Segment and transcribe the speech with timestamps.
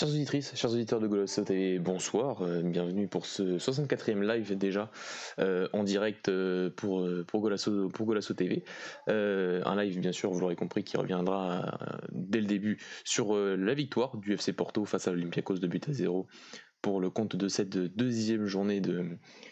[0.00, 4.90] Chers auditrices, chers auditeurs de Golasso TV, bonsoir, euh, bienvenue pour ce 64e live déjà
[5.38, 8.64] euh, en direct euh, pour, pour, Golasso, pour Golasso TV.
[9.08, 11.78] un live bien sûr, vous l'aurez compris, qui reviendra
[12.12, 15.92] dès le début sur la victoire du FC Porto face à l'Olympiakos de but à
[15.92, 16.26] zéro
[16.80, 19.04] pour le compte de cette deuxième journée de,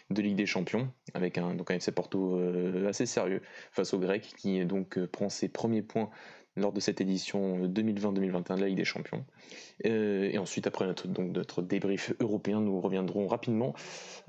[0.09, 2.41] de Ligue des Champions, avec un, donc un FC Porto
[2.87, 6.09] assez sérieux face au Grec qui donc prend ses premiers points
[6.55, 9.25] lors de cette édition 2020-2021 de la Ligue des Champions.
[9.85, 13.73] Euh, et ensuite, après notre, donc, notre débrief européen, nous reviendrons rapidement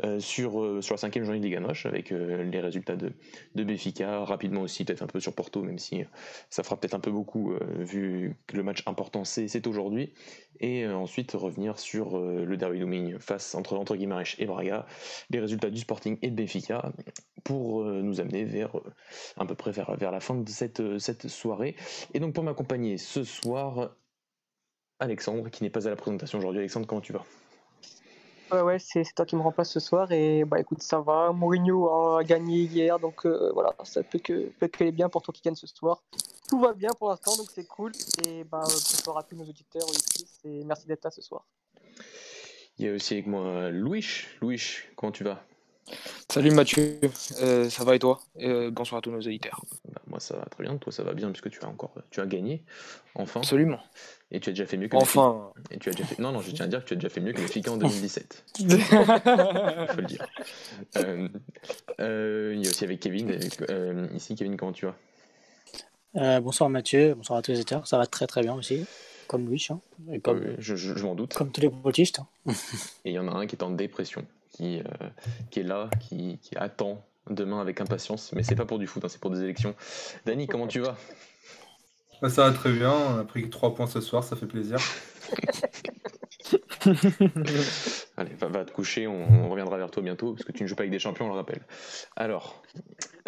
[0.04, 3.12] euh, sur, euh, sur la cinquième journée de Ligue Noche avec les résultats de,
[3.54, 6.02] de Béfica, rapidement aussi peut-être un peu sur Porto, même si
[6.48, 10.12] ça fera peut-être un peu beaucoup vu que le match important c'est aujourd'hui.
[10.60, 14.86] Et ensuite revenir sur le derby Lumigne face entre, entre et Braga,
[15.30, 16.92] les résultats du Sporting et de Béfica
[17.44, 18.76] pour nous amener vers
[19.36, 21.76] à peu près vers, vers la fin de cette, cette soirée.
[22.14, 23.90] Et donc pour m'accompagner ce soir,
[25.00, 26.60] Alexandre, qui n'est pas à la présentation aujourd'hui.
[26.60, 27.24] Alexandre, comment tu vas?
[28.52, 30.12] Ouais, ouais, c'est toi qui me remplace ce soir.
[30.12, 31.32] Et bah écoute, ça va.
[31.32, 35.32] Mourinho a gagné hier, donc euh, voilà, ça peut que, peut que bien pour toi
[35.32, 36.02] qui gagne ce soir.
[36.48, 37.92] Tout va bien pour l'instant, donc c'est cool.
[38.26, 39.86] Et bah, bonsoir à tous nos auditeurs,
[40.44, 41.44] et merci d'être là ce soir.
[42.78, 44.04] Il y a aussi avec moi Louis.
[44.40, 44.62] Louis,
[44.96, 45.44] comment tu vas?
[46.30, 47.00] Salut Mathieu,
[47.42, 48.20] euh, ça va et toi?
[48.38, 49.64] Euh, Bonsoir à tous nos auditeurs.
[49.92, 52.20] Bah, moi ça va très bien, toi ça va bien puisque tu as encore tu
[52.20, 52.62] as gagné,
[53.16, 53.40] enfin.
[53.40, 53.80] Absolument.
[54.30, 55.50] Et tu as déjà fait mieux que Enfin.
[55.72, 56.22] Et tu as déjà fait...
[56.22, 57.72] Non, non, je tiens à dire que tu as déjà fait mieux que le FICA
[57.72, 58.44] en 2017.
[58.60, 60.24] Il faut le dire.
[61.98, 63.36] Euh, il y a aussi avec Kevin.
[64.14, 66.40] ici, Kevin, comment tu vas?
[66.40, 67.88] Bonsoir Mathieu, bonsoir à tous les auditeurs.
[67.88, 68.86] Ça va très très bien aussi,
[69.26, 69.66] comme Louis.
[69.68, 69.80] Hein,
[70.12, 71.34] et comme, je, je, m'en doute.
[71.34, 72.20] Comme tous les politistes.
[72.20, 72.52] Hein.
[73.04, 75.08] et il y en a un qui est en dépression qui, euh,
[75.50, 78.32] qui est là, qui, qui, attend demain avec impatience.
[78.32, 79.74] Mais c'est pas pour du foot, hein, c'est pour des élections.
[80.26, 80.96] Dany, comment tu vas?
[82.28, 82.92] Ça va très bien.
[82.92, 84.78] On a pris 3 points ce soir, ça fait plaisir.
[88.16, 90.82] Allez, va, te coucher, on, reviendra vers toi bientôt, parce que tu ne joues pas
[90.82, 91.62] avec des champions, on le rappelle.
[92.16, 92.62] Alors,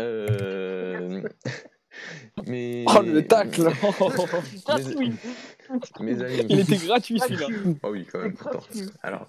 [0.01, 1.23] euh...
[2.47, 2.85] mais...
[2.89, 3.71] Oh le tacle
[6.01, 6.47] Mes amis.
[6.49, 7.47] Il était gratuit celui-là.
[7.83, 8.35] Oh oui, quand même.
[9.03, 9.29] Alors,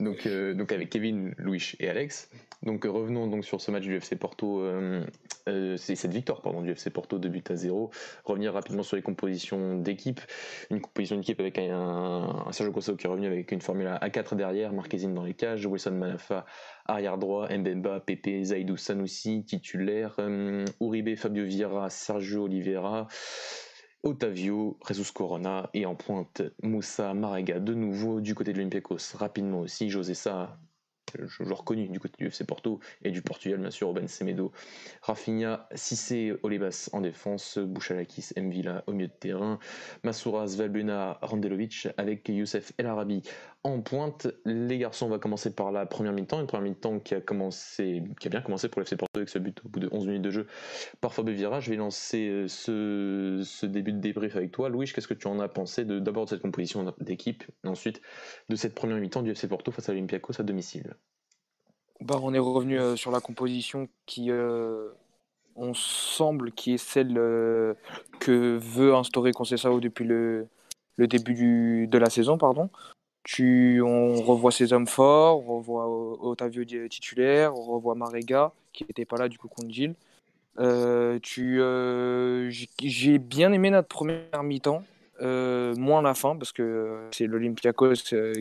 [0.00, 2.28] donc, euh, donc avec Kevin, Louis et Alex.
[2.62, 5.04] Donc revenons donc sur ce match du FC Porto, euh,
[5.48, 7.90] euh, c'est cette victoire pardon du FC Porto de but à zéro.
[8.24, 10.20] Revenir rapidement sur les compositions d'équipe,
[10.70, 14.10] une composition d'équipe avec un, un, Sergio Cosso qui est revenu avec une formule à
[14.10, 16.46] 4 derrière, Marquezine dans les cages, Wilson Manafa
[16.86, 20.16] arrière droit, Mbemba, Pepe, Zaidou Sanoussi titulaire,
[20.80, 23.06] Uribe, Fabio Vieira, Sergio Oliveira.
[24.08, 29.14] Otavio, Jesus Corona et en pointe Moussa Marega de nouveau du côté de l'Olympiakos.
[29.14, 30.58] Rapidement aussi, José Sa
[31.26, 34.52] joueur reconnu du côté du FC Porto et du Portugal, bien sûr, Oben Semedo,
[35.02, 39.58] Rafinha, Cissé, Olebas en défense, Bouchalakis, Mvila au milieu de terrain,
[40.02, 43.22] Masouras, Valbuna, Randelovic avec Youssef El Arabi
[43.64, 44.28] en pointe.
[44.44, 48.26] Les garçons, on va commencer par la première mi-temps, une première mi-temps qui a qui
[48.26, 50.22] a bien commencé pour le FC Porto avec ce but au bout de 11 minutes
[50.22, 50.46] de jeu
[51.00, 51.60] par Fabio Vieira.
[51.60, 52.48] Je vais lancer euh,
[53.44, 54.68] ce, début de débrief avec toi.
[54.68, 58.00] Louis, qu'est-ce que tu en as pensé d'abord de, cette composition d'équipe ensuite
[58.48, 60.94] de cette première mi-temps du FC Porto face à l'Olympiakos à domicile?
[62.00, 64.88] Bah, On est revenu euh, sur la composition qui, euh,
[65.56, 67.14] on semble, qui est celle
[68.20, 70.46] que veut instaurer Conceição depuis le,
[70.96, 72.38] le début du, de la saison.
[72.38, 72.70] pardon.
[73.24, 75.86] Tu, on revoit ses hommes forts, on revoit
[76.24, 79.94] Otavio titulaire, on revoit Marega qui n'était pas là du coup contre Gilles.
[80.58, 82.50] Euh, tu, euh,
[82.82, 84.82] j'ai bien aimé notre première mi-temps,
[85.20, 87.94] euh, moins la fin parce que c'est l'Olympiakos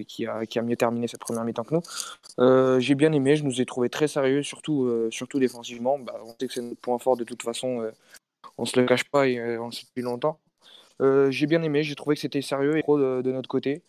[0.08, 2.80] qui, a, qui a mieux terminé cette première mi-temps que nous.
[2.80, 6.00] j'ai bien aimé, je nous ai trouvé très sérieux, surtout, surtout défensivement.
[6.00, 7.91] Bah, on sait que c'est notre point fort de toute façon,
[8.58, 10.40] on se le cache pas et on le sait depuis longtemps.
[11.29, 13.82] j'ai bien aimé, j'ai trouvé que c'était sérieux et trop de notre côté.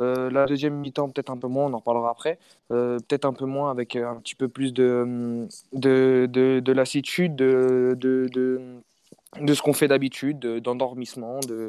[0.00, 2.38] Euh, la deuxième mi-temps, peut-être un peu moins, on en reparlera après.
[2.72, 6.26] Euh, peut-être un peu moins avec euh, un petit peu plus de, de,
[6.60, 8.80] de, lassitude, de, de,
[9.40, 11.68] de, ce qu'on fait d'habitude, d'endormissement, de,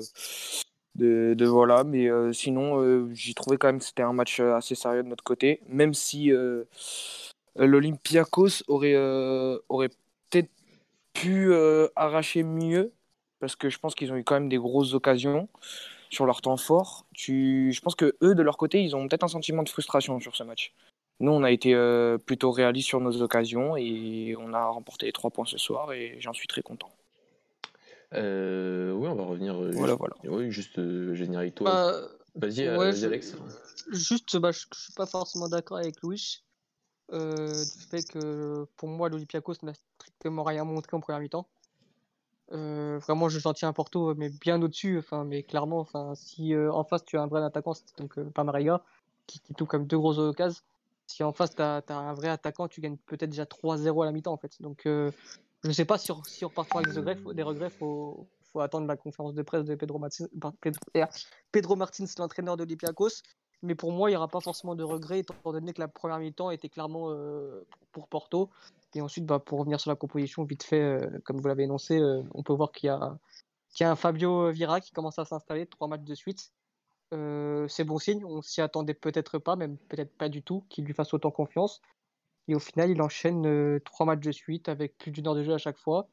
[0.96, 1.84] de, voilà.
[1.84, 5.62] Mais sinon, j'ai trouvé quand même que c'était un match assez sérieux de notre côté,
[5.68, 6.32] même si
[7.56, 8.96] l'Olympiakos aurait,
[9.70, 9.90] aurait
[10.30, 10.50] peut-être
[11.14, 11.54] pu
[11.96, 12.92] arracher mieux,
[13.40, 15.48] parce que je pense qu'ils ont eu quand même des grosses occasions
[16.10, 17.06] sur leur temps fort.
[17.14, 17.72] Tu...
[17.74, 20.36] Je pense que eux, de leur côté, ils ont peut-être un sentiment de frustration sur
[20.36, 20.74] ce match.
[21.20, 25.14] Nous, on a été euh, plutôt réalistes sur nos occasions et on a remporté les
[25.14, 26.90] trois points ce soir et j'en suis très content.
[28.14, 29.56] Euh, oui, on va revenir.
[29.56, 30.16] Euh, voilà, voilà.
[30.24, 30.80] Oui, juste
[31.14, 31.72] général toi.
[32.36, 33.36] Bah, vas-y, Alex.
[33.92, 36.44] Juste, bah, je ne suis pas forcément d'accord avec Louis.
[37.12, 41.48] du fait que pour moi, l'Olympiakos n'a strictement rien montré en première mi-temps.
[42.52, 45.00] Euh, vraiment, je tiens à Porto, mais bien au-dessus.
[45.00, 48.26] Enfin, mais clairement, enfin, si euh, en face tu as un vrai attaquant, donc euh,
[48.26, 48.82] pas Mariga,
[49.28, 50.62] qui, qui tout comme deux grosses occasions.
[51.08, 54.12] Si en face tu as, un vrai attaquant, tu gagnes peut-être déjà 3-0 à la
[54.12, 54.62] mi-temps en fait.
[54.62, 54.88] Donc,
[55.66, 57.34] je sais pas si, si on avec des regrets.
[57.34, 60.28] Des regrets, faut, faut attendre la conférence de presse de Pedro Martins,
[60.62, 60.82] Pedro,
[61.52, 63.22] Pedro Martins l'entraîneur d'Olympiakos.
[63.62, 66.20] Mais pour moi, il n'y aura pas forcément de regrets, étant donné que la première
[66.20, 67.10] mi-temps était clairement
[67.92, 68.50] pour Porto.
[68.96, 72.00] Et ensuite, bah, pour revenir sur la composition, vite fait, euh, comme vous l'avez énoncé,
[72.00, 73.18] euh, on peut voir qu'il y, a,
[73.80, 76.54] y a un Fabio Vira qui commence à s'installer, trois matchs de suite.
[77.14, 80.86] Euh, c'est bon signe, on s'y attendait peut-être pas, même peut-être pas du tout, qu'il
[80.86, 81.82] lui fasse autant confiance.
[82.48, 85.54] Et au final, il enchaîne trois matchs de suite avec plus d'une heure de jeu
[85.54, 86.08] à chaque fois.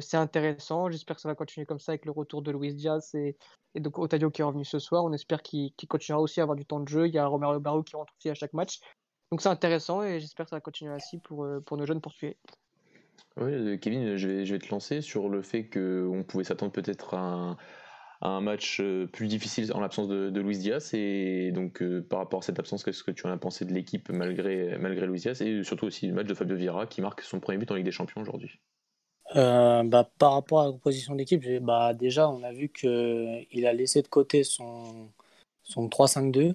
[0.00, 3.14] c'est intéressant, j'espère que ça va continuer comme ça avec le retour de Luis Diaz
[3.14, 3.36] et,
[3.74, 5.04] donc Otadio qui est revenu ce soir.
[5.04, 7.08] On espère qu'il continuera aussi à avoir du temps de jeu.
[7.08, 8.80] Il y a Romero Barro qui rentre aussi à chaque match.
[9.30, 12.00] Donc c'est intéressant et j'espère que ça va continuer ainsi pour, euh, pour nos jeunes
[12.00, 12.36] poursuivants.
[13.38, 16.72] Oui, euh, Kevin, je vais, je vais te lancer sur le fait qu'on pouvait s'attendre
[16.72, 17.56] peut-être à un,
[18.20, 20.94] un, match euh, plus difficile en l'absence de, de, Luis Diaz.
[20.94, 24.08] Et donc, par rapport à cette absence, qu'est-ce que tu en as pensé de l'équipe
[24.10, 25.42] malgré, malgré Luis Diaz?
[25.42, 27.84] Et surtout aussi le match de Fabio Vieira qui marque son premier but en Ligue
[27.84, 28.58] des Champions aujourd'hui
[29.34, 34.02] bah, Par rapport à la composition d'équipe, bah, déjà, on a vu qu'il a laissé
[34.02, 35.08] de côté son,
[35.62, 36.54] son 3-5-2.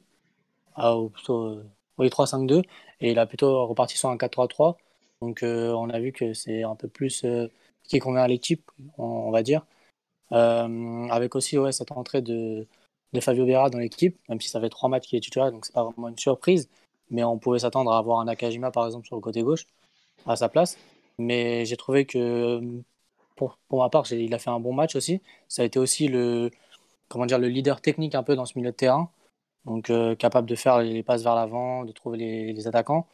[0.75, 1.61] Ah, plutôt
[1.97, 2.63] oui, 3-5-2.
[3.01, 4.75] Et il a plutôt reparti sur un 4-3-3.
[5.21, 7.47] Donc euh, on a vu que c'est un peu plus euh,
[7.83, 9.65] qui convient à l'équipe, on, va dire.
[10.33, 12.67] Euh, avec aussi ouais, cette entrée de,
[13.13, 15.65] de Fabio Vera dans l'équipe, même si ça fait trois matchs qu'il est titulaire, donc
[15.65, 16.69] c'est pas vraiment une surprise.
[17.09, 19.65] Mais on pouvait s'attendre à avoir un Nakajima par exemple sur le côté gauche
[20.27, 20.77] à sa place.
[21.17, 22.61] Mais j'ai trouvé que
[23.35, 25.21] pour, pour ma part, il a fait un bon match aussi.
[25.47, 26.51] Ça a été aussi le,
[27.09, 29.09] comment dire, le leader technique un peu dans ce milieu de terrain
[29.65, 32.17] donc euh, capable de faire les passes vers l'avant, de trouver
[32.53, 33.07] les, attaquants,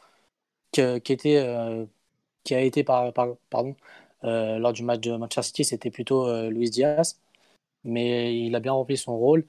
[0.78, 3.12] euh, qui a été par,
[4.24, 7.18] euh, lors du match de Manchester City, c'était plutôt Luis Diaz,
[7.84, 9.44] mais il a bien rempli son rôle.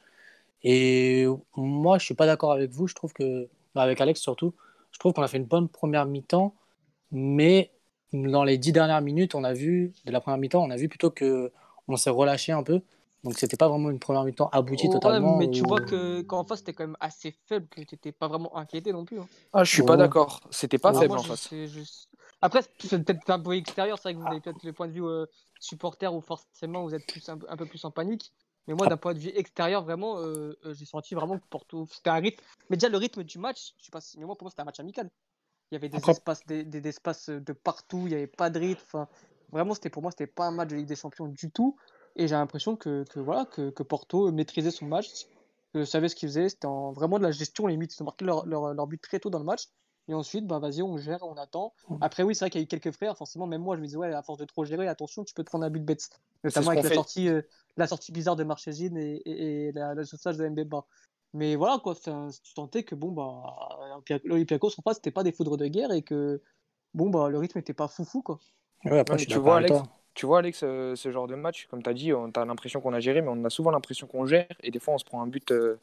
[0.63, 1.25] Et
[1.56, 2.88] moi, je suis pas d'accord avec vous.
[2.88, 4.54] Je trouve que, avec Alex surtout,
[4.92, 6.54] je trouve qu'on a fait une bonne première mi-temps,
[7.12, 7.71] mais
[8.12, 10.89] dans les dix dernières minutes, on a vu de la première mi-temps, on a vu
[10.89, 11.51] plutôt que
[11.88, 12.81] on s'est relâché un peu
[13.24, 15.38] donc c'était pas vraiment une première mi-temps aboutie totalement.
[15.38, 18.56] Mais tu vois que qu'en face c'était quand même assez faible, que t'étais pas vraiment
[18.56, 19.19] inquiété non plus.
[19.19, 19.27] Hein.
[19.51, 20.42] Ah, je suis pas d'accord.
[20.51, 21.50] C'était pas faible en face.
[22.41, 24.94] Après, c'est peut-être un peu extérieur, c'est vrai que vous avez peut-être le point de
[24.94, 25.25] vue euh,
[25.59, 28.31] supporter où forcément vous êtes plus, un, peu plus en panique.
[28.68, 31.88] Mais moi, d'un point de vue extérieur, vraiment, euh, euh, j'ai senti vraiment que Porto,
[31.91, 32.44] c'était un rythme.
[32.69, 34.62] Mais déjà, le rythme du match, je sais pas si, mais moi, pour moi, c'était
[34.62, 35.09] un match amical.
[35.71, 38.59] Il y avait des espaces, des, des, espaces de partout, il n'y avait pas de
[38.59, 38.81] rythme.
[38.86, 39.07] Enfin,
[39.51, 41.77] vraiment, c'était pour moi, c'était pas un match de Ligue des Champions du tout.
[42.15, 45.27] Et j'ai l'impression que, que, voilà, que, que, Porto maîtrisait son match,
[45.74, 46.50] que savait ce qu'il faisait.
[46.50, 47.95] C'était vraiment de la gestion limite.
[47.95, 49.68] Ils ont marqué leur, leur, leur, but très tôt dans le match.
[50.10, 51.72] Et ensuite, bah, vas-y, on gère, on attend.
[51.88, 51.98] Mmh.
[52.02, 53.16] Après, oui, c'est vrai qu'il y a eu quelques frères.
[53.16, 55.44] Forcément, même moi, je me disais, ouais, à force de trop gérer, attention, tu peux
[55.44, 56.10] te prendre un but bête.
[56.44, 57.44] Notamment avec la sortie, euh,
[57.78, 60.84] la sortie bizarre de Marchesine et, et, et la, de Mbemba.
[61.34, 63.80] Mais voilà, quoi, tu tentais que, bon, bah,
[64.24, 66.42] l'Olympiakos en face, c'était pas des foudres de guerre et que,
[66.96, 68.39] bon, bah, le rythme était pas foufou, quoi.
[68.86, 69.78] Ouais, après, tu vois, Alex,
[70.16, 72.82] tu vois, Alex, euh, ce genre de match, comme tu as dit, on a l'impression
[72.82, 75.06] qu'on a géré, mais on a souvent l'impression qu'on gère, et des fois on se
[75.06, 75.78] prend un but euh,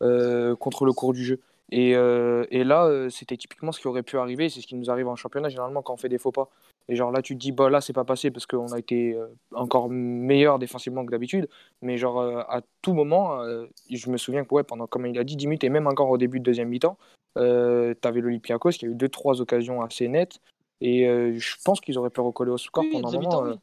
[0.00, 1.40] euh, contre le cours du jeu.
[1.70, 5.08] Et, et là, c'était typiquement ce qui aurait pu arriver, c'est ce qui nous arrive
[5.08, 6.50] en championnat généralement quand on fait des faux pas.
[6.88, 9.16] Et genre là, tu te dis, bah là, c'est pas passé parce qu'on a été
[9.54, 11.48] encore meilleur défensivement que d'habitude,
[11.80, 13.42] mais genre à tout moment,
[13.90, 16.10] je me souviens que ouais, pendant, comme il a dit, 10 minutes et même encore
[16.10, 16.98] au début de deuxième mi-temps,
[17.36, 20.40] tu avais l'Olympiakos qui a eu 2-3 occasions assez nettes.
[20.82, 23.46] Et euh, je pense qu'ils auraient pu recoller au score pendant un moment.
[23.46, 23.54] Euh,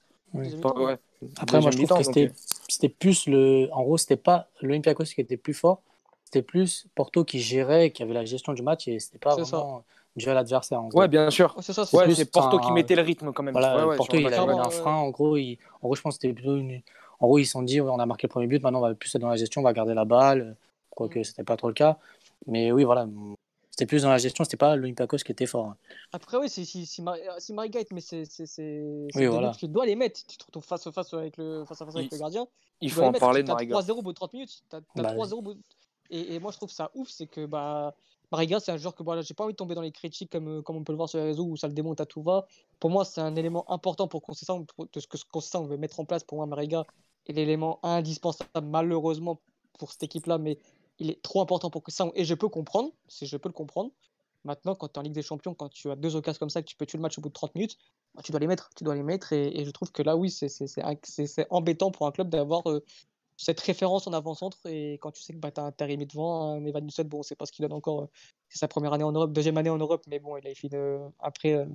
[1.38, 2.30] Après, moi, je trouve que euh,
[2.70, 3.68] c'était plus le.
[3.74, 5.82] En gros, c'était pas l'Olympiakos qui était plus fort,
[6.30, 9.84] c'était plus Porto qui gérait, qui avait la gestion du match et c'était pas vraiment
[10.16, 10.84] dû à l'adversaire.
[10.94, 11.56] Ouais, bien sûr.
[11.60, 13.56] C'est c'est Porto qui mettait le rythme quand même.
[13.98, 14.96] Porto, il avait un frein.
[14.96, 16.82] En gros, en gros, je pense que c'était plutôt une.
[17.20, 18.94] En gros, ils se sont dit, on a marqué le premier but, maintenant on va
[18.94, 20.56] plus être dans la gestion, on va garder la balle.
[20.92, 21.98] Quoique, c'était pas trop le cas.
[22.46, 23.08] Mais oui, voilà,
[23.72, 25.74] c'était plus dans la gestion, c'était pas l'Olympiakos qui était fort.
[26.14, 27.04] Après, oui, si, si, si,
[27.40, 28.24] si Mariga mais c'est
[29.16, 29.52] oui, voilà.
[29.58, 30.22] tu dois les mettre.
[30.28, 32.48] Tu te retrouves face à face avec le, face, à face avec le gardien.
[32.82, 33.76] Il faut en parler de Mariga.
[33.76, 34.64] 3-0 au bout de 30 minutes.
[34.72, 35.58] As, as bah, 3-0 bout...
[36.10, 37.96] et, moi, je trouve ça ouf, c'est que bah,
[38.32, 40.64] Mariga, c'est un joueur que voilà, j'ai pas envie de tomber dans les critiques comme,
[40.64, 42.46] comme on peut le voir sur les réseaux où ça le démonte à tout va.
[42.80, 46.06] Pour moi, c'est un élément important pour Concession, de ce que Concession veut mettre en
[46.06, 46.24] place.
[46.24, 46.86] Pour moi, Mariga
[47.28, 49.40] est l'élément indispensable, malheureusement,
[49.78, 50.60] pour cette équipe-là, mais
[51.00, 52.08] il est trop important pour ça.
[52.16, 53.92] Et je peux comprendre, si je peux le comprendre.
[54.46, 56.62] Maintenant, quand tu es en Ligue des Champions, quand tu as deux occasions comme ça,
[56.62, 57.78] que tu peux tuer le match au bout de 30 minutes,
[58.16, 58.70] bah, tu dois les mettre.
[58.76, 59.34] Tu dois les mettre.
[59.34, 62.84] Et, je trouve que là, oui, c'est embêtant pour un club d'avoir euh,
[63.40, 64.58] cette référence en avant-centre.
[64.66, 67.20] Et quand tu sais que bah, tu as un Terry devant, un Evan Nusset, bon,
[67.20, 68.02] on sait pas ce qu'il donne encore.
[68.02, 68.10] Euh,
[68.50, 70.76] c'est sa première année en Europe, deuxième année en Europe, mais bon, il a fini
[70.76, 71.66] euh, après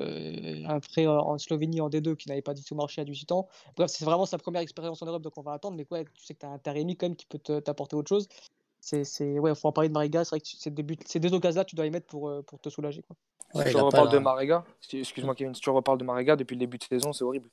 [0.00, 3.48] un prêt en Slovénie en D2 qui n'avait pas du tout marché à 18 ans.
[3.76, 5.76] Bref, c'est vraiment sa première expérience en Europe, donc on va attendre.
[5.76, 8.08] Mais quoi, tu sais que tu as un Taremi quand même qui peut t'apporter autre
[8.08, 8.28] chose.
[8.80, 10.24] C'est, ouais, faut en parler de Mariga.
[10.24, 12.68] C'est vrai que ces deux, ces deux occasions-là, tu dois y mettre pour, pour te
[12.68, 13.02] soulager.
[13.02, 13.64] Quoi.
[13.64, 16.78] si tu reparles de Mariga, excuse-moi Kevin, si tu reparles de Mariga depuis le début
[16.78, 17.48] de saison, c'est horrible.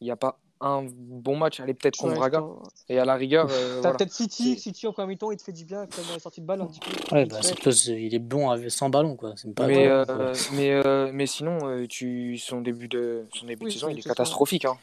[0.00, 2.44] Il n'y a pas un bon match, allez peut-être contre Braga.
[2.88, 3.48] Et à la rigueur.
[3.50, 6.18] Euh, T'as peut-être City, City en premier temps, il te fait du bien comme la
[6.18, 7.14] sortie de balle un petit peu.
[7.14, 7.40] Ouais, bah,
[7.88, 9.34] il est bon avec, sans ballon quoi.
[9.56, 13.70] Pas mais, euh, mais, euh, mais sinon, euh, tu, son début de, son début de
[13.70, 14.66] saison, il est, catastrophique.
[14.66, 14.76] Hein.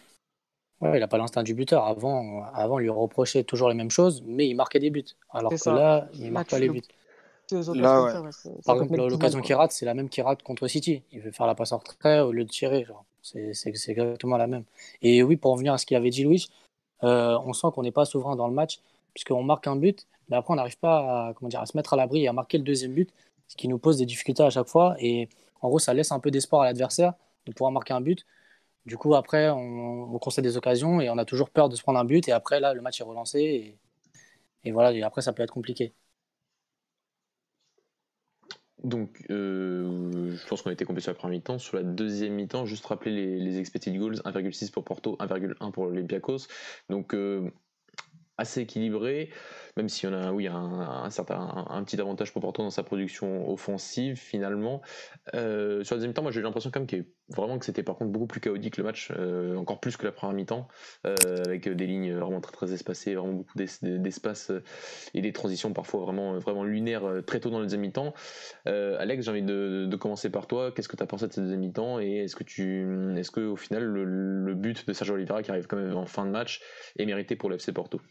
[0.81, 1.85] Ouais, il n'a pas l'instinct du buteur.
[1.85, 5.05] Avant, avant, il lui reprochait toujours les mêmes choses, mais il marquait des buts.
[5.31, 6.81] Alors que là, il ne marque pas les buts.
[7.51, 8.31] Là, ouais.
[8.65, 11.03] Par contre, l'occasion qu'il rate, c'est la même qu'il rate contre City.
[11.11, 12.83] Il veut faire la passe en retrait au lieu de tirer.
[12.83, 13.05] Genre.
[13.21, 14.63] C'est exactement la même.
[15.01, 16.47] Et oui, pour en venir à ce qu'il avait dit Louis,
[17.03, 18.79] euh, on sent qu'on n'est pas souverain dans le match,
[19.13, 21.93] puisqu'on marque un but, mais après on n'arrive pas à, comment dire, à se mettre
[21.93, 23.09] à l'abri et à marquer le deuxième but,
[23.47, 24.95] ce qui nous pose des difficultés à chaque fois.
[24.99, 25.29] Et
[25.61, 27.13] en gros, ça laisse un peu d'espoir à l'adversaire
[27.45, 28.25] de pouvoir marquer un but.
[28.85, 31.81] Du coup, après, on, on, concède des occasions et on a toujours peur de se
[31.81, 32.27] prendre un but.
[32.27, 33.39] Et après, là, le match est relancé.
[33.39, 33.77] Et,
[34.63, 35.93] et voilà, et après, ça peut être compliqué.
[38.83, 41.59] Donc, euh, je pense qu'on a été complet sur la première mi-temps.
[41.59, 45.85] Sur la deuxième mi-temps, juste rappeler les, les expected goals 1,6 pour Porto, 1,1 pour
[45.85, 46.47] l'Olympiakos.
[46.89, 47.49] Donc, euh,
[48.37, 49.29] assez équilibré,
[49.77, 52.83] même s'il y en a, oui, un, certain, un, petit avantage pour Porto dans sa
[52.83, 54.81] production offensive finalement.
[55.35, 57.83] Euh, sur la deuxième mi-temps, moi j'ai eu l'impression quand même qu'il vraiment que c'était
[57.83, 60.67] par contre beaucoup plus chaotique le match, euh, encore plus que la première mi-temps,
[61.05, 61.15] euh,
[61.45, 64.51] avec des lignes vraiment très très espacées, vraiment beaucoup d'espace
[65.13, 68.13] et des transitions parfois vraiment vraiment lunaires très tôt dans la deuxième mi-temps.
[68.65, 70.71] Alex, j'ai envie de, commencer par toi.
[70.71, 73.41] Qu'est-ce que tu as pensé de cette deuxième mi-temps et est-ce que tu, est-ce que
[73.41, 76.31] au final le, le but de Sergio Oliveira qui arrive quand même en fin de
[76.31, 76.61] match
[76.97, 78.01] est mérité pour l'FC Porto?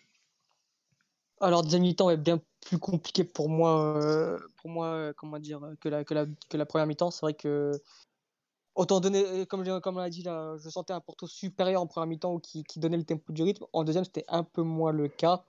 [1.40, 5.60] Alors, deuxième mi-temps est bien plus compliqué pour moi, euh, pour moi euh, comment dire,
[5.80, 7.10] que la, que la, première mi-temps.
[7.10, 7.72] C'est vrai que,
[8.74, 12.38] autant donner, comme, on l'a dit, là, je sentais un Porto supérieur en première mi-temps
[12.38, 13.66] qui, qui donnait le tempo du rythme.
[13.74, 15.44] En deuxième, c'était un peu moins le cas.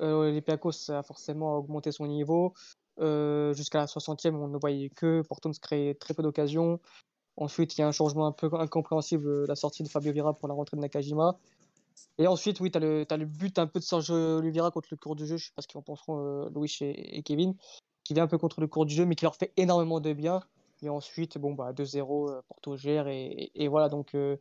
[0.00, 2.54] Euh, les Pacos a forcément augmenté son niveau.
[2.98, 6.78] Jusqu'à la 60e, on ne voyait que Porto ne se créait très peu d'occasions.
[7.36, 10.48] Ensuite, il y a un changement un peu incompréhensible, la sortie de Fabio Vira pour
[10.48, 11.36] la rentrée de Nakajima.
[12.18, 15.16] Et ensuite, oui, tu as, le but un peu de Sergio Oliveira contre le cours
[15.16, 15.36] du jeu.
[15.36, 17.54] Je sais pas ce qu'ils en penseront, euh, Louis et, Kevin,
[18.04, 20.12] qui vient un peu contre le cours du jeu, mais qui leur fait énormément de
[20.12, 20.42] bien.
[20.82, 23.08] Et ensuite, bon, bah, 2-0, euh, Porto gère.
[23.08, 24.36] Et, et, voilà, donc euh,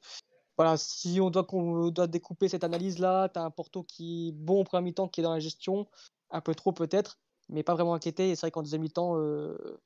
[0.58, 1.48] voilà, si on doit,
[1.92, 5.24] doit découper cette analyse-là, tu as un Porto qui, bon, en premier mi-temps, qui est
[5.24, 5.88] dans la gestion,
[6.30, 8.32] un peu trop peut-être, mais pas vraiment inquiété.
[8.32, 9.16] Et c'est vrai qu'en deuxième mi-temps,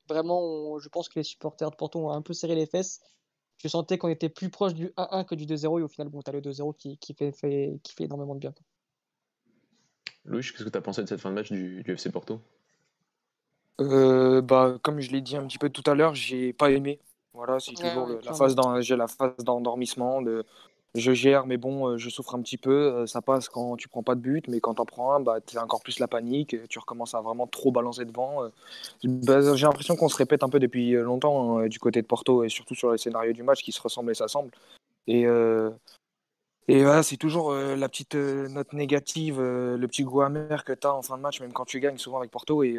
[0.08, 3.00] vraiment, je pense que les supporters de Porto ont un peu serré les fesses
[3.58, 6.20] je sentais qu'on était plus proche du 1-1 que du 2-0 et au final bon
[6.22, 7.32] tu as le 2-0 qui, qui, fait,
[7.82, 8.54] qui fait énormément de bien.
[10.24, 12.40] Louis, qu'est-ce que tu as pensé de cette fin de match du, FC Porto?
[13.80, 17.00] Euh, bah, Comme je l'ai dit un petit peu tout à l'heure, j'ai pas aimé.
[17.32, 20.44] Voilà, c'est toujours la phase j'ai la phase d'endormissement, de,
[20.96, 22.70] je gère, mais bon, euh, je souffre un petit peu.
[22.70, 25.20] Euh, ça passe quand tu prends pas de but, mais quand tu en prends un,
[25.20, 26.56] bah, tu as encore plus la panique.
[26.68, 28.44] Tu recommences à vraiment trop balancer devant.
[28.44, 28.48] Euh.
[29.04, 32.44] Bah, j'ai l'impression qu'on se répète un peu depuis longtemps hein, du côté de Porto
[32.44, 34.52] et surtout sur les scénarios du match qui se ressemblent et s'assemblent.
[35.06, 35.22] Et,
[36.68, 40.92] et voilà, c'est toujours la petite note négative, le petit goût amer que tu as
[40.92, 42.64] en fin de match, même quand tu gagnes souvent avec Porto.
[42.64, 42.76] Et,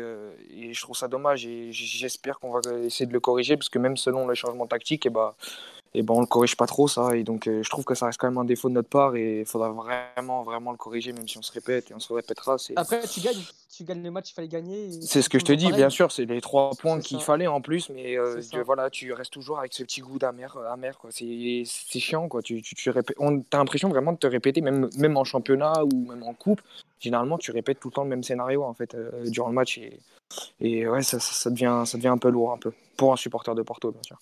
[0.49, 3.79] et je trouve ça dommage et j'espère qu'on va essayer de le corriger parce que
[3.79, 5.35] même selon les changements tactiques, et eh bah,
[5.97, 7.15] et ben on le corrige pas trop ça.
[7.15, 9.15] Et donc euh, je trouve que ça reste quand même un défaut de notre part
[9.15, 12.13] et il faudra vraiment vraiment le corriger même si on se répète et on se
[12.13, 13.41] répétera après tu gagnes
[13.75, 16.11] tu gagnes le match il fallait gagner c'est ce que je te dis bien sûr
[16.11, 19.73] c'est les trois points qu'il fallait en plus mais euh, voilà tu restes toujours avec
[19.73, 21.09] ce petit goût d'amer euh, amer quoi.
[21.11, 21.65] C'est
[21.99, 22.43] chiant quoi.
[22.43, 26.07] Tu, tu, tu on t'as l'impression vraiment de te répéter même même en championnat ou
[26.07, 26.61] même en coupe.
[26.99, 29.99] Généralement tu répètes tout le temps le même scénario en fait durant le match et,
[30.61, 32.71] et ouais ça, ça, devient ça devient un peu lourd un peu.
[32.97, 34.17] Pour un supporter de Porto bien sûr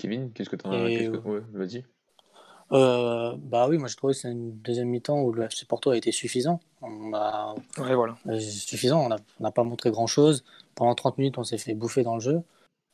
[0.00, 1.84] Kevin, qu'est-ce que tu as euh, ouais, Vas-y.
[2.72, 5.90] Euh, bah oui, moi je trouve que c'est une deuxième mi-temps où le FC Porto
[5.90, 6.58] a été suffisant.
[6.80, 7.54] On a...
[7.76, 8.16] Ouais, voilà.
[8.26, 10.42] Euh, suffisant, on n'a pas montré grand-chose.
[10.74, 12.40] Pendant 30 minutes, on s'est fait bouffer dans le jeu.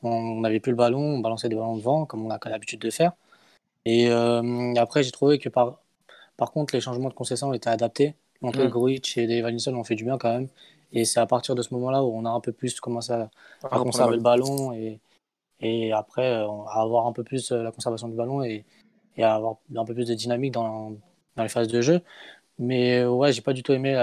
[0.02, 2.90] On n'avait plus le ballon, on balançait des ballons devant, comme on a l'habitude de
[2.90, 3.12] faire.
[3.84, 5.78] Et après, j'ai trouvé que par...
[6.36, 8.16] par contre, les changements de concession étaient adaptés.
[8.42, 9.20] Entre mmh.
[9.20, 10.48] et Dave ont fait du bien quand même.
[10.92, 13.30] Et c'est à partir de ce moment-là où on a un peu plus commencé à,
[13.62, 15.00] à conserver le ballon et,
[15.60, 18.64] et après euh, avoir un peu plus euh, la conservation du ballon et,
[19.16, 20.96] et avoir un peu plus de dynamique dans,
[21.36, 22.02] dans les phases de jeu.
[22.58, 23.96] Mais euh, ouais, j'ai pas du tout aimé,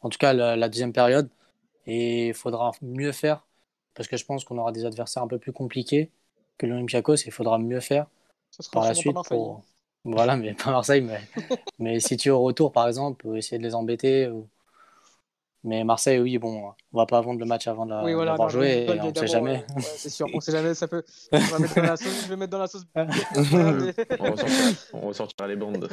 [0.00, 1.28] en tout cas, la, deuxième période.
[1.86, 3.46] Et il faudra mieux faire
[3.94, 6.10] parce que je pense qu'on aura des adversaires un peu plus compliqués
[6.58, 8.06] que l'Olympiakos et il faudra mieux faire
[8.72, 9.16] par la suite.
[9.28, 9.62] Pour...
[10.04, 11.00] Voilà, mais pas Marseille.
[11.00, 11.20] Mais,
[11.78, 14.46] mais si tu es au retour, par exemple, essayer de les embêter ou,
[15.64, 18.84] Mais Marseille, oui, bon, on va pas vendre le match avant oui, voilà, d'avoir joué,
[18.84, 19.64] et on ne sait jamais.
[19.74, 21.02] Ouais, c'est sûr, on sait jamais, ça peut.
[21.32, 22.84] On va mettre dans la sauce, je vais mettre dans la sauce.
[22.94, 25.88] on, ressortira, on ressortira les bandes.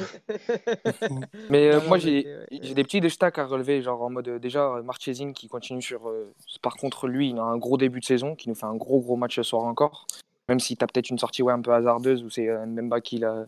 [1.50, 2.74] mais euh, moi, j'ai ouais.
[2.74, 6.08] des petits destacs à relever, genre en mode déjà Marchesine qui continue sur.
[6.08, 6.32] Euh,
[6.62, 9.00] par contre, lui, il a un gros début de saison, qui nous fait un gros
[9.00, 10.06] gros match ce soir encore.
[10.48, 13.18] Même si tu as peut-être une sortie ouais, un peu hasardeuse où c'est Mbemba qui
[13.18, 13.46] la,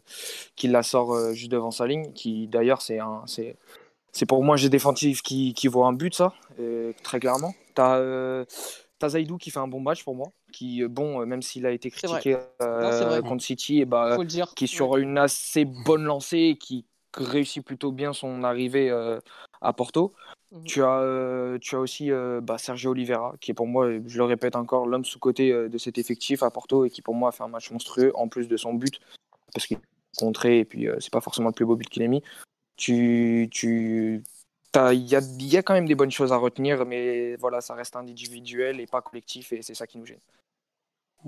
[0.57, 3.23] qui la sort euh, juste devant sa ligne, qui d'ailleurs c'est un.
[4.13, 7.55] C'est pour moi j'ai défensif qui, qui voit un but, ça, euh, très clairement.
[7.79, 8.45] Euh,
[9.07, 12.37] Zaidou qui fait un bon match pour moi, qui, bon, même s'il a été critiqué
[12.63, 14.17] euh, contre City, et bah,
[14.57, 16.85] qui est sur une assez bonne lancée, qui
[17.17, 18.91] réussit plutôt bien son arrivée
[19.61, 20.15] à Porto.
[20.51, 20.65] Mmh.
[20.65, 22.11] Tu, as, tu as aussi
[22.43, 25.99] bah, Sergio Oliveira, qui est pour moi, je le répète encore, l'homme sous-côté de cet
[25.99, 28.57] effectif à Porto et qui pour moi a fait un match monstrueux, en plus de
[28.57, 28.99] son but,
[29.55, 32.09] parce qu'il est contré et puis c'est pas forcément le plus beau but qu'il ait
[32.09, 32.23] mis
[32.79, 34.23] tu, tu,
[34.75, 37.75] il y a, y a, quand même des bonnes choses à retenir, mais voilà, ça
[37.75, 40.21] reste individuel et pas collectif, et c'est ça qui nous gêne.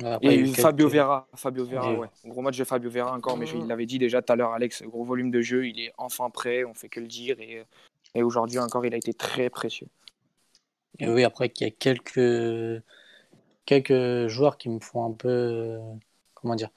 [0.04, 2.07] Après, et Fabio Vera, Fabio Vera, ouais.
[2.25, 4.85] Gros match de Fabio Vera encore, mais il l'avait dit déjà tout à l'heure, Alex,
[4.85, 7.64] gros volume de jeu, il est enfin prêt, on fait que le dire, et,
[8.14, 9.88] et aujourd'hui encore, il a été très précieux.
[11.00, 12.83] Et oui, après, il y a quelques,
[13.64, 15.78] quelques joueurs qui me font un peu,
[16.35, 16.71] comment dire,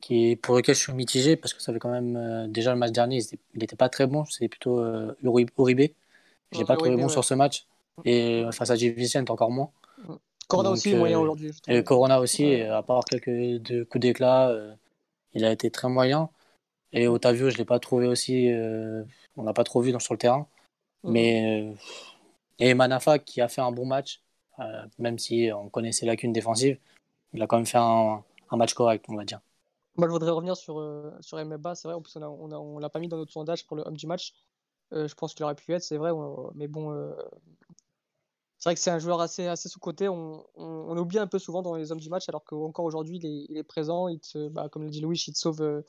[0.00, 2.78] qui, pour lequel je suis mitigé parce que ça fait quand même euh, déjà le
[2.78, 3.20] match dernier,
[3.54, 4.24] il n'était pas très bon.
[4.26, 5.50] C'est plutôt euh, Uribe.
[6.52, 7.66] Je n'ai pas trouvé bon sur ce match.
[8.04, 8.94] Et euh, face à J.
[9.28, 9.70] Encore moins.
[10.46, 11.50] Corona aussi, moyen aujourd'hui.
[11.66, 14.56] Et Corona aussi, à part quelques coups d'éclat,
[15.34, 16.30] il a été très moyen.
[16.92, 18.50] Et Otavio, je ne l'ai pas trouvé aussi.
[19.36, 20.46] on l'a pas trop vu dans, sur le terrain.
[21.04, 21.70] Mais.
[22.58, 24.22] et Manafa, qui a fait un bon match,
[24.98, 26.78] même si on connaissait ses lacunes défensives,
[27.34, 29.40] il a quand même fait un, un match correct, on va dire.
[29.98, 31.10] Moi, je voudrais revenir sur, euh.
[31.20, 34.32] C'est vrai, on ne l'a pas mis dans notre sondage pour le homme du match.
[34.92, 36.12] Euh, je pense qu'il aurait pu être, c'est vrai.
[36.54, 37.12] mais bon, euh,
[38.58, 40.08] c'est vrai que c'est un joueur assez, sous-côté.
[40.08, 43.62] On, oublie un peu souvent dans les hommes du match, alors qu'encore aujourd'hui, il est,
[43.64, 44.06] présent.
[44.06, 45.82] Il te, bah, comme le dit Louis, il te sauve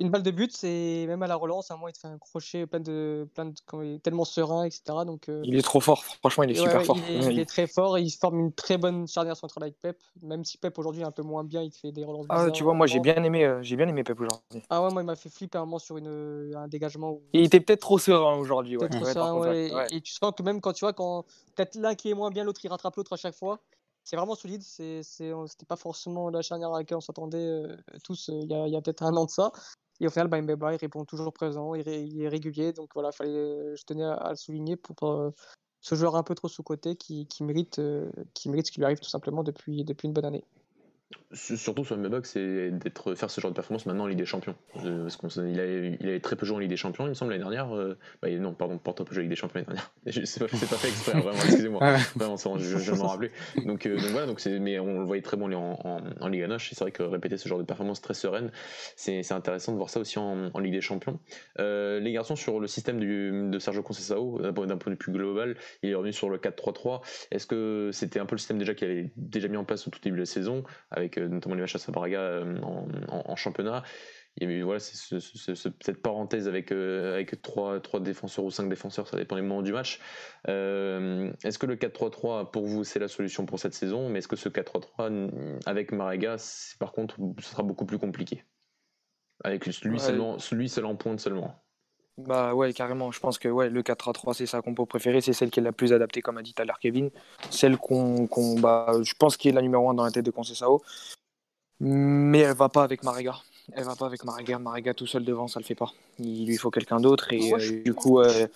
[0.00, 2.08] une balle de but, c'est même à la relance, à un moment, il te fait
[2.08, 4.82] un crochet plein de, plein de quand il est tellement serein, etc.
[5.04, 6.96] Donc, euh, Il est trop fort, franchement, il est super fort.
[7.08, 9.98] Il est, très fort, il forme une très bonne charnière centrale avec Pep.
[10.22, 12.26] Même si Pep aujourd'hui est un peu moins bien, il te fait des relances.
[12.30, 14.62] Ah, tu vois, moi j'ai bien aimé, euh, j'ai bien aimé Pep aujourd'hui.
[14.70, 17.12] Ah ouais, moi il m'a fait flipper un moment sur une, un dégagement.
[17.12, 17.22] Où...
[17.34, 18.78] Il était peut-être trop serein aujourd'hui.
[18.78, 19.52] Ouais, trop serein,
[19.90, 22.44] Et tu sens que même quand tu vois, quand peut-être l'un qui est moins bien,
[22.44, 23.60] l'autre il rattrape l'autre à chaque fois
[24.04, 24.62] c'est vraiment solide.
[24.62, 28.82] C'était pas forcément la charnière à laquelle on s'attendait euh, tous il y a, a
[28.82, 29.52] peut-être un an de ça.
[30.00, 31.86] Et au final, bah, il répond toujours présent, il,
[32.22, 32.72] est régulier.
[32.72, 35.30] Donc voilà, fallait, je tenais à, le souligner pour euh,
[35.80, 38.86] ce joueur un peu trop sous-côté qui, qui, mérite, euh, qui mérite ce qui lui
[38.86, 40.44] arrive tout simplement depuis, depuis une bonne année.
[41.32, 44.56] Surtout sur Mbebok, c'est d'être faire ce genre de performance maintenant en Ligue des Champions.
[44.84, 47.14] Euh, parce qu'il a, il avait très peu joué en Ligue des Champions, il me
[47.14, 47.74] semble, l'année dernière.
[47.74, 50.26] Euh, bah, non, pardon, Porto peu joué en Ligue des Champions l'année dernière.
[50.26, 51.96] C'est pas, pas fait exprès, hein, vraiment, excusez-moi.
[52.16, 53.30] vraiment, je, je, m'en rappeler.
[53.64, 56.42] Donc, euh, donc voilà, donc mais on le voyait très bon en, en, en Ligue
[56.42, 56.58] 1.
[56.58, 58.50] C'est vrai que répéter ce genre de performance très sereine,
[58.96, 61.18] c'est intéressant de voir ça aussi en, en Ligue des Champions.
[61.58, 65.56] les garçons, sur le système du, de Sergio Conceição, d'un point de vue plus global,
[65.82, 67.02] il est revenu sur le 4-3-3.
[67.30, 69.90] Est-ce que c'était un peu le système déjà qu'il avait déjà mis en place au
[69.90, 73.82] tout début de la saison, avec notamment les matchs à Sabraga euh, en, en, championnat.
[74.36, 78.68] Il y a eu voilà, cette parenthèse avec, euh, avec 3, 3 défenseurs ou 5
[78.68, 80.00] défenseurs, ça dépend des moments du match.
[80.48, 84.08] Euh, est-ce que le 4-3-3, pour vous, c'est la solution pour cette saison?
[84.08, 86.36] Mais est-ce que ce 4-3-3 avec Marega,
[86.78, 88.44] par contre, ce sera beaucoup plus compliqué?
[89.42, 91.60] Avec lui, seulement, lui seul en pointe seulement
[92.18, 93.10] bah ouais, carrément.
[93.12, 95.20] Je pense que ouais, le 4-3-3, c'est sa compo préférée.
[95.20, 97.10] C'est celle qui est la plus adaptée, comme a dit tout à l'heure Kevin.
[97.50, 100.82] Celle qu'on, bah, je pense qui est la numéro 1 dans la tête de Concessao.
[101.80, 103.36] Mais elle va pas avec Mariga.
[103.72, 104.58] Elle va pas avec Mariga.
[104.58, 105.92] Mariga tout seul devant, ça le fait pas.
[106.18, 107.32] Il lui faut quelqu'un d'autre.
[107.32, 108.46] Et euh, du coup, euh,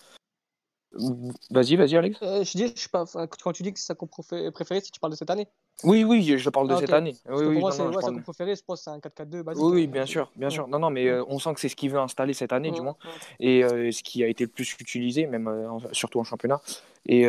[1.50, 2.18] Vas-y, vas-y, Alex.
[2.22, 3.04] Euh, je dis, je pas,
[3.42, 5.48] quand tu dis que c'est sa compo préférée, si tu parles de cette année.
[5.82, 7.16] Oui, oui, je parle de ah, cette année.
[7.28, 9.64] Oui, oui, pour moi, c'est compo préférée, je pense c'est un 4-4-2 basique.
[9.64, 10.68] Oui, oui, bien sûr, bien sûr.
[10.68, 12.80] Non, non, mais euh, on sent que c'est ce qu'il veut installer cette année, du
[12.80, 12.96] moins.
[13.40, 15.50] Et euh, ce qui a été le plus utilisé, même
[15.92, 16.60] surtout en championnat.
[17.06, 17.26] Et,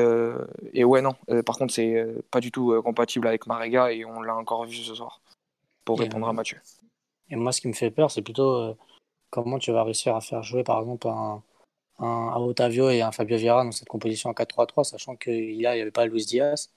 [0.73, 1.15] et ouais, non.
[1.45, 4.93] par contre, c'est pas du tout compatible avec Marega et on l'a encore vu ce
[4.93, 5.21] soir
[5.83, 6.59] pour répondre à Mathieu.
[7.29, 8.75] Et moi, ce qui me fait peur, c'est plutôt
[9.31, 11.41] comment tu vas réussir à faire jouer, par exemple, un
[11.99, 15.91] un, Otavio et un Fabio Vieira dans cette composition en 4-3-3, sachant qu'il n'y avait
[15.91, 16.69] pas Luis Diaz.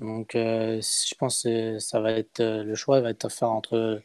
[0.00, 4.02] Donc euh, je pense que ça va être euh, le choix va être faire entre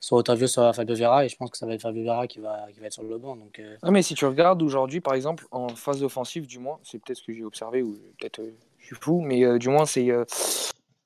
[0.00, 2.40] soit Otavio soit Fabio Vieira et je pense que ça va être Fabio Vieira qui
[2.40, 3.36] va, qui va être sur le banc.
[3.36, 3.76] Donc, euh.
[3.90, 7.24] mais si tu regardes aujourd'hui par exemple en phase offensive du moins, c'est peut-être ce
[7.24, 8.42] que j'ai observé ou peut-être
[8.78, 10.10] je suis fou, mais du moins c'est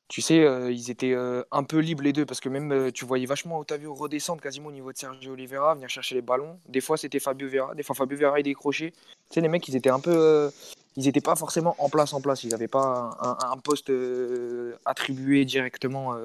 [0.09, 2.91] tu sais, euh, ils étaient euh, un peu libres les deux parce que même euh,
[2.91, 6.59] tu voyais vachement Otavio redescendre quasiment au niveau de Sergio Oliveira, venir chercher les ballons.
[6.67, 8.93] Des fois c'était Fabio Vera, des fois Fabio Vera il décrochait.
[8.93, 10.51] Tu sais, les mecs ils étaient un peu.
[10.99, 12.43] Ils n'étaient pas forcément en place en place.
[12.43, 16.17] Ils n'avaient pas un, poste euh, attribué directement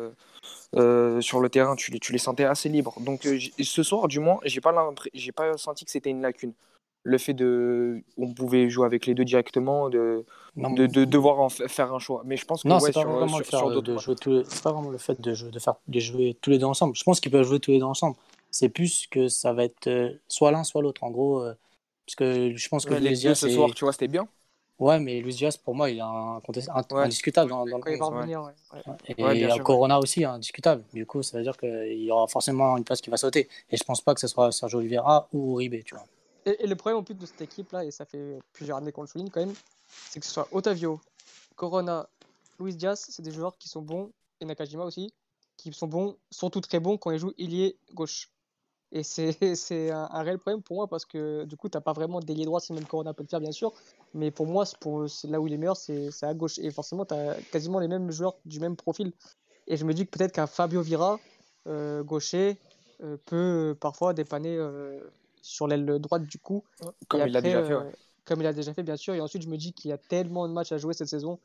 [0.75, 1.75] euh, sur le terrain.
[1.75, 2.95] Tu, tu, les sentais assez libres.
[2.99, 4.73] Donc ce soir, du moins, j'ai pas
[5.13, 6.53] j'ai pas senti que c'était une lacune.
[7.03, 11.49] Le fait de, on pouvait jouer avec les deux directement, de, de, de, devoir en
[11.49, 12.23] faire un choix.
[12.25, 14.89] Mais je pense que non, c'est pas vraiment le fait de jouer tous pas vraiment
[14.89, 16.95] le fait de, jouer, de faire de jouer tous les deux ensemble.
[16.95, 18.15] Je pense qu'ils peuvent jouer tous les deux ensemble.
[18.49, 21.03] C'est plus que ça va être soit l'un soit l'autre.
[21.03, 21.45] En gros,
[22.07, 24.27] parce que je pense que les Diaz, ce soir, tu vois, c'était bien.
[24.84, 26.41] Ouais, mais Luis Diaz, pour moi, il est un,
[26.98, 29.56] indiscutable dans, dans le ouais.
[29.56, 30.84] Et Corona aussi, indiscutable.
[30.91, 33.48] Du coup, ça veut dire qu'il y aura forcément une place qui va sauter.
[33.72, 36.06] Et je pense pas que ce soit Sergio Oliveira ou Uribe, tu vois.
[36.46, 39.08] Et, le problème en plus de cette équipe-là, et ça fait plusieurs années qu'on le
[39.08, 39.54] souligne quand même,
[39.88, 41.00] c'est que ce soit Otavio,
[41.56, 42.06] Corona,
[42.60, 45.13] Luis Diaz, c'est des joueurs qui sont bons, et Nakajima aussi,
[45.56, 48.33] qui sont bons, surtout très bons quand ils jouent ailier gauche.
[48.93, 49.01] Et
[49.56, 52.19] c'est un, un, réel problème pour moi parce que du coup, tu n'as pas vraiment
[52.19, 53.73] d'ailier droit, si même Corona peut le faire, bien sûr.
[54.13, 56.60] Mais pour moi, pour, là où il est meilleur, c'est à gauche.
[56.60, 59.12] Et forcément, tu as quasiment les mêmes joueurs du même profil.
[59.67, 61.19] Et je me dis que peut-être qu'un Fabio Vira,
[61.67, 62.58] euh, gaucher,
[63.01, 64.99] euh, peut parfois dépanner euh,
[65.41, 66.63] sur l'aile droite du coup.
[67.08, 67.97] Comme il l'a déjà fait.
[68.25, 69.15] Comme il a déjà fait, bien sûr.
[69.15, 71.39] Et ensuite, je me dis qu'il y a tellement de matchs à jouer cette saison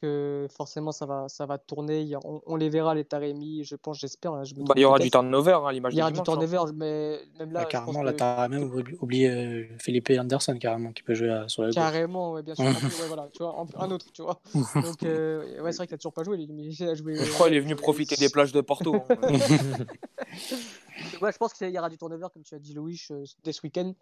[0.00, 2.08] que forcément ça va, ça va tourner.
[2.24, 4.32] On, les verra, les Taremi, je pense, j'espère.
[4.32, 6.22] Hein, bah, il y aura du turnover hein, l'image Il y aura du hein.
[6.22, 7.60] turnover, mais même là.
[7.60, 11.62] Bah, carrément, là, t'as même oublié euh, Felipe Anderson, carrément, qui peut jouer euh, sur
[11.62, 12.64] la Carrément, ouais, bien sûr.
[13.08, 14.40] voilà, tu vois, un autre, tu vois.
[14.74, 16.38] Donc, euh, ouais, c'est vrai qu'il a toujours pas joué.
[16.38, 18.96] Il, a joué je crois qu'il est venu profiter des plages de Porto.
[20.96, 23.00] je pense qu'il y aura du turnover, comme tu as dit, Louis,
[23.44, 23.94] dès ce week-end.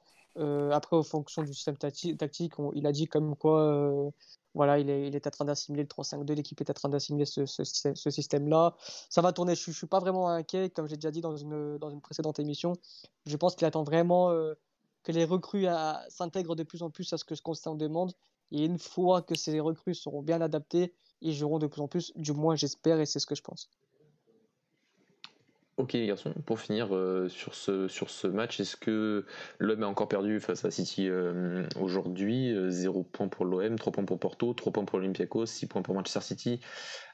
[0.73, 4.13] après, en fonction du système tactique, il a dit comme quoi
[4.55, 7.27] voilà, il est, il est en train d'assimiler le 3-5-2, l'équipe est en train d'assimiler
[7.27, 8.75] ce, système-là.
[9.09, 11.79] Ça va tourner, je ne suis pas vraiment inquiet, comme j'ai déjà dit dans une,
[11.79, 12.73] dans une précédente émission.
[13.27, 14.55] Je pense qu'il attend vraiment euh,
[15.05, 15.67] que les recrues
[16.09, 18.13] s'intègrent de plus en plus à ce que ce constat demande.
[18.51, 22.13] Et une fois que ces recrues seront bien adaptées, ils joueront de plus en plus,
[22.17, 23.69] du moins j'espère, et c'est ce que je pense.
[25.79, 29.25] Ok les garçons, pour finir euh, sur, ce, sur ce match, est-ce que
[29.61, 33.93] l'OM a encore perdu face à City euh, aujourd'hui 0 euh, points pour l'OM, 3
[33.93, 36.61] points pour Porto, 3 points pour l'Olympiakos, 6 points pour Manchester City.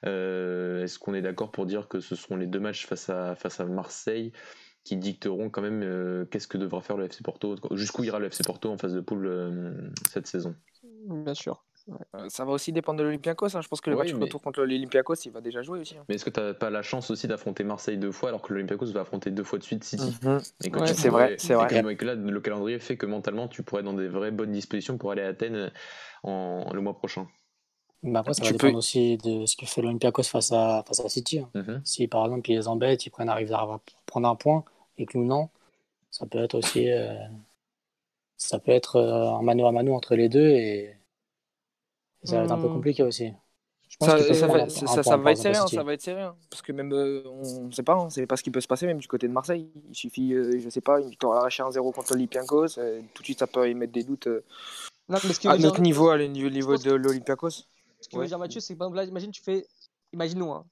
[0.03, 3.61] est-ce qu'on est, d'accord pour dire que ce seront les deux matchs face à, face
[3.61, 4.33] à Marseille
[4.83, 8.45] qui dicteront quand même qu'est-ce que devra faire le FC Porto, jusqu'où ira le FC
[8.45, 10.55] Porto en phase de poule cette saison?
[11.07, 11.63] Bien sûr.
[11.91, 13.55] Euh, ça va aussi dépendre de l'Olympiakos.
[13.57, 13.61] Hein.
[13.61, 15.97] Je pense que le match retour contre l'Olympiakos, il va déjà jouer aussi.
[15.97, 16.05] Hein.
[16.09, 18.53] Mais est-ce que tu n'as pas la chance aussi d'affronter Marseille deux fois alors que
[18.53, 20.41] l'Olympiakos va affronter deux fois de suite City mhm.
[20.61, 20.71] C'est
[21.09, 21.93] vrai, c'est vrai.
[21.93, 24.53] Et que là, le calendrier fait que mentalement, tu pourrais être dans des vraies bonnes
[24.53, 25.71] dispositions pour aller à Athènes euh,
[26.23, 27.27] en, le mois prochain.
[28.03, 31.09] Bah après, ça va dépendre aussi de ce que fait l'Olympiakos face à, face à
[31.09, 31.41] City.
[31.41, 31.51] Hein.
[31.55, 31.83] Mhm.
[31.85, 34.65] Si par exemple ils les embêtent, ils prennent, arrivent à prendre un point
[34.99, 35.49] et que nous non,
[36.11, 36.91] ça peut être aussi.
[36.91, 37.15] Euh,
[38.37, 40.97] ça peut être un mano à mano entre les deux et
[42.25, 42.75] ça va être un peu hmm.
[42.75, 43.33] compliqué aussi.
[44.01, 46.35] Ça, ça, va, ça, va être serré, hein, ça va être serré, hein.
[46.51, 48.67] parce que même euh, on ne sait pas, on sait pas ce qui peut se
[48.67, 49.71] passer même du côté de Marseille.
[49.89, 53.27] Il suffit, euh, je sais pas, une victoire arrachée 1-0 contre l'Olympiakos, euh, tout de
[53.27, 54.27] suite ça peut émettre des doutes
[55.09, 57.51] non, à notre niveau, à le niveau, de l'Olympiakos.
[57.51, 58.23] Ce que ouais.
[58.23, 59.65] veut dire Mathieu, c'est que là, imagine tu fais,
[60.13, 60.65] imaginons, hein,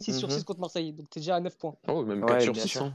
[0.00, 0.44] 6 sur 6 mhm.
[0.44, 1.74] contre Marseille, donc tu es déjà à 9 points.
[1.88, 2.76] Oh, même 4 sur 6.
[2.76, 2.94] Hein.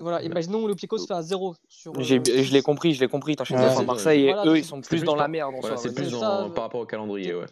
[0.00, 2.00] Voilà, imaginons le Pico se fait un 0 sur.
[2.00, 3.36] je l'ai compris, je l'ai compris.
[3.36, 5.54] T'enchaînes ouais, Marseille et eux, ils sont plus dans la merde.
[5.76, 7.46] c'est plus par rapport au calendrier, ouais.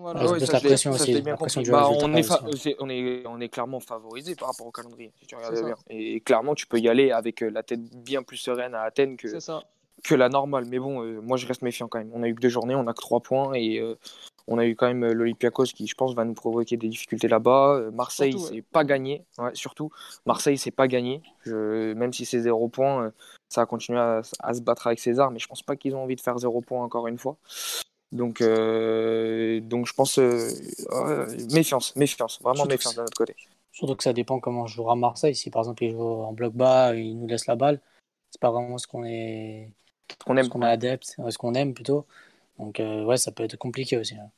[0.00, 0.20] Voilà.
[0.22, 1.20] Ah ouais, ça, la pression aussi.
[1.20, 4.70] La pression bah, on, est aussi, on, est, on est clairement favorisé par rapport au
[4.70, 5.74] calendrier, si tu regardes bien.
[5.90, 9.16] Et clairement, tu peux y aller avec euh, la tête bien plus sereine à Athènes
[9.16, 9.26] que,
[10.04, 10.66] que la normale.
[10.66, 12.10] Mais bon, euh, moi, je reste méfiant quand même.
[12.14, 13.98] On a eu que deux journées, on a que trois points et euh,
[14.48, 17.90] on a eu quand même l'Olympiakos qui, je pense, va nous provoquer des difficultés là-bas.
[17.92, 19.24] Marseille, c'est pas gagné.
[19.38, 19.90] Ouais, surtout,
[20.26, 21.22] Marseille, c'est pas gagné.
[21.44, 23.12] Je, même si c'est zéro point,
[23.48, 26.02] ça va continuer à, à, se battre avec César, mais je pense pas qu'ils ont
[26.02, 27.36] envie de faire zéro point encore une fois.
[28.10, 30.48] Donc, euh, donc je pense euh,
[31.52, 33.36] méfiance, méfiance, vraiment méfiance de notre côté.
[33.70, 35.34] Surtout que ça dépend comment jouera Marseille.
[35.34, 37.80] Si par exemple il joue en bloc bas, il nous laisse la balle,
[38.30, 39.70] c'est pas vraiment ce qu'on est,
[40.24, 42.06] qu'on aime, ce qu'on est adepte, ce qu'on aime plutôt.
[42.58, 44.14] Donc euh, ouais, ça peut être compliqué aussi.
[44.14, 44.30] Hein.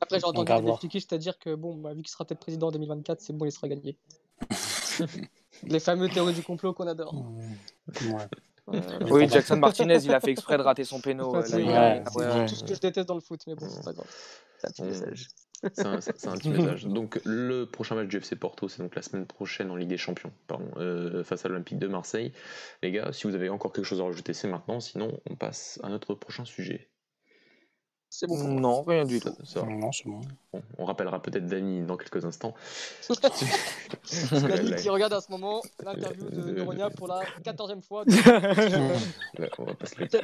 [0.00, 3.20] Après j'ai entendu des c'est-à-dire que bon, bah, vu qu'il sera peut-être président en 2024,
[3.20, 3.96] c'est bon, il sera gagné.
[5.62, 7.14] Les fameux théories du complot qu'on adore.
[8.68, 8.72] Ouais.
[9.10, 11.32] oui, Jackson Martinez, il a fait exprès de rater son péno.
[11.32, 14.06] tout ce que je déteste dans le foot, mais bon, c'est pas grave.
[14.58, 15.28] C'est un petit message.
[15.72, 16.84] C'est un, petit message.
[16.84, 19.96] Donc le prochain match du FC Porto, c'est donc la semaine prochaine en Ligue des
[19.96, 22.32] Champions, pardon, euh, face à l'Olympique de Marseille.
[22.82, 24.80] Les gars, si vous avez encore quelque chose à rajouter, c'est maintenant.
[24.80, 26.88] Sinon, on passe à notre prochain sujet.
[28.18, 28.48] C'est bon.
[28.48, 29.28] Non, rien du tout.
[29.68, 30.22] Non, c'est bon.
[30.78, 32.54] On rappellera peut-être Dany dans quelques instants.
[34.32, 38.06] Yannick qui regarde à ce moment l'interview de, de Ronia pour la 14e fois.
[38.06, 38.32] Peut-être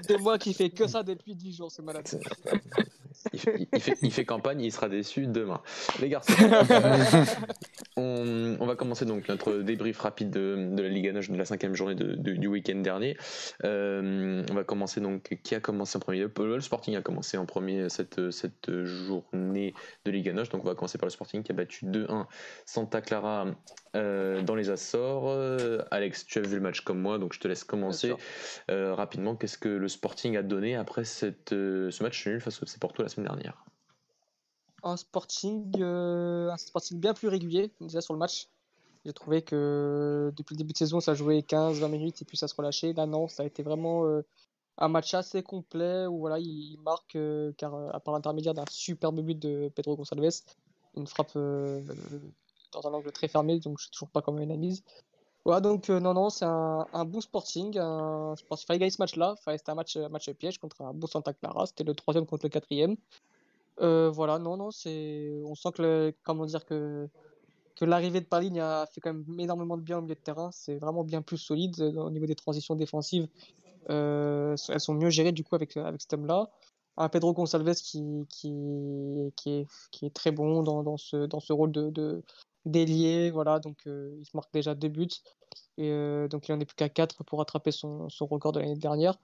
[0.08, 2.08] de moi qui fait que ça depuis 10 jours, c'est malade.
[3.32, 5.60] Il fait, il fait- il fait campagne, il sera déçu demain.
[6.00, 6.32] Les garçons,
[7.96, 11.44] on, on va commencer donc notre débrief rapide de, de la Ligue 1 de la
[11.44, 13.16] cinquième journée de- de- du week-end dernier.
[13.64, 15.38] Euh, on va commencer donc.
[15.42, 16.26] Qui a commencé en premier?
[16.36, 20.34] Le Sporting a commencé en premier cette, cette journée de Ligue 1.
[20.34, 22.26] Donc on va commencer par le Sporting qui a battu 2-1
[22.66, 23.46] Santa Clara
[23.96, 25.28] euh, dans les Açores.
[25.28, 28.12] Euh, Alex, tu as vu le match comme moi, donc je te laisse commencer
[28.70, 29.36] euh, rapidement.
[29.36, 33.08] Qu'est-ce que le Sporting a donné après cette, ce match nul face au FC La
[33.08, 33.64] semaine dernière
[34.84, 38.48] un sporting, euh, un sporting bien plus régulier déjà sur le match.
[39.04, 42.48] J'ai trouvé que depuis le début de saison, ça jouait 15-20 minutes et puis ça
[42.48, 42.92] se relâchait.
[42.92, 44.22] Là, non, ça a été vraiment euh,
[44.78, 49.20] un match assez complet où voilà, il, marque euh, car, euh, par l'intermédiaire d'un superbe
[49.20, 50.42] but de Pedro Gonçalves,
[50.96, 51.80] une frappe euh,
[52.72, 54.82] dans un angle très fermé, donc je sais toujours pas comment il a mise.
[55.44, 57.76] Voilà, donc euh, non, non, c'est un, un bon sporting.
[57.78, 58.64] Un sporting.
[58.64, 59.34] Il fallait gagner ce match-là.
[59.44, 61.66] C'était un match, un match piège contre un beau Santa Clara.
[61.66, 62.96] C'était le troisième contre le quatrième.
[63.80, 65.40] Euh, voilà, non, non, c'est.
[65.44, 67.08] On sent que, comment dire, que,
[67.74, 70.50] que l'arrivée de Paligne a fait quand même énormément de bien au milieu de terrain.
[70.52, 73.26] C'est vraiment bien plus solide euh, au niveau des transitions défensives.
[73.90, 76.50] Euh, elles sont mieux gérées du coup avec, avec cet homme-là.
[76.98, 78.52] Un Pedro Gonçalves qui, qui,
[79.34, 82.22] qui, est, qui est très bon dans, dans ce, dans ce rôle de,
[82.64, 83.30] d'ailier.
[83.30, 85.08] Voilà, donc euh, il se marque déjà deux buts.
[85.78, 88.60] Et euh, donc il en est plus qu'à 4 pour rattraper son, son record de
[88.60, 89.18] l'année dernière.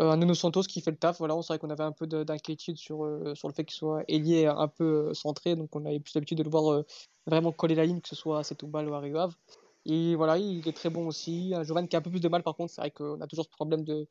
[0.00, 1.18] Euh, un Nuno Santos qui fait le taf.
[1.18, 4.02] Voilà, on savait qu'on avait un peu de- d'inquiétude sur, sur le fait qu'il soit
[4.08, 5.54] ailier un peu centré.
[5.56, 6.82] Donc on avait plus l'habitude de le voir
[7.26, 9.34] vraiment coller la ligne, que ce soit à Setúbal ou à Rio Ave.
[9.86, 11.52] Et voilà, il est très bon aussi.
[11.54, 12.72] Un Jovan qui a un peu plus de mal par contre.
[12.72, 14.08] C'est vrai qu'on a toujours ce problème de,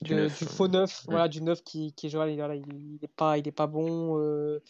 [0.00, 1.04] Du neuf, du faux neuf.
[1.06, 3.52] Voilà, du neuf qui, qui est Jovan, il, voilà, il, il est pas, il est
[3.52, 4.18] pas bon.
[4.18, 4.62] Euh,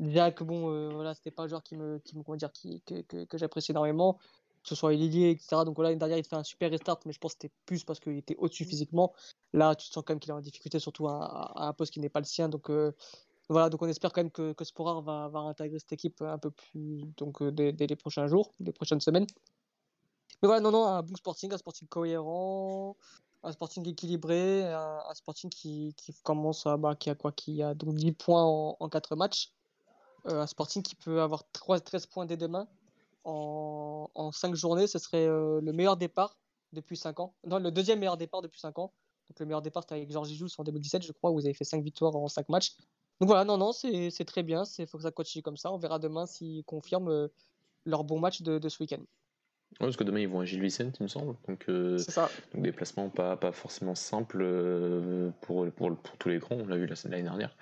[0.00, 2.80] Jack, bon, euh, voilà, c'était pas un joueur qui me, qui me comment dire, qui,
[2.82, 4.18] que, que, que j'apprécie énormément
[4.62, 5.64] que ce soit Lilier, etc.
[5.64, 7.84] Donc voilà, l'année dernière, il fait un super restart, mais je pense que c'était plus
[7.84, 9.14] parce qu'il était au-dessus physiquement.
[9.52, 12.00] Là, tu sens quand même qu'il est en difficulté, surtout à, à un poste qui
[12.00, 12.48] n'est pas le sien.
[12.48, 12.92] Donc euh,
[13.48, 16.38] voilà, donc on espère quand même que, que Sporar va, va intégrer cette équipe un
[16.38, 19.26] peu plus donc, euh, dès, dès les prochains jours, les prochaines semaines.
[20.42, 22.96] Mais voilà, non, non, un bon sporting, un sporting cohérent,
[23.42, 27.62] un sporting équilibré, un, un sporting qui, qui commence à, bah, qui a quoi, qui
[27.62, 29.52] a donc 10 points en, en 4 matchs.
[30.28, 32.68] Euh, un sporting qui peut avoir 3, 13 points dès demain
[33.24, 36.36] en, en 5 journées, ce serait euh, le meilleur départ
[36.72, 37.34] depuis 5 ans.
[37.44, 38.92] Non, le deuxième meilleur départ depuis 5 ans.
[39.28, 41.54] Donc le meilleur départ, c'était avec Georges Joux en 2017, je crois, où vous avez
[41.54, 42.76] fait 5 victoires en 5 matchs.
[43.20, 44.62] Donc voilà, non, non, c'est très bien.
[44.78, 45.72] Il faut que ça continue comme ça.
[45.72, 47.28] On verra demain s'ils confirment euh,
[47.84, 49.02] leur bon match de ce week-end.
[49.80, 51.36] Ouais, parce que demain ils vont à Gilles Vicente, il me semble.
[51.46, 52.28] Donc, euh, ça.
[52.52, 56.76] donc déplacement pas, pas forcément simple euh, pour, pour, pour tous les grands, on l'a
[56.76, 57.54] vu la- l'année dernière.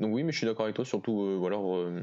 [0.00, 2.02] Donc oui, mais je suis d'accord avec toi, surtout euh, voilà, euh,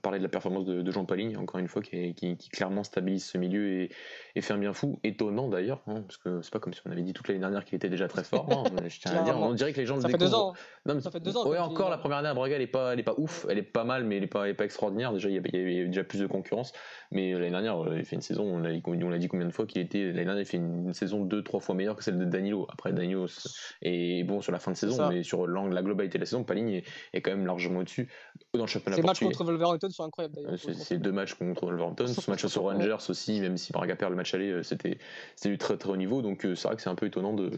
[0.00, 2.48] parler de la performance de, de Jean Paligne, encore une fois, qui, est- qui, qui
[2.48, 3.90] clairement stabilise ce milieu et,
[4.36, 4.98] et fait un bien fou.
[5.04, 7.64] Étonnant d'ailleurs, hein, parce que c'est pas comme si on avait dit toute l'année dernière
[7.66, 8.46] qu'il était déjà très fort.
[8.50, 9.48] hein, je tiens à dire, Clairement.
[9.48, 10.46] on dirait que les gens Ça le fait deux découvrent.
[10.46, 10.52] ans.
[10.52, 10.58] hein.
[10.86, 12.66] Non, mais Ça fait deux ans Ouais, encore la première année à Braga, elle est
[12.66, 14.54] pas, elle est pas ouf, elle est pas mal, mais elle est pas, elle est
[14.54, 15.12] pas extraordinaire.
[15.12, 16.72] Déjà, il y avait, il y avait déjà plus de concurrence.
[17.10, 19.66] Mais l'année dernière, il fait une saison, on l'a on l'a dit combien de fois
[19.66, 20.06] qu'il était.
[20.06, 22.66] L'année dernière, il fait une saison deux, trois fois meilleure que celle de Danilo.
[22.72, 23.48] Après, Danilo c'est-
[23.82, 26.44] est bon sur la fin de saison, mais sur l'angle, la globalité de la saison,
[26.44, 28.08] Paligne est, est quand même largement au-dessus
[28.54, 30.52] dans le championnat Ces matchs contre Wolverhampton sont incroyables d'ailleurs.
[30.52, 34.10] Euh, c'est deux matchs contre Wolverhampton, ce match aux Rangers aussi, même si Braga perd
[34.10, 34.98] le match aller, euh, c'était
[35.36, 36.22] c'était du très très haut niveau.
[36.22, 37.50] Donc euh, c'est vrai que c'est un peu étonnant de,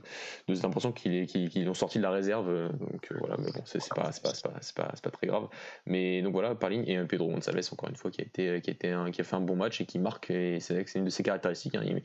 [0.49, 2.47] de cette impression qu'ils est- qu'ils- qu'ils ont sorti de la réserve.
[2.79, 4.33] Donc voilà, mais bon, c'est pas, pas,
[4.75, 5.49] pas, pas, très grave.
[5.87, 8.73] Mais donc voilà, Parling et Pedro Gonçalves, encore une fois, qui a, été, qui, a
[8.73, 10.31] été un- qui a fait un bon match et qui marque.
[10.31, 11.75] Et c'est vrai que c'est une de ses caractéristiques.
[11.75, 12.03] hein, il,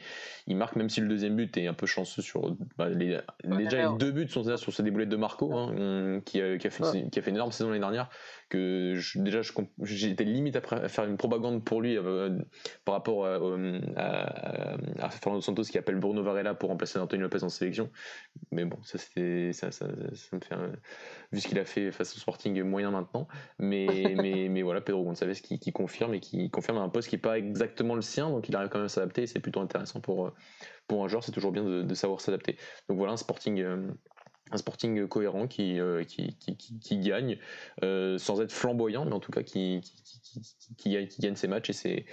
[0.47, 2.55] il marque, même si le deuxième but est un peu chanceux sur.
[2.77, 6.41] bah, les, déjà, les deux buts sont sur ces déboulettes de Marco, hein, on- qui,
[6.41, 7.07] a, qui, a fait, Ouais.
[7.11, 8.09] qui a fait une énorme saison l'année dernière
[8.51, 9.41] que je- déjà
[9.81, 12.37] j'étais limite à, faire une propagande pour lui euh,
[12.85, 17.23] par rapport à, euh, à- à Fernando Santos qui appelle Bruno Varela pour remplacer Antonio
[17.23, 17.89] Lopez en sélection.
[18.51, 20.73] Mais bon ça c'était ça, ça, ça me fait un-
[21.31, 23.27] vu ce qu'il a fait face au Sporting moyen maintenant.
[23.57, 23.87] Mais
[24.17, 27.21] mais, mais voilà Pedro Gonçalves qui, qui confirme et qui confirme un poste qui n'est
[27.21, 30.01] pas exactement le sien donc il arrive quand même à s'adapter et c'est plutôt intéressant
[30.01, 30.33] pour euh,
[30.87, 31.23] pour un joueur.
[31.23, 32.57] C'est toujours bien de, de savoir s'adapter.
[32.89, 33.87] Donc voilà un Sporting euh,
[34.51, 37.37] un sporting cohérent qui, euh, qui, qui, qui- qui gagne
[37.83, 39.81] euh, sans être flamboyant, mais en tout cas qui,
[40.23, 40.41] qui,
[41.07, 42.05] qui, gagne, ses matchs et, c'est,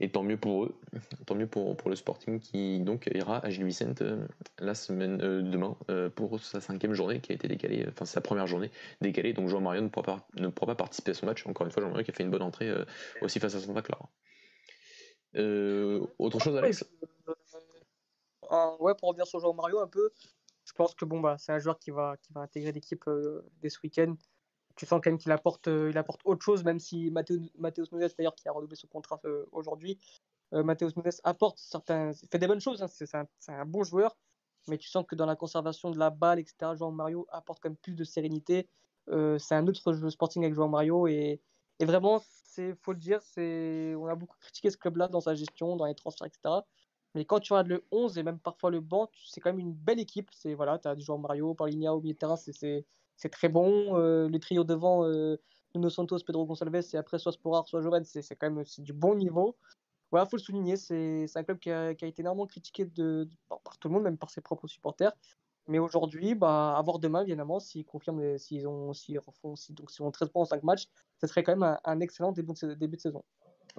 [0.00, 0.80] et tant mieux pour eux,
[1.26, 4.26] tant mieux pour, pour le sporting qui donc ira à Gilles Vicente euh,
[4.58, 5.76] la semaine, demain
[6.14, 8.70] pour sa cinquième journée qui a été décalée, enfin sa première journée
[9.00, 11.46] décalée, donc Jean Mario ne pourra pas, ne pourra pas participer à son match.
[11.46, 12.72] Encore une fois, Jean Mario qui a fait une bonne entrée
[13.20, 14.08] aussi face à Santa Clara.
[16.18, 16.84] Autre chose, Alex?
[18.78, 20.10] Ouais, pour revenir sur João Mario un peu,
[20.66, 23.42] je pense que bon bah c'est un joueur qui va qui va intégrer l'équipe euh,
[23.62, 24.14] dès ce week-end.
[24.76, 27.86] Tu sens quand même qu'il apporte euh, il apporte autre chose, même si Matteo- Matheus
[27.92, 29.98] Nunes d'ailleurs qui a renouvelé son contrat euh, aujourd'hui,
[30.52, 33.12] Mateus Nunes apporte certains, fait des bonnes choses, hein, c'est
[33.48, 34.16] un, bon joueur,
[34.68, 37.68] mais tu sens que dans la conservation de la balle, etc., João Mario apporte quand
[37.68, 38.68] même plus de sérénité.
[39.08, 41.40] C'est un autre jeu sporting avec João Mario et,
[41.80, 45.34] et vraiment, c'est faut le dire, c'est on a beaucoup critiqué ce club-là dans sa
[45.34, 46.60] gestion, dans les transferts, etc.
[47.16, 49.72] Mais quand tu regardes le 11 et même parfois le banc, c'est quand même une
[49.72, 50.28] belle équipe.
[50.32, 52.84] C'est voilà, tu as du joueur Mario, Paulinha au milieu de terrain, c'est
[53.32, 53.98] très bon.
[53.98, 55.40] Euh, le trio devant, euh,
[55.74, 59.14] Nuno Santos, Pedro Gonçalves, et après soit Sporar, soit Joven, c'est quand même du bon
[59.14, 59.56] niveau.
[60.10, 63.88] Voilà, faut le souligner, c'est un club qui a, été énormément critiqué de, par, tout
[63.88, 65.12] le monde, même par ses propres supporters.
[65.68, 68.92] Mais aujourd'hui, bah, avoir demain, évidemment, s'ils confirment, s'ils ont,
[69.26, 70.86] refont, si, donc, s'ils ont 13 points en 5 matchs,
[71.20, 73.24] ce serait quand même un, un excellent début de, début de saison.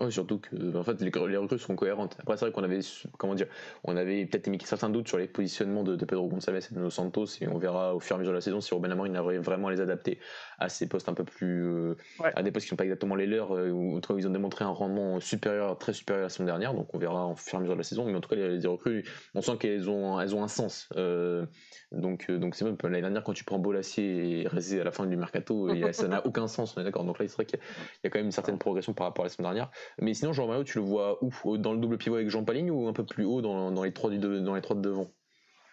[0.10, 2.16] Surtout que en fait, les, les, recrues sont cohérentes.
[2.20, 2.82] Après, c'est vrai qu'on avait,
[3.18, 3.48] comment dire,
[3.84, 6.80] on avait peut-être émis certains doutes sur les positionnements de, de Pedro Gonçalves et de
[6.80, 8.92] Nos Santos, et on verra au fur et à mesure de la saison si Robin
[8.92, 10.20] Amorim arrive vraiment à les adapter
[10.60, 12.32] à ces postes un peu plus, euh, ouais.
[12.36, 14.66] à des postes qui ne sont pas exactement les leurs, euh, où ils ont démontré
[14.66, 16.76] un rendement supérieur, très supérieur à la saison dernière.
[16.76, 18.06] Donc, on verra au fur et à mesure de la saison.
[18.06, 20.90] Mais en tout cas, les, les recrues, on sent qu'elles ont, elles ont un sens.
[20.96, 21.46] Euh,
[21.92, 25.06] donc, donc c'est même l'année dernière quand tu prends Bolassier et Rézé à la fin
[25.06, 26.76] du mercato, et ça n'a aucun sens.
[26.78, 27.04] On est d'accord.
[27.04, 29.26] Donc là, c'est vrai qu'il y, y, a quand même une certaine progression par rapport
[29.26, 29.72] à la saison dernière.
[30.00, 31.58] Mais sinon, Jean-Mario tu le vois où?
[31.58, 33.94] Dans le double pivot avec Jean Paligne ou un peu plus haut dans, dans les,
[33.94, 35.08] trois du dans les trois de devant?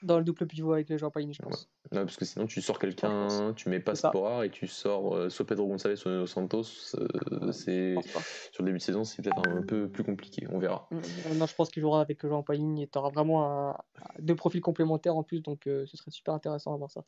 [0.02, 1.68] Dans le double pivot avec Jean Paligne, je pense.
[1.90, 1.98] Ouais.
[1.98, 5.28] Ouais, parce que sinon, tu sors quelqu'un, tu mets pas Spora et tu sors euh,
[5.30, 6.94] soit Pedro Gonçalves, soit Nuno Santos.
[6.94, 7.94] Euh, c'est
[8.52, 10.46] sur le début de saison, c'est peut-être un, peu plus compliqué.
[10.50, 10.88] On verra.
[10.92, 13.76] Euh, non, je pense qu'il jouera avec Jean Paligne et tu auras vraiment un,
[14.18, 17.04] deux profils complémentaires en plus, donc euh, ce serait super intéressant à voir ça.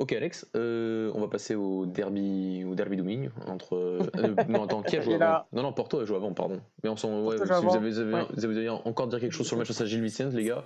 [0.00, 3.76] Ok Alex, euh, on va passer au derby, au derby Domingue entre.
[3.76, 4.00] Euh,
[4.48, 5.44] non attends, qui a joué avant?
[5.52, 6.62] Non non, Porto a joué avant, pardon.
[6.82, 8.26] Mais on s'en, ouais, si vous, avez, vous, avez, ouais.
[8.32, 10.64] vous avez encore dire quelque chose sur le match face à Gilles Vicente, les gars.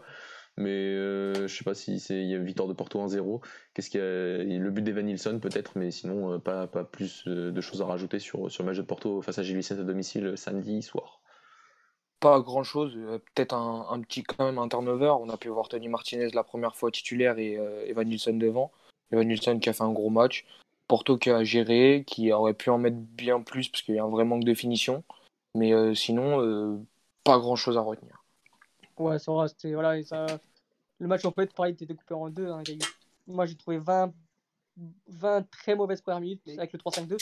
[0.57, 3.41] Mais euh, je sais pas si c'est il y a une victoire de Porto 1-0.
[3.75, 7.61] Qu'est-ce qu'il y a Le but d'Evan Nilsson peut-être, mais sinon pas, pas plus de
[7.61, 10.35] choses à rajouter sur, sur le match de Porto face à Gilles Vicente à domicile
[10.37, 11.23] samedi soir.
[12.21, 12.97] Pas grand chose,
[13.35, 15.13] peut-être un, un, petit quand même un turnover.
[15.21, 18.71] On a pu voir Tony Martinez la première fois titulaire et Evan Nilsson devant.
[19.13, 20.45] Evan qui a fait un gros match.
[20.89, 24.05] Porto qui a géré, qui aurait pu en mettre bien plus parce qu'il y a
[24.05, 25.03] un vrai manque de finition.
[25.55, 26.79] Mais euh, sinon, euh,
[27.23, 28.23] pas grand chose à retenir.
[28.99, 29.73] Ouais, ça c'était.
[29.73, 30.27] Voilà, ça...
[30.99, 32.49] Le match en fait, pareil, était découpé en deux.
[32.51, 32.63] Hein.
[33.27, 34.13] Moi, j'ai trouvé 20...
[35.07, 37.17] 20 très mauvaises premières minutes avec le 3-5-2.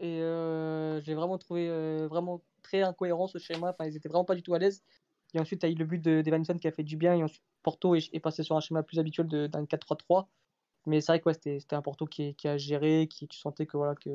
[0.00, 3.70] Et euh, j'ai vraiment trouvé euh, vraiment très incohérent ce schéma.
[3.70, 4.82] Enfin, ils étaient vraiment pas du tout à l'aise.
[5.34, 7.14] Et ensuite, tu as eu le but d'Evanson qui a fait du bien.
[7.14, 10.26] Et ensuite, Porto est, passé sur un schéma plus habituel d'un 4-3-3.
[10.86, 13.94] Mais c'est vrai que c'était un Porto qui, a géré, qui tu sentais que voilà
[13.94, 14.10] que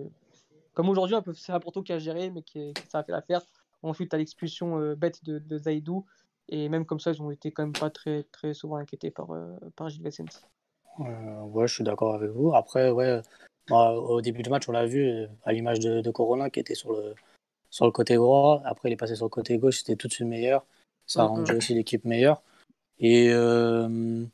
[0.73, 3.41] comme aujourd'hui c'est un Porto qui a géré, mais qui, ça a fait l'affaire.
[3.81, 6.05] Ensuite, tu as l'expulsion euh, bête de, Zaidou.
[6.49, 9.31] Et même comme ça, ils ont été quand même pas très, très souvent inquiétés par,
[9.31, 10.41] euh, par Gilles Vicente.
[10.99, 12.53] Euh, ouais, je suis d'accord avec vous.
[12.53, 13.21] Après, ouais,
[13.71, 16.93] au début du match, on l'a vu à l'image de, de, Corona qui était sur
[16.93, 17.15] le,
[17.69, 18.61] sur le côté droit.
[18.65, 20.65] Après, il est passé sur le côté gauche, c'était tout de suite meilleur.
[21.07, 22.41] Ça a rendu aussi l'équipe meilleure.
[22.99, 24.25] Et, euh,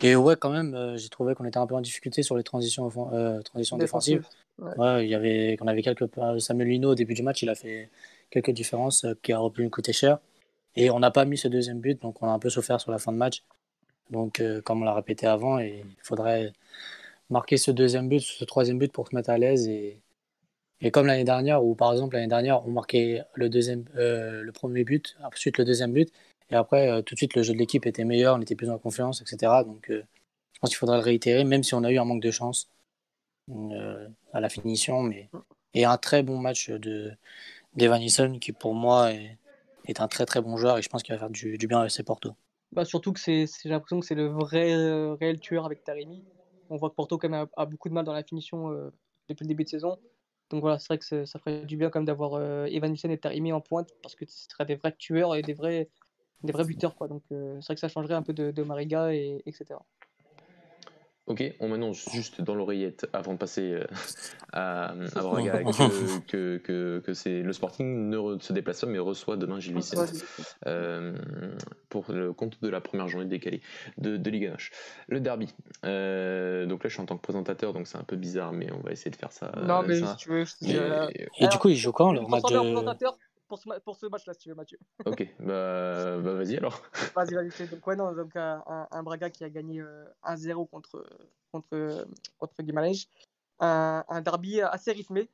[0.00, 2.42] et ouais, quand même, euh, j'ai trouvé qu'on était un peu en difficulté sur les
[2.42, 4.26] transitions, euh, transitions défensives.
[4.58, 4.76] Ouais.
[4.78, 5.06] ouais.
[5.06, 6.04] il y avait, on avait quelques.
[6.38, 7.90] Samuel Lino, au début du match, il a fait
[8.30, 10.18] quelques différences qui auraient pu nous coûter cher.
[10.76, 12.90] Et on n'a pas mis ce deuxième but, donc on a un peu souffert sur
[12.90, 13.42] la fin de match.
[14.10, 16.52] Donc, comme on l'a répété avant, il faudrait
[17.30, 19.68] marquer ce deuxième but, ce troisième but pour se mettre à l'aise.
[19.68, 19.98] Et,
[20.82, 23.48] et comme l'année dernière, où par exemple l'année dernière, on marquait le,
[23.96, 26.12] euh, premier but, ensuite le deuxième but,
[26.50, 28.68] et après, euh, tout de suite, le jeu de l'équipe était meilleur, on était plus
[28.68, 29.52] en confiance, etc.
[29.64, 30.02] Donc, euh,
[30.52, 32.68] je pense qu'il faudra le réitérer, même si on a eu un manque de chance
[34.32, 35.02] à la finition.
[35.02, 35.30] Mais...
[35.72, 37.12] Et un très bon match de
[38.38, 41.30] qui pour moi est, un très très bon joueur, et je pense qu'il va faire
[41.30, 42.32] du, bien avec ses Porto.
[42.72, 44.74] Bah, surtout que j'ai l'impression que c'est le vrai
[45.14, 46.22] réel tueur avec Taremi.
[46.68, 48.70] On voit que Porto quand même a beaucoup de mal dans la finition
[49.28, 49.96] depuis le début de saison.
[50.52, 53.16] Donc voilà, c'est vrai que ça ferait du bien comme d'avoir euh, Evan Nielsen et
[53.16, 55.88] Tarimi en pointe parce que ce seraient des vrais tueurs et des vrais,
[56.42, 56.94] des vrais buteurs.
[56.94, 57.08] Quoi.
[57.08, 59.80] Donc euh, c'est vrai que ça changerait un peu de, de Mariga, et, etc.
[61.28, 63.84] Ok, on m'annonce juste dans l'oreillette avant de passer euh,
[64.52, 68.98] à, à Braga que, que, que, que c'est le Sporting ne se déplace pas mais
[68.98, 70.12] reçoit demain Gilles Vicente
[70.66, 71.16] euh,
[71.88, 73.62] pour le compte de la première journée décalée
[73.98, 74.56] de, de Ligue 1.
[75.08, 75.54] Le derby.
[75.84, 78.72] Euh, donc là, je suis en tant que présentateur, donc c'est un peu bizarre, mais
[78.72, 79.52] on va essayer de faire ça.
[79.62, 80.16] Non, mais ça.
[80.16, 80.44] si tu veux.
[80.44, 80.76] Je mais...
[80.76, 84.32] Alors, Et du coup, il joue quand le match de pour ce, pour ce match-là,
[84.32, 84.78] si tu veux, Mathieu.
[85.04, 86.82] Ok, bah, bah vas-y alors.
[87.14, 87.68] Vas-y, vas-y.
[87.68, 91.04] Donc, ouais, non, donc un, un, Braga qui a gagné euh, 1-0 contre,
[91.52, 92.06] contre,
[92.38, 93.08] contre Guimarães.
[93.60, 95.28] Un, un, derby assez rythmé,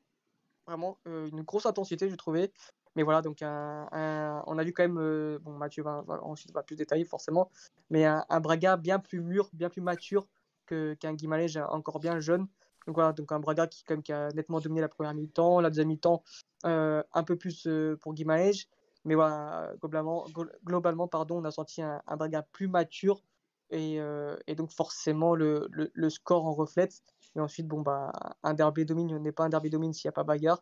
[0.67, 2.53] vraiment, euh, une grosse intensité, je trouvais.
[2.97, 6.21] Mais voilà, donc un, un, on a vu quand même, euh, bon, Mathieu va, va,
[6.25, 7.53] ensuite va plus détailler forcément,
[7.89, 10.27] mais un, Braga bien plus mûr, bien plus mature
[10.67, 12.49] qu'un qu Guimarães encore bien jeune.
[12.89, 15.69] Donc voilà, donc un Braga qui, comme, qui a nettement dominé la première mi-temps, la
[15.69, 16.23] deuxième mi-temps,
[16.65, 18.67] euh, un peu plus euh, pour Guimarães.
[19.05, 20.27] Mais voilà, globalement,
[20.65, 23.23] globalement pardon, on a senti un, un Braga plus mature
[23.71, 24.01] et,
[24.47, 27.03] et donc forcément le, le, score en reflète.
[27.39, 28.11] Et ensuite, bon, bah,
[28.43, 30.61] un derby domine n'est pas un derby domine s'il n'y a pas bagarre.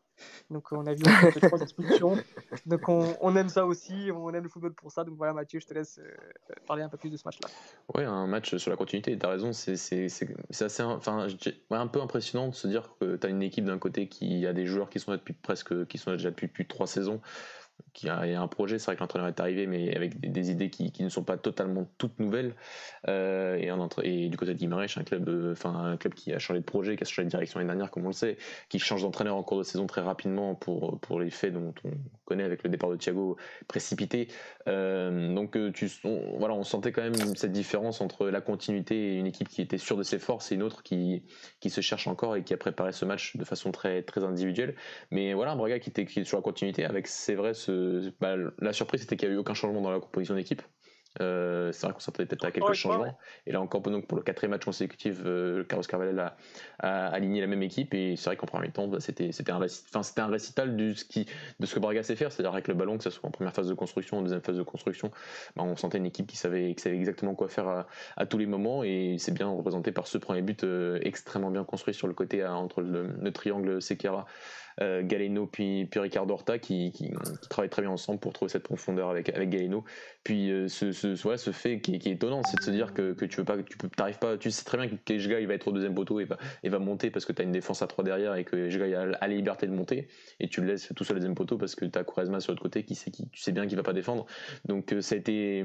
[0.51, 1.03] Donc on a vu
[1.43, 2.19] trois expulsions.
[2.67, 5.03] Donc on, on, aime ça aussi, on aime le football pour ça.
[5.03, 5.99] Donc voilà, Mathieu, je te laisse
[6.67, 7.49] parler un peu plus de ce match-là.
[7.95, 9.73] Ouais, un match sur la continuité, tu as raison, c'est
[10.61, 11.27] assez enfin,
[11.71, 14.53] un peu impressionnant de se dire que tu as une équipe d'un côté qui a
[14.53, 17.23] des joueurs qui sont là depuis presque qui sont déjà depuis plus de trois saisons
[17.97, 20.93] qui a, un projet, c'est vrai que l'entraîneur est arrivé, mais avec des, idées qui,
[21.03, 22.55] ne sont pas totalement toutes nouvelles.
[23.09, 23.57] Euh,
[24.03, 26.97] et, du côté de Guimarães, un club, euh, un club qui a changé de projet,
[26.97, 28.37] qui a changé de direction l'année dernière, comme on le sait,
[28.69, 31.91] qui change d'entraîneur en cours de saison très rapidement pour, les faits dont on
[32.27, 34.29] connaît avec le départ de Thiago précipité.
[34.69, 39.27] Euh, donc on, voilà, on sentait quand même cette différence entre la continuité et une
[39.27, 41.23] équipe qui était sûre de ses forces et une autre qui,
[41.67, 44.75] se cherche encore et qui a préparé ce match de façon très, très individuelle.
[45.11, 47.55] Mais voilà, un Braga qui était, qui est sur la continuité avec, c'est vrai,
[48.21, 50.63] bah, la surprise c'était qu'il n'y a eu aucun changement dans la composition d'équipe.
[51.21, 53.17] Euh, c'est vrai qu'on s'attendait peut-être à quelques changements.
[53.47, 56.37] Et là encore, donc, pour le quatrième match consécutif, euh, Carlos Carvalho a,
[56.79, 57.95] a, aligné la même équipe.
[57.95, 60.95] Et c'est vrai qu'en premier temps, bah, c'était, c'était, un, enfin, c'était un récital du,
[60.95, 62.33] de ce que Braga sait faire.
[62.33, 64.57] C'est-à-dire avec le ballon, que ce soit en première phase de construction, en deuxième phase
[64.57, 65.11] de construction,
[65.57, 67.87] bah, on sentait une équipe qui savait, qui savait exactement quoi faire
[68.17, 68.85] à, tous les moments.
[68.85, 72.45] Et c'est bien représenté par ce premier but euh, extrêmement bien construit sur le côté
[72.45, 73.81] entre le, le triangle euh,
[74.79, 77.11] Galeno puis, puis Ricardo Horta qui, qui,
[77.49, 79.85] travaillent très bien ensemble pour trouver cette profondeur avec, avec Galeno.
[80.23, 83.25] Puis euh, ce, ce, ce fait qui, est étonnant, c'est de se dire que, que
[83.25, 85.69] tu veux pas, tu peux, pas, tu sais très bien que Kejga il va être
[85.69, 87.87] au deuxième poteau et va, et va monter parce que tu as une défense à
[87.87, 90.09] 3 derrière et que Kejga a, a, la liberté de monter
[90.41, 92.05] et tu le laisses tout seul au deuxième poteau parce que tu as
[92.41, 94.27] sur l'autre côté qui sait qui, tu sais bien qu'il va pas défendre.
[94.65, 95.63] Donc euh, ça a été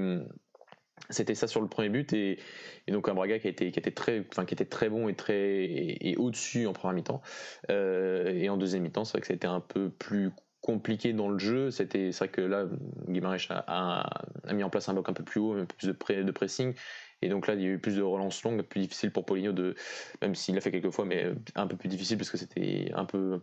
[1.10, 2.40] c'était ça sur le premier but et,
[2.88, 6.16] donc un Braga qui, qui, était très, enfin, qui était très bon et, très, et,
[6.18, 7.22] au-dessus en première mi-temps.
[7.70, 10.32] Euh, et en deuxième mi-temps, c'est vrai que c'était un peu plus
[10.62, 11.72] compliqué dans le jeu.
[11.72, 12.66] C'était, c'est vrai que là,
[13.08, 16.24] Guimarães a, a, mis en place un bloc un peu plus haut, un peu plus
[16.24, 16.74] de pressing.
[17.22, 19.52] Et donc là, il y a eu plus de relances longues, plus difficile pour Poligno
[19.52, 19.76] de,
[20.22, 23.06] même s'il l'a fait quelques fois, mais un peu plus difficile parce que c'était un
[23.06, 23.40] peu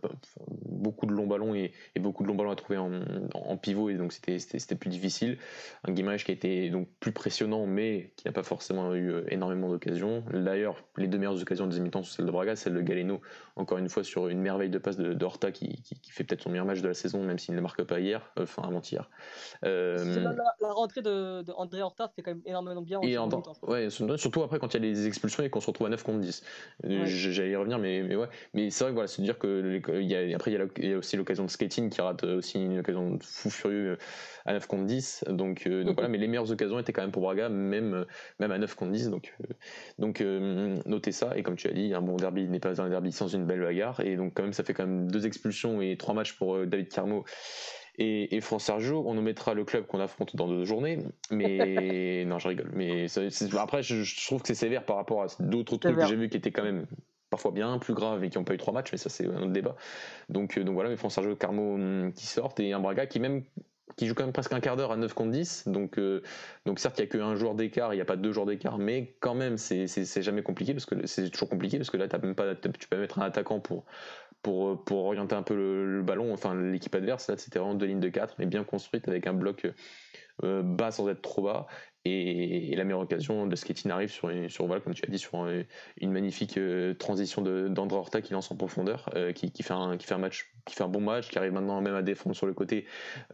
[0.65, 4.13] beaucoup de longs ballons et, beaucoup de longs ballons à trouver en, pivot et donc
[4.13, 5.37] c'était plus difficile.
[5.83, 9.23] Un Guimaraes qui a été donc plus précionnant, mais qui n'a pas forcément eu euh,
[9.27, 10.23] énormément d'occasions.
[10.31, 13.21] D'ailleurs, les deux meilleures occasions de mi-temps sont celles de Braga, celle de Galeno,
[13.55, 16.65] encore une fois sur une merveille de passe de, Horta qui, fait peut-être son meilleur
[16.65, 19.09] match de la saison, même s'il ne le marque pas hier, euh, enfin avant-hier.
[19.65, 22.99] Euh, la, rentrée de, André Horta fait quand même énormément bien.
[22.99, 23.29] En
[23.69, 26.01] Ouais, surtout après quand il y a les expulsions et qu'on se retrouve à 9
[26.01, 26.43] contre 10.
[26.85, 28.25] Euh, j'allais y revenir, mais, mais ouais.
[28.55, 30.97] Mais c'est vrai que voilà, c'est dire que il y a, après il y, a
[30.97, 33.99] aussi l'occasion de skating qui rate aussi une occasion de fou furieux
[34.47, 35.25] à 9 contre 10.
[35.29, 38.07] Donc, euh, donc voilà, mais les meilleures occasions étaient quand même pour Braga, même,
[38.39, 39.11] même à 9 contre 10.
[39.11, 39.53] Donc, euh,
[39.99, 41.37] donc notez ça.
[41.37, 43.61] Et comme tu as dit, un bon derby n'est pas un derby sans une belle
[43.61, 43.99] bagarre.
[43.99, 46.89] Et donc quand même, ça fait quand même deux expulsions et trois matchs pour David
[46.89, 47.23] Carmo
[47.99, 50.99] et, et France Sergio, on nous mettra le club qu'on affronte dans deux journées.
[51.31, 52.71] Mais non, je rigole.
[52.73, 53.07] Mais
[53.57, 56.37] après, je, trouve que c'est sévère par rapport à d'autres trucs que j'ai vus qui
[56.37, 56.85] étaient quand même
[57.29, 58.93] parfois bien plus graves et qui n'ont pas eu trois matchs.
[58.93, 59.75] Mais ça, c'est un autre débat.
[60.29, 63.19] Donc, euh, donc voilà, mais France Sergio, Carmo hum, qui sortent et un Braga qui
[63.19, 63.43] même
[63.97, 65.67] qui joue quand même presque un quart d'heure à 9 contre 10.
[65.67, 66.21] Donc, euh,
[66.65, 68.77] donc certes, il n'y a qu'un joueur d'écart, il n'y a pas deux joueurs d'écart,
[68.77, 72.17] mais quand même, c'est jamais compliqué, parce que c'est toujours compliqué, parce que là, as
[72.19, 73.83] même pas, tu peux mettre un attaquant pour,
[74.41, 77.27] pour, pour orienter un peu le, ballon, enfin l'équipe adverse.
[77.27, 79.67] Là, c'était vraiment deux lignes de 4, mais bien construite avec un bloc
[80.43, 81.67] euh, bas sans être trop bas.
[82.05, 85.45] Et, la meilleure occasion de Skettin arrive sur, sur voilà, comme tu as dit, sur
[85.97, 89.97] une magnifique euh, transition d'André Horta qui lance en profondeur, euh, qui, qui, fait un,
[89.97, 92.35] qui fait un match, qui fait un bon match, qui arrive maintenant même à défendre
[92.35, 92.85] sur le côté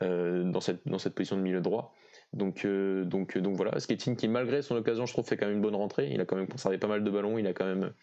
[0.02, 1.94] dans, cette, dans cette position de milieu droit.
[2.34, 5.62] Donc, donc, donc voilà, Skettin qui malgré son occasion, je trouve, fait quand même une
[5.62, 6.10] bonne rentrée.
[6.12, 7.94] Il a quand même conservé pas mal de ballons, il a quand même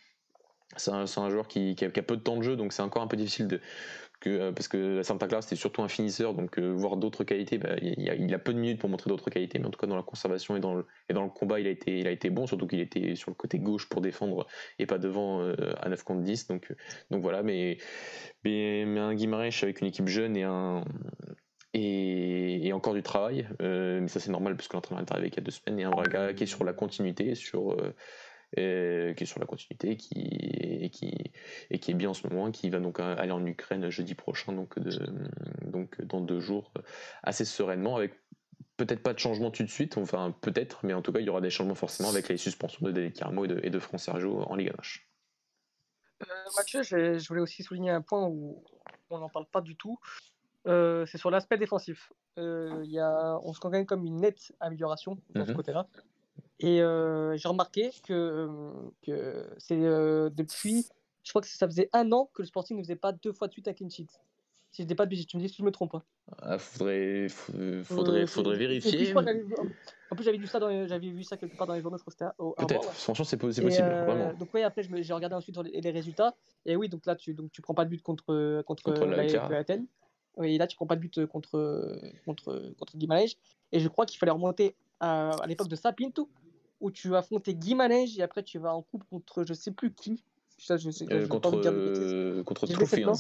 [0.77, 3.17] c'est un, joueur qui, a, peu de temps de jeu, donc c'est encore un peu
[3.17, 3.61] difficile de,
[4.27, 7.77] euh, parce que Santa Clara c'était surtout un finisseur, donc euh, voir d'autres qualités, bah,
[7.81, 10.03] il, a, peu de minutes pour montrer d'autres qualités, mais en tout cas dans la
[10.03, 10.85] conservation et dans le,
[11.35, 14.47] combat, il a été, bon, surtout qu'il était sur le côté gauche pour défendre
[14.79, 16.49] et pas devant euh, à 9 contre 10.
[16.49, 16.75] Donc,
[17.11, 17.79] voilà, mais,
[18.45, 20.37] un Guimarães avec une équipe jeune
[21.75, 25.41] et encore du travail, mais ça c'est normal parce que l'entraîneur est arrivé il y
[25.41, 27.77] a deux semaines, et un Braga qui est sur la continuité, sur,
[28.57, 31.33] qui est sur la continuité, qui, et, qui,
[31.71, 34.53] et qui est bien en ce moment, qui va donc aller en Ukraine jeudi prochain,
[34.53, 34.91] donc, de,
[35.65, 36.73] donc dans deux jours,
[37.23, 38.13] assez sereinement, avec
[38.77, 41.31] peut-être pas de changement tout de suite, enfin peut-être, mais en tout cas il y
[41.31, 44.41] aura des changements forcément avec les suspensions de David Carmo et de, et de Sergio
[44.43, 44.73] en Ligue 1.
[46.23, 46.27] Euh,
[46.57, 48.63] Mathieu, je, je, voulais aussi souligner un point où
[49.11, 49.99] on n'en parle pas du tout.
[50.67, 52.13] Euh, c'est sur l'aspect défensif.
[52.39, 55.57] Euh, y a, on se quand comme une nette amélioration dans ce mhm.
[55.57, 55.87] côté-là.
[56.61, 58.73] Et euh, j'ai remarqué que, euh,
[59.03, 60.87] que c'est euh, depuis,
[61.25, 63.49] je crois que ça faisait un an que le Sporting ne faisait pas deux fois
[63.49, 64.09] de suite un clean sheet.
[64.71, 65.95] Si je dis pas de bêtises, tu me dis si je me trompe.
[65.95, 66.03] Hein.
[66.39, 69.13] Ah, faudrait, faudrait, Euh, faudrait vérifier.
[69.15, 72.03] En plus, j'avais vu ça, dans j'avais vu ça quelque part dans les journaux, je
[72.05, 74.33] crois que c'était au- Peut-être, franchement, c'est Et, possible, vraiment.
[74.35, 76.35] Donc oui, après j'ai regardé ensuite les, les résultats.
[76.65, 79.59] Et oui, donc là tu donc tu prends pas de but contre contre, Contre la.
[79.59, 79.87] Athènes.
[80.37, 82.97] Oui, et là tu prends pas de but contre contre contre.
[83.73, 86.31] Et je crois qu'il fallait remonter à, à l'époque de Sapinto
[86.81, 90.25] où tu affrontais Guimarães et après tu vas en coupe contre je sais plus qui.
[90.59, 93.13] Je sais, je Euh, contre euh, contre Troufians.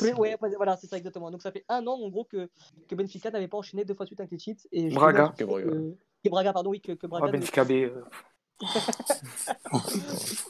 [0.00, 1.30] Oui, ouais, ouais, voilà, c'est ça exactement.
[1.30, 2.48] Donc ça fait un an en gros que,
[2.88, 4.56] que Benfica n'avait pas enchaîné deux fois de suite un clean sheet.
[4.72, 5.34] Et je Braga.
[5.36, 5.66] Que Braga.
[5.66, 5.94] que-
[6.24, 7.26] que Braga, pardon, oui, que, que Braga.
[7.28, 7.90] Ah, Benfica B.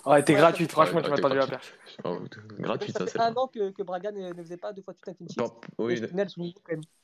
[0.06, 1.60] Ouais, t'es Ouais, gratuite, franchement, ouais, tu m'as tendu la gratuite.
[1.60, 1.74] perche.
[2.04, 2.18] Oh,
[2.58, 4.98] gratuit, ça c'est un an que, que Braga ne, ne faisait pas deux fois de
[4.98, 5.52] suite un clean sheet.
[5.78, 6.54] Oui.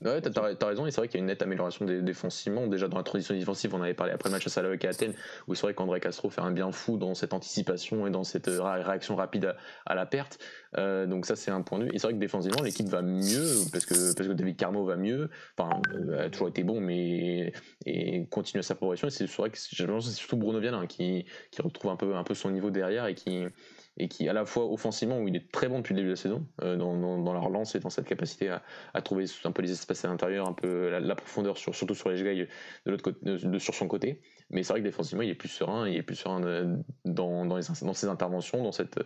[0.03, 2.67] Ouais, t'as, raison, et c'est vrai qu'il y a une nette amélioration dé- défensivement.
[2.67, 5.15] Déjà dans la transition défensive, on avait parlé après le match à Salahok et Athènes,
[5.49, 8.49] où c'est vrai qu'André Castro fait un bien fou dans cette anticipation et dans cette
[8.49, 10.39] euh, ré- réaction rapide à, à la perte.
[10.77, 11.91] Euh, donc ça, c'est un point de vue.
[11.93, 14.97] Et c'est vrai que défensivement, l'équipe va mieux, parce que, parce que David Carmo va
[14.97, 15.31] mieux.
[15.59, 17.53] Enfin, euh, a toujours été bon, mais
[17.87, 19.09] et continue sa progression.
[19.09, 21.27] Et c'est vrai que c'est que surtout Bruno Vialin qui,
[21.59, 25.51] retrouve un peu, son niveau derrière et qui, à la fois offensivement où il est
[25.53, 27.81] très bon depuis le début de la saison euh, dans, dans, dans la relance et
[27.81, 31.57] dans cette capacité à, trouver un peu les espaces à l'intérieur un peu la, profondeur
[31.57, 32.49] sur, surtout sur les Jgaï
[32.87, 34.21] de l'autre côté sur son côté.
[34.51, 37.61] Mais c'est vrai que défensivement il est plus serein il est plus serein euh, dans
[37.61, 38.99] ses interventions dans cette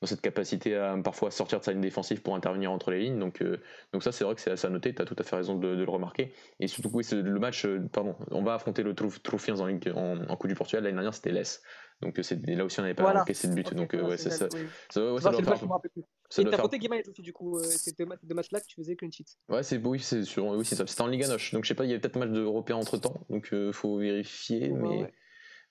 [0.00, 3.18] dans cette capacité à parfois sortir de sa ligne défensive pour intervenir entre les lignes
[3.18, 3.58] donc euh,
[3.92, 5.56] donc ça c'est vrai que c'est assez à noter tu as tout à fait raison
[5.56, 8.82] de, de le remarquer et surtout oui, c'est le match euh, pardon on va affronter
[8.82, 11.62] le Trouf- Troufiens en, en, en Coupe du Portugal l'année dernière c'était l'Es
[12.00, 13.22] donc euh, là aussi on n'avait pas Voilà.
[13.22, 14.66] encaissé de but donc ouais, c'est ça, ça, ça, oui.
[14.88, 15.58] ça, ouais, ça doit faire
[16.30, 17.58] ça Et t'as faire Guimarães aussi, du coup.
[17.58, 19.26] euh, C'était deux matchs-là que tu faisais clean sheet.
[19.48, 20.86] Ouais, c'est oui, c'est sur oui, c'est ça.
[20.86, 21.52] C'était en Liga Noche.
[21.52, 23.98] Donc je sais pas, il y a peut-être match d'Européen entre temps, donc euh, faut
[23.98, 24.70] vérifier.
[24.70, 25.12] Ouais, mais ouais.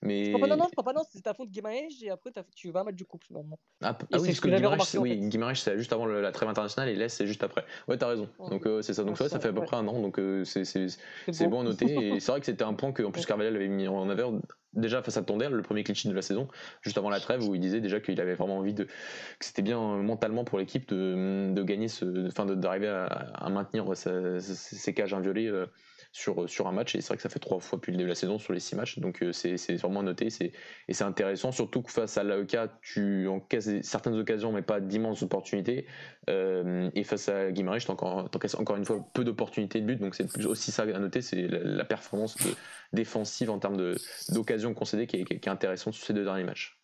[0.01, 2.31] Mais Je crois pas, non, non, je crois pas, non, c'est t'affrontes Guimarães et après
[2.55, 3.59] tu vas à un match du couple finalement.
[3.81, 6.49] ah, ah oui, ce parce que que Guimarães, c'est- oui, juste avant le- la trêve
[6.49, 7.65] internationale et l'Est c'est juste après.
[7.87, 8.29] Ouais, t'as raison.
[8.39, 8.49] Ouais.
[8.49, 9.03] Donc euh, c'est ça.
[9.03, 10.01] Donc ouais, ça fait à peu près un an.
[10.01, 12.15] Donc euh, c'est bon à noter.
[12.15, 14.39] Et c'est vrai que c'était un point que en plus Carvalhal avait mis en avant
[14.73, 16.47] déjà face à Tonder, le premier sheet de la saison,
[16.81, 18.91] juste avant la trêve, où il disait déjà qu'il avait vraiment envie de que
[19.45, 23.95] c'était bien euh, mentalement pour l'équipe de, de gagner ce, enfin d'arriver à, à maintenir
[23.97, 25.65] sa- ses cages inviolées euh,
[26.11, 26.95] sur, sur un match.
[26.95, 28.53] Et c'est vrai que ça fait trois fois depuis le début de la saison sur
[28.53, 28.99] les six matchs.
[28.99, 30.29] Donc euh, c'est c'est vraiment à noter.
[30.29, 30.51] C'est
[30.87, 35.21] et c'est intéressant, surtout que face à l'AEK, tu encaisses certaines occasions, mais pas d'immenses
[35.23, 35.85] opportunités.
[36.29, 39.97] Euh, et face à Guimarães, tu encaisses encore une fois peu d'opportunités de but.
[39.99, 42.55] Donc c'est plus- aussi ça à noter, c'est la, la performance de-
[42.93, 43.95] défensive en termes de-
[44.29, 46.75] d'occasions concédées qui est, qui est- qui est intéressante sur ces deux derniers matchs.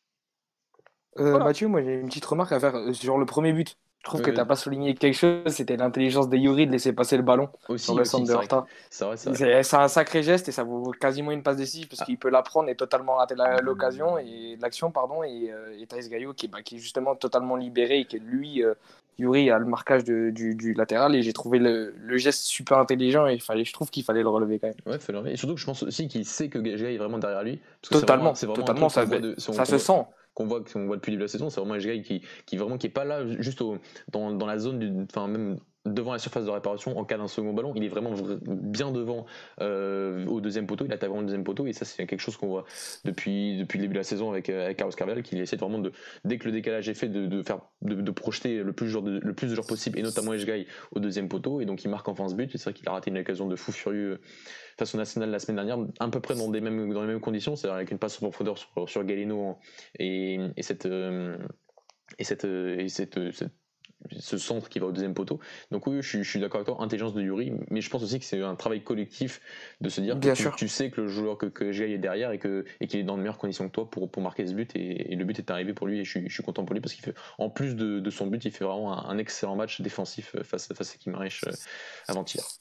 [1.18, 1.46] Euh, Voilà.
[1.46, 3.78] Mathieu, moi j'ai une petite remarque à faire euh, sur le premier but.
[4.06, 4.36] Je trouve Ouais, que ouais.
[4.36, 7.86] t'as pas souligné quelque chose, c'était l'intelligence de Yuri de laisser passer le ballon Aussi,
[7.86, 8.66] sur le aussi, centre de Horta.
[8.92, 12.44] c'est un sacré geste et ça vaut quasiment une passe décisive parce qu'il peut la
[12.44, 13.34] prendre et totalement rater
[13.64, 17.16] l'occasion et l'action pardon et, euh, et Thaïs Gaillot qui, est- bah, qui est justement
[17.16, 18.76] totalement libéré et qui lui euh,
[19.18, 22.78] Yuri a le marquage de- du, du latéral et j'ai trouvé le, le geste super
[22.78, 24.76] intelligent et il fallait, je trouve qu'il fallait le relever quand même.
[24.86, 25.32] Ouais, l'enlever.
[25.34, 27.58] Et surtout que je pense aussi qu'il sait que Gajga est vraiment derrière lui.
[27.58, 29.34] Parce que c'est Totalement, vraiment- vraiment totalement, ça, de-
[29.66, 30.04] se sent.
[30.36, 32.58] Qu'on voit, qu'on voit depuis le début de la saison, c'est vraiment un qui, qui
[32.58, 33.80] vraiment qui est pas là juste au,
[34.10, 37.54] dans, dans la zone, enfin même devant la surface de réparation en cas d'un second
[37.54, 39.26] ballon, il est vraiment vra- bien devant
[39.62, 41.68] euh, au deuxième poteau, il attaque vraiment le deuxième poteau.
[41.68, 42.66] Et ça c'est quelque chose qu'on voit
[43.04, 45.82] depuis, depuis le début de la saison avec, euh, Carlos Carvalhal qu'il essaie vraiment
[46.24, 49.48] dès que le décalage est fait, de, faire, de, projeter le plus, de le plus
[49.48, 51.62] de joueurs possible et notamment Eshgai au deuxième poteau.
[51.62, 52.52] Et donc il marque enfin ce but.
[52.52, 54.22] C'est vrai qu'il a raté une occasion de fou furieux
[54.78, 57.22] face au National la semaine dernière, à peu près dans, des mêmes, dans les mêmes
[57.22, 59.60] conditions, c'est-à-dire avec une passe en profondeur sur, sur Galeno en-
[60.00, 61.38] et, et cette, euh,
[62.20, 63.54] et cette, euh, et cette, euh, cette-
[64.20, 65.40] ce centre qui va au deuxième poteau.
[65.72, 68.04] Donc oui, je, suis- je suis d'accord avec toi, intelligence de Yuri, mais je pense
[68.04, 69.42] aussi que c'est un travail collectif
[69.82, 70.56] de se dire que Bien tu, sûr.
[70.56, 73.04] tu sais que le joueur que, que Gai est derrière et que et qu'il est
[73.04, 75.40] dans de meilleures conditions que toi pour, pour marquer ce but et, et le but
[75.40, 77.16] est arrivé pour lui et je suis, je suis content pour lui parce qu'il fait
[77.38, 80.72] en plus de, de son but, il fait vraiment un, un excellent match défensif face,
[80.74, 81.56] face à Kimmerich euh,
[82.08, 82.52] avant-hier.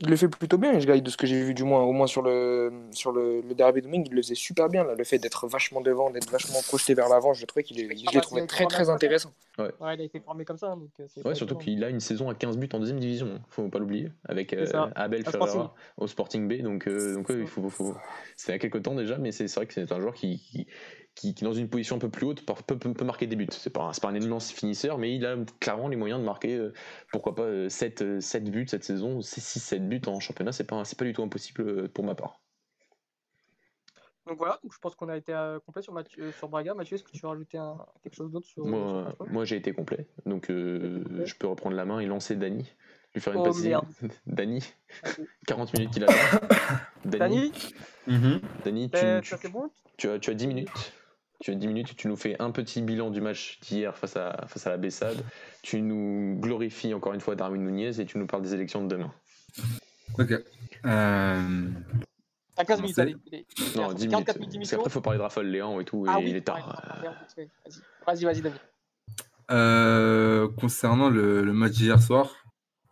[0.00, 2.06] Il le fait plutôt bien, Eshgai, de ce que j'ai vu du moins, au moins
[2.06, 4.84] sur le, sur le, le derby de Domingue, il le faisait super bien.
[4.84, 4.94] Là.
[4.96, 8.14] Le fait d'être vachement devant, d'être vachement projeté vers l'avant, je trouvais qu'il est- je
[8.14, 9.32] l'ai trouvé très très intéressant.
[9.58, 10.68] Ouais, il a été formé comme ça.
[10.68, 13.40] Donc, euh, Ouais, surtout qu'il a une saison à 15 buts en deuxième division, hein.
[13.50, 14.66] faut pas l'oublier, avec euh.
[14.94, 15.70] Abel À Ferreira Sporting.
[15.96, 16.62] au Sporting B.
[16.62, 17.96] Donc, euh, donc ouais, il faut, faut-
[18.36, 20.66] c'est à quelques temps déjà, mais c'est c'est vrai que c'est un joueur qui, qui,
[21.18, 23.48] qui, qui, dans une position un peu plus haute, peut, peut, peut marquer des buts.
[23.50, 26.72] C'est pas, pas un immense finisseur, mais il a clairement les moyens de marquer, euh,
[27.10, 30.84] pourquoi pas, euh, 7, euh, 7 buts cette saison, 6-7 buts en championnat, c'est pas,
[30.84, 32.40] c'est pas du tout impossible euh, pour ma part.
[34.26, 36.74] Donc voilà, donc je pense qu'on a été euh, complet sur, Mathieu, euh, sur Braga.
[36.74, 39.72] Mathieu, est-ce que tu veux rajouter un- quelque chose d'autre sur, Moi, moi j'ai été
[39.72, 41.26] complet, donc euh, Complet.
[41.26, 42.70] je peux reprendre la main et lancer Dany.
[43.14, 43.62] Lui faire une Oh, passe
[44.26, 44.60] Vas-y.
[45.46, 46.08] 40 minutes qu'il a
[47.06, 47.50] Dani,
[48.62, 50.92] Dany, euh, tu, bon tu as, tu as 10 minutes
[51.40, 54.46] tu as 10 minutes, tu nous fais un petit bilan du match d'hier face à,
[54.48, 55.22] face à la Bessade.
[55.62, 58.88] Tu nous glorifies encore une fois Darwin Nunez et tu nous parles des élections de
[58.88, 59.12] demain.
[60.18, 60.32] Ok.
[60.84, 61.68] Euh,
[62.56, 63.16] À 15 minutes, allez.
[63.76, 64.10] Non, à 10 minutes.
[64.26, 66.30] 44 minutes Parce qu'après, il faut parler de Raphaël Léon et tout, et Ah oui,
[66.30, 66.82] il est tard.
[67.04, 67.80] vas-y.
[68.06, 68.58] Vas-y, vas-y, David.
[69.50, 72.34] Euh, concernant le, le match d'hier soir,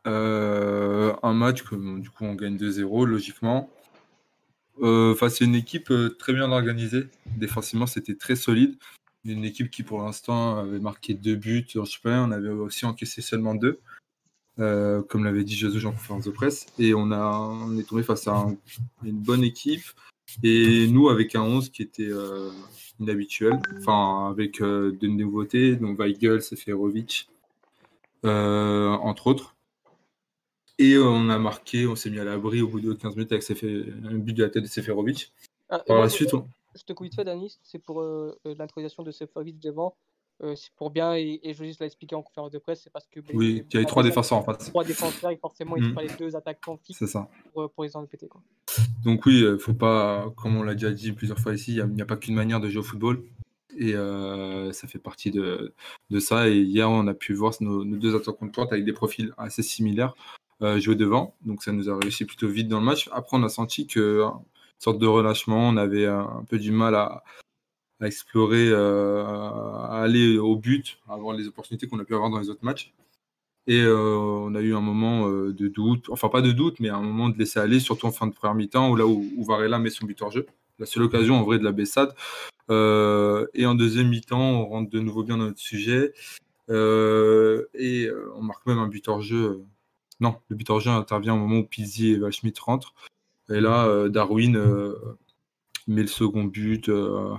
[0.06, 3.68] euh, un match que du coup on gagne 2-0 logiquement.
[4.82, 7.06] Euh, face à une équipe euh, très bien organisée.
[7.36, 8.76] Défensivement, c'était très solide.
[9.24, 12.24] Une équipe qui pour l'instant avait marqué deux buts en championnat.
[12.24, 13.80] On avait aussi encaissé seulement deux,
[14.58, 16.66] euh, comme l'avait dit Jésus en conférence de presse.
[16.78, 18.56] Et on, a, on est tombé face à un-
[19.02, 19.82] une bonne équipe.
[20.42, 22.10] Et nous, avec un 11 qui était
[23.00, 27.28] inhabituel, enfin avec euh, de nouveautés, donc Weigel, Seferovic,
[28.22, 29.55] entre autres.
[30.78, 33.32] Et euh, on a marqué, on s'est mis à l'abri au bout de 15 minutes
[33.32, 35.32] avec Sefe- un but de la tête de Seferovic.
[35.70, 36.46] Ah, Par la je- suite, on-
[36.76, 39.96] Je te coupe vite fait, Danis, c'est pour euh, euh, l'intronisation de Seferovic devant.
[40.42, 43.06] Euh, c'est pour bien, et, et Josis l'a expliqué en conférence de presse, c'est parce
[43.06, 43.20] que.
[43.32, 44.68] oui, il y avait trois défenseurs en face.
[44.68, 45.94] Trois défenseurs, et forcément, il Mm.
[45.94, 47.30] fallait deux attaquants fixes C'est ça.
[47.54, 48.28] pour, pour les embêter.
[48.28, 48.42] Quoi.
[49.02, 52.04] Donc oui, faut pas, comme on l'a déjà dit plusieurs fois ici, il n'y a,
[52.04, 53.24] pas qu'une manière de jouer au football.
[53.78, 55.72] Et euh, ça fait partie de,
[56.10, 56.50] de ça.
[56.50, 59.32] Et hier, on a pu voir nos, nos deux attaquants de pointe avec des profils
[59.38, 60.14] assez similaires
[60.60, 61.34] jouer devant.
[61.44, 63.08] Donc ça nous a réussi plutôt vite dans le match.
[63.12, 66.94] Après, on a senti que une sorte de relâchement, on avait un, peu du mal
[66.94, 67.22] à,
[68.02, 72.38] explorer, euh, à aller au but, à avoir les opportunités qu'on a pu avoir dans
[72.38, 72.92] les autres matchs.
[73.66, 76.88] Et euh, on a eu un moment euh, de doute, enfin pas de doute, mais
[76.88, 79.78] un moment de laisser aller, surtout en fin de première mi-temps, où là où, Varela
[79.78, 80.46] met son but hors jeu.
[80.78, 82.14] La seule occasion en vrai de la Bessade.
[82.70, 86.12] Euh, et en deuxième mi-temps, on rentre de nouveau bien dans notre sujet.
[86.68, 89.62] Euh, et euh, on marque même un but hors jeu.
[90.20, 92.94] Non, le but jeu intervient au moment où Pizzi et Valschmidt rentrent.
[93.50, 94.94] Et là, euh, Darwin euh,
[95.86, 96.88] met le second but.
[96.88, 97.34] euh,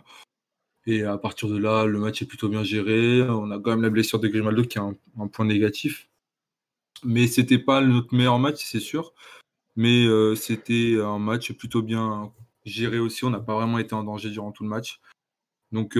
[0.85, 3.21] et à partir de là, le match est plutôt bien géré.
[3.23, 6.09] On a quand même la blessure de Grimaldo qui est un, point négatif.
[7.03, 9.13] Mais c'était pas notre meilleur match, c'est sûr.
[9.75, 12.33] Mais c'était un match plutôt bien
[12.65, 13.25] géré aussi.
[13.25, 15.01] On n'a pas vraiment été en danger durant tout le match.
[15.73, 15.97] Donc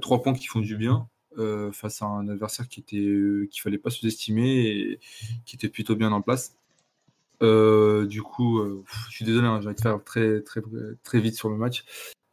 [0.00, 3.60] trois points qui font du bien euh, face à un adversaire qui était euh, qu'il
[3.62, 5.00] fallait pas sous-estimer et
[5.46, 6.56] qui était plutôt bien en place.
[7.42, 8.60] Euh, du coup,
[9.08, 10.60] je suis désolé, hein, j'ai envie de faire très très
[11.02, 11.84] très vite sur le match.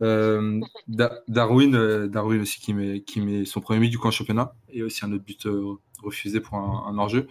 [0.02, 4.84] Da- Darwin, Darwin aussi qui met, qui met son premier but du en championnat et
[4.84, 5.48] aussi un autre but
[6.04, 7.28] refusé pour un, un hors-jeu.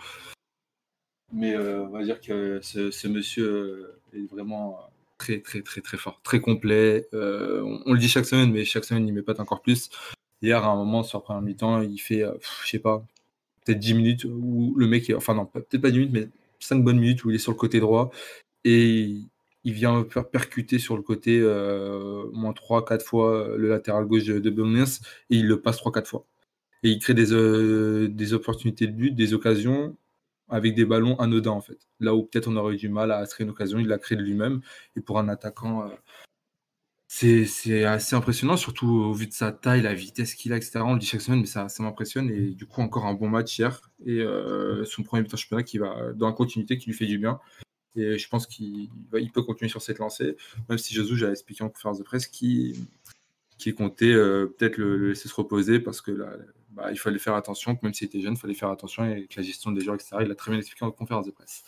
[1.32, 4.78] Mais on va dire que ce, ce monsieur est vraiment
[5.18, 7.08] très très très très fort, très complet.
[7.12, 9.90] On, on le dit chaque semaine, mais chaque semaine il met pas encore plus.
[10.42, 12.34] Hier, à un moment, sur la première mi-temps, il fait, euh,
[12.64, 13.04] je sais pas,
[13.64, 16.28] peut-être 10 minutes où le mec est, enfin non, peut-être pas 10 minutes, mais
[16.60, 18.10] 5 bonnes minutes où il est sur le côté droit
[18.64, 19.16] et
[19.64, 24.38] il vient faire percuter sur le côté euh, moins 3-4 fois le latéral gauche de,
[24.40, 24.50] de
[25.30, 26.26] et il le passe 3-4 fois.
[26.82, 29.96] Et il crée des, euh, des opportunités de but, des occasions
[30.48, 31.78] avec des ballons anodins en fait.
[32.00, 34.16] Là où peut-être on aurait eu du mal à créer une occasion, il l'a créé
[34.18, 34.60] de lui-même.
[34.96, 35.90] Et pour un attaquant,
[37.18, 40.80] c'est assez impressionnant, surtout au vu de sa taille, la vitesse qu'il a, etc.
[40.84, 42.30] On le dit chaque semaine, mais ça, ça m'impressionne.
[42.30, 43.80] Et du coup, encore un bon match hier.
[44.04, 47.06] Et euh, son premier but en championnat qui va dans la continuité, qui lui fait
[47.06, 47.40] du bien.
[47.94, 50.36] Et je pense qu'il il peut continuer sur cette lancée,
[50.68, 52.86] même si Jésus, j'avais expliqué en conférence de presse, qui,
[53.56, 56.32] qui comptait euh, peut-être le, le laisser se reposer parce que là,
[56.72, 59.26] bah, il fallait faire attention, que même s'il était jeune, il fallait faire attention et
[59.26, 61.64] que la gestion des joueurs, etc., il l'a très bien expliqué en conférence de presse.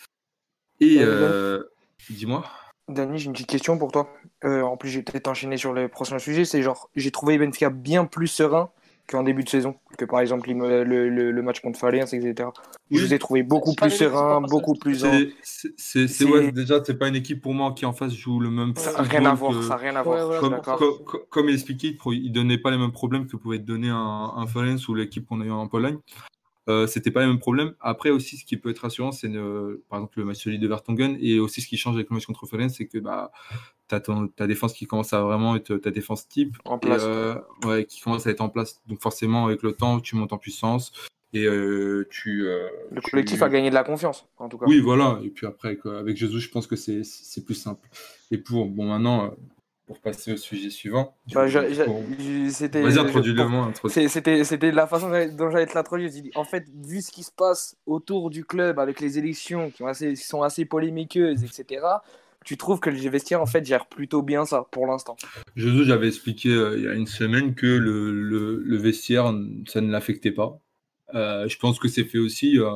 [0.81, 1.63] Et euh,
[2.11, 2.45] dis-moi.
[2.89, 4.09] Dani, j'ai une petite question pour toi.
[4.45, 6.45] Euh, en plus, j'ai peut-être enchaîné sur le prochain sujet.
[6.45, 8.71] C'est genre, j'ai trouvé Benfica bien plus serein
[9.07, 12.51] qu'en début de saison, que par exemple le, le- le- le match contre Valence, etc.
[12.91, 15.11] Je les ai trouvés beaucoup plus face, beaucoup plus en...
[15.13, 17.93] C'est- c'est- C'est c'est- C'est- ouais, déjà, c'est pas une équipe pour moi qui en
[17.95, 20.29] face joue le même Ça n'a rien à voir, que- ça n'a rien à voir.
[20.29, 23.59] ouais, comme, co- co- comme il expliquait, il donnait pas les mêmes problèmes que pouvait
[23.59, 23.97] donner un,
[24.37, 25.99] un Valence ou l'équipe qu'on a eu en Pologne.
[26.69, 27.75] Euh, c'était pas les mêmes problèmes.
[27.81, 29.29] Après aussi, ce qui peut être rassurant, c'est
[29.89, 32.27] par exemple le match solide de Vertonghen et aussi ce qui change avec le match
[32.27, 33.33] contre Valence, c'est que bah
[33.89, 37.03] t'as ta défense qui commence à vraiment être ta défense type, En et, place.
[37.07, 38.83] euh, ouais, qui commence à être en place.
[38.87, 40.93] Donc forcément, avec le temps, tu montes en puissance
[41.33, 42.43] et euh, tu.
[42.43, 44.67] Le tu- collectif a gagné de la confiance, en tout cas.
[44.67, 45.21] oui, voilà.
[45.25, 47.89] Et puis après, avec, avec Jesus, je pense que c'est c'est plus simple.
[48.31, 49.35] Et pour, bon, maintenant,
[49.89, 51.17] pour passer au sujet suivant.
[51.35, 51.49] Bah,
[52.51, 52.85] c'était-
[54.45, 56.11] je- la façon dont j'allais te l'introduire.
[56.37, 59.87] En fait, vu ce qui se passe autour du club avec les élections qui, ont
[59.89, 61.81] assez- qui sont assez polémiqueuses, etc.,
[62.45, 65.17] tu trouves que le vestiaire en fait gère plutôt bien ça pour l'instant.
[65.57, 69.35] Jesus, j'avais expliqué euh, il y a une semaine que le, le, le vestiaire,
[69.67, 70.59] ça ne l'affectait pas.
[71.15, 72.71] Euh, je pense que c'est fait aussi euh,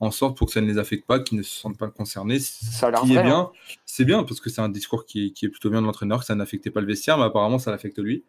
[0.00, 2.38] en sorte pour que ça ne les affecte pas, qu'ils ne se sentent pas concernés.
[2.38, 3.24] Ça a l'air qui est vrai, hein.
[3.24, 3.52] bien,
[3.86, 6.20] c'est bien parce que c'est un discours qui est, qui est plutôt bien de l'entraîneur,
[6.20, 8.24] que ça n'affectait pas le vestiaire, mais apparemment ça l'affecte lui.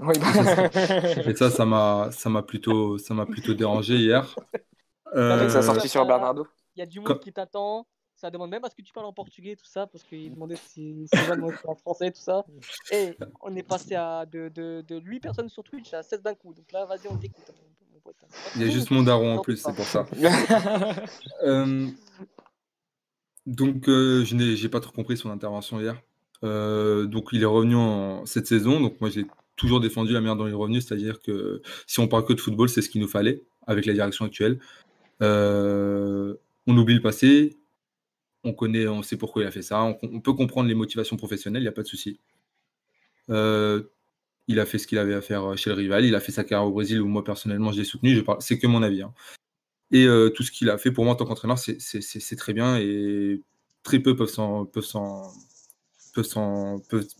[0.00, 0.70] Oui, bah,
[1.26, 4.34] Et ça, ça m'a, ça m'a plutôt, ça m'a plutôt dérangé hier.
[5.12, 6.46] avec sa Euh, sortie sur Bernardo.
[6.76, 7.86] Il y a du monde qui t'attend.
[8.16, 10.56] Ça demande même à ce que tu parles en portugais, tout ça, parce qu'il demandait
[10.56, 11.18] si si
[11.66, 12.44] en français, tout ça.
[12.92, 16.34] Et on est passé à de, de, de 8 personnes sur Twitch à 16 d'un
[16.34, 16.54] coup.
[16.54, 17.52] Donc là, vas-y, on t'écoute.
[18.56, 20.06] Il y a juste mon daron en plus, c'est pour ça.
[21.42, 21.86] Euh,
[23.46, 26.00] donc, euh, je n'ai j'ai pas trop compris son intervention hier.
[26.42, 28.80] Euh, donc, il est revenu en cette saison.
[28.80, 29.26] Donc, moi, j'ai
[29.56, 32.40] toujours défendu la manière dont il est revenu, c'est-à-dire que si on parle que de
[32.40, 34.58] football, c'est ce qu'il nous fallait avec la direction actuelle.
[35.22, 36.34] Euh,
[36.66, 37.56] on oublie le passé.
[38.44, 39.82] On connaît, on sait pourquoi il a fait ça.
[39.82, 42.18] On, on peut comprendre les motivations professionnelles, il n'y a pas de souci.
[43.30, 43.82] Euh,
[44.48, 46.04] il a fait ce qu'il avait à faire chez le rival.
[46.04, 48.22] Il a fait sa carrière au Brésil où moi personnellement je l'ai soutenu.
[48.40, 49.02] C'est que mon avis.
[49.02, 49.14] hein.
[49.90, 52.76] Et euh, tout ce qu'il a fait pour moi en tant qu'entraîneur, c'est, très bien
[52.78, 53.40] et
[53.82, 54.28] très peu peuvent,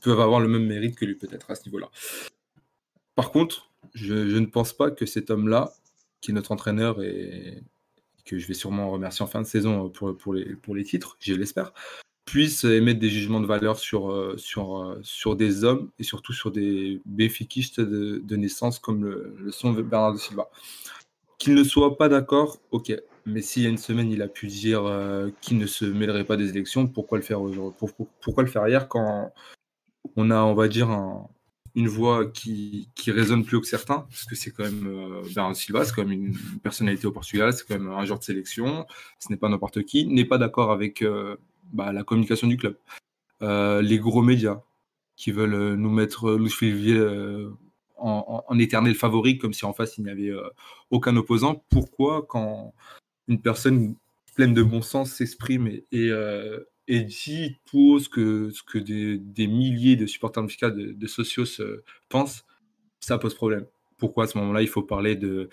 [0.07, 1.91] avoir le même mérite que lui peut-être à ce niveau-là.
[3.15, 5.73] Par contre, je, ne pense pas que cet homme-là,
[6.21, 7.63] qui est notre entraîneur et
[8.25, 9.93] que je vais sûrement remercier en fin de saison
[10.33, 11.73] les, pour les titres, je l'espère,
[12.25, 16.33] puisse émettre des jugements de valeur sur, euh, sur, euh, sur des hommes et surtout
[16.33, 20.49] sur des bénéficistes de, de naissance comme le, le sont Bernardo Silva.
[21.39, 22.93] Qu'il ne soit pas d'accord, ok.
[23.27, 26.25] Mais s'il y a une semaine, il a pu dire euh, qu'il ne se mêlerait
[26.25, 27.41] pas des élections, pourquoi le faire
[28.21, 29.33] Pourquoi le faire hier quand
[30.17, 31.29] on a, on va dire, un-
[31.75, 34.07] une voix qui, qui résonne plus haut que certains?
[34.11, 37.53] Parce que c'est quand même euh, Bernardo Silva, c'est quand même une personnalité au Portugal,
[37.53, 38.87] c'est quand même un joueur de sélection,
[39.19, 41.03] ce n'est pas n'importe qui, n'est pas d'accord avec
[41.73, 42.77] bah, la communication du club.
[43.43, 44.63] Euh, les gros médias
[45.17, 47.51] qui veulent euh, nous mettre Luis Filivier euh,
[47.97, 50.33] en, en- éternel favori, comme si en face il n'y avait
[50.91, 51.65] aucun opposant.
[51.71, 52.75] Pourquoi, quand
[53.29, 53.97] une personne
[54.35, 56.11] pleine de bon sens s'exprime et,
[56.89, 61.63] et, dit tout ce que, ce que des, milliers de supporters de, de socios
[62.09, 62.45] pensent,
[63.01, 63.67] ça pose problème.
[63.97, 65.49] Pourquoi à ce moment-là il faut parler de,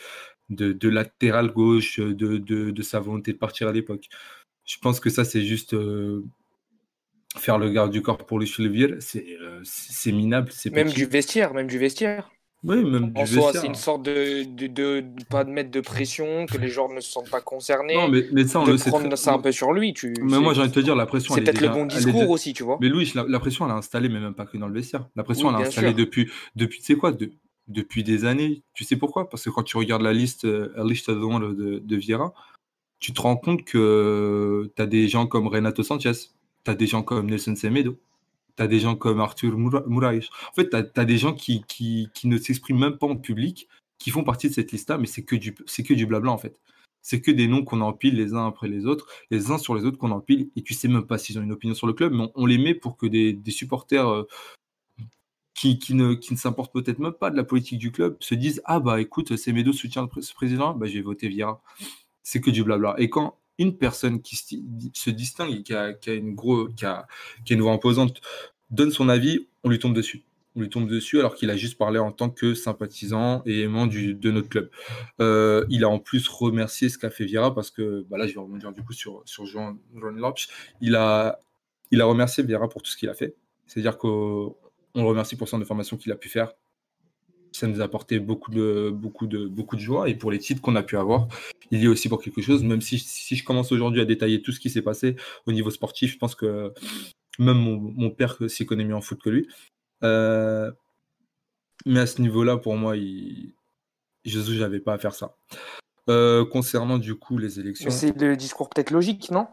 [0.50, 4.10] de, de latéral gauche, de, de, de sa volonté de partir à l'époque?
[4.72, 5.74] Je pense que ça c'est juste.
[5.74, 6.24] euh,
[7.38, 10.50] Faire le garde du corps pour Filivier, c'est euh, c'est minable.
[10.52, 10.96] c'est Même petit.
[10.96, 12.30] du vestiaire, même du vestiaire.
[12.64, 13.62] Oui, même du En soi, vestiaire.
[13.62, 16.90] c'est une sorte de, de, de, de- pas de mettre de pression, que les joueurs
[16.90, 18.90] ne se sentent pas concernés, Non, mais, mais ça, on de le sait.
[18.90, 19.94] prendre très- ça un peu sur lui.
[19.94, 21.36] Tu, Mais moi, j'ai envie de te dire, la pression.
[21.36, 22.78] c'est elle est peut-être le bon est discours aussi, tu vois.
[22.80, 25.08] Mais Louis, la, la pression, elle a installé, mais même pas que dans le vestiaire.
[25.16, 25.96] La pression, Oui, elle a installé sûr.
[25.96, 27.32] depuis, depuis tu sais quoi, de-
[27.68, 28.64] depuis des années.
[28.74, 29.30] Tu sais pourquoi?
[29.30, 32.34] Parce que quand tu regardes la liste, euh, la liste de, de, de Vieira,
[33.02, 36.14] tu te rends compte que tu as des gens comme Renato Sanchez,
[36.64, 38.00] tu as des gens comme Nelson Semedo,
[38.56, 40.30] tu as des gens comme Arthur Moura- Moraes.
[40.52, 41.66] En fait, tu as, des gens qui,
[42.24, 45.36] ne s'expriment même pas en public, qui font partie de cette liste-là, mais c'est que,
[45.36, 46.58] du- que du blabla, en fait.
[47.02, 49.86] C'est que des noms qu'on empile les uns après les autres, les uns sur les
[49.86, 52.14] autres qu'on empile, et tu sais même pas s'ils ont une opinion sur le club,
[52.14, 54.28] mais on, les met pour que des, supporters euh,
[55.56, 59.02] qui, ne, s'importent peut-être même pas de la politique du club se disent Ah bah
[59.02, 61.64] écoute, Semedo soutient ce président, bah, je vais voter Vieira.
[62.24, 62.96] C'est que du blabla.
[62.98, 67.08] Et quand une personne qui se, distingue qui a, une gros, qui a,
[67.46, 68.22] qui une voix imposante
[68.70, 70.24] donne son avis, on lui tombe dessus.
[70.56, 73.88] On lui tombe dessus alors qu'il a juste parlé en tant que sympathisant et aimant
[73.88, 74.70] du, de notre club.
[75.22, 78.34] Euh, il a en plus remercié ce qu'a fait Vieira parce que bah là, je
[78.34, 80.42] vais rebondir du coup sur, sur Jean Ron Lopes.
[80.82, 81.40] Il a,
[81.92, 83.36] il a remercié Vieira pour tout ce qu'il a fait.
[83.68, 84.56] C'est-à-dire qu'on
[84.96, 86.52] le remercie pour son de formation qu'il a pu faire.
[87.52, 90.62] Ça nous a apporté beaucoup de, beaucoup, de, beaucoup de joie et pour les titres
[90.62, 91.28] qu'on a pu avoir,
[91.70, 92.64] il y est aussi pour quelque chose.
[92.64, 95.70] Même si, si je commence aujourd'hui à détailler tout ce qui s'est passé au niveau
[95.70, 96.74] sportif, je pense que
[97.40, 99.48] même mon, mon père s'y connaît mieux en foot que lui.
[100.04, 100.72] Euh,
[101.86, 103.54] mais à ce niveau-là, pour moi, il...
[104.24, 105.36] Jésus, j'avais pas à faire ça.
[106.10, 107.90] Euh, concernant du coup les élections.
[107.92, 109.48] C'est le discours peut-être logique, non?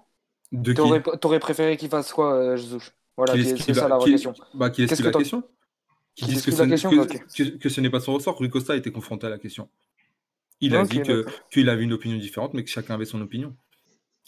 [0.53, 1.18] De qui?
[1.20, 4.34] T'aurais préféré qu'il fasse quoi, euh, Jesus Voilà, c'est ça la- question.
[4.55, 5.42] bah, qu'il Qu'est-ce esquive que la question?
[6.18, 7.24] Qui disent que question, que- ok.
[7.36, 8.36] que- que ce n'est pas son ressort.
[8.38, 9.68] Rui Costa a été confronté à la question.
[10.60, 11.00] Il a dit
[11.52, 13.54] qu'il avait une opinion différente, mais que chacun avait son opinion.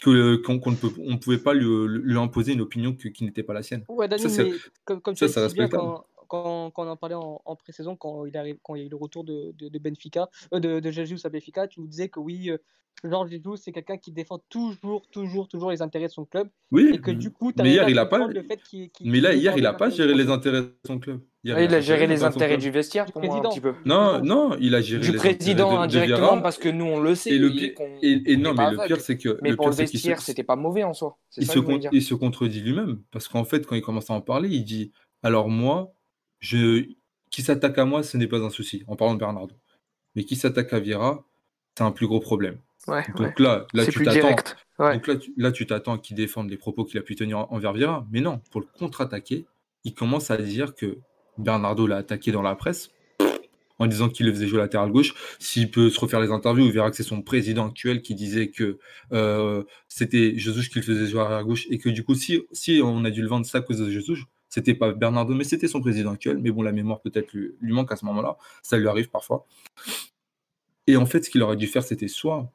[0.00, 1.66] Que le- qu'on ne peut- on pouvait pas lui,
[2.02, 3.84] lui imposer une opinion que- qui n'était pas la sienne.
[3.88, 4.44] Ouais, Dani, Ça,
[4.84, 8.24] comme, tu as dit bien quand, quand, quand on en parlait en, en pré-saison, quand
[8.24, 10.78] il, arrive, quand il y a eu le retour de, de, de Benfica, euh, de,
[10.78, 12.58] de Jesus à Benfica, tu nous disais que oui, euh,
[13.02, 16.48] Georges Jesus, c'est quelqu'un qui défend toujours, toujours, toujours les intérêts de son club.
[16.70, 18.26] Oui, Et que du coup, tu mais hier, il a pas.
[18.28, 18.90] le fait qu'il.
[18.90, 21.20] qu'il- Mais là, hier, il défend a pas géré les intérêts de son club.
[21.42, 23.50] Ouais, il a pas géré les intérêts du vestiaire Du pour moi un président.
[23.50, 23.74] petit peu.
[23.86, 26.84] Non, non, il a géré Du les président intérêts de- de indirectement parce que nous
[26.84, 27.30] on le sait.
[27.30, 27.72] Et, le pire-
[28.02, 28.86] et, et on non, mais le aveugle.
[28.88, 29.38] pire, c'est que.
[29.42, 31.16] Mais le pour pire, le vestiaire, c'était pas mauvais en soi.
[31.38, 31.90] Il ça se, que je voulais con- dire.
[31.94, 33.00] il se contredit lui-même.
[33.10, 35.94] Parce qu'en fait, quand il commence à en parler, il dit Alors, moi,
[36.40, 36.84] je...
[37.30, 39.54] qui s'attaque à moi, ce n'est pas un souci, en parlant de Bernardo.
[40.16, 41.24] Mais qui s'attaque à Vieira,
[41.78, 42.58] c'est un plus gros problème.
[42.86, 43.04] Ouais, ouais.
[43.16, 44.20] Donc là, là tu plus t'attends.
[44.20, 44.56] direct.
[44.78, 44.94] Ouais.
[44.94, 47.48] Donc là, tu, là, tu t'attends qu'il défende les propos qu'il a pu tenir en-
[47.50, 48.06] envers Vieira.
[48.10, 49.46] Mais non, pour le contre-attaquer,
[49.84, 50.98] il commence à dire que
[51.40, 52.90] Bernardo l'a attaqué dans la presse.
[53.78, 55.14] en disant qu'il le faisait jouer latéral gauche.
[55.38, 58.50] S'il peut se refaire les interviews, il verra que c'est son président actuel qui disait
[58.50, 58.78] que
[59.12, 62.42] euh, c'était Jesus qui le faisait jouer arrière gauche et que du coup, si,
[62.84, 64.18] on a dû le vendre ça à cause de Jesus,
[64.50, 66.38] c'était pas Bernardo, mais c'était son président actuel.
[66.38, 68.36] Mais bon, la mémoire peut-être lui, manque à ce moment-là.
[68.62, 69.46] Ça lui arrive parfois.
[70.86, 72.52] Et en fait, ce qu'il aurait dû faire, c'était soit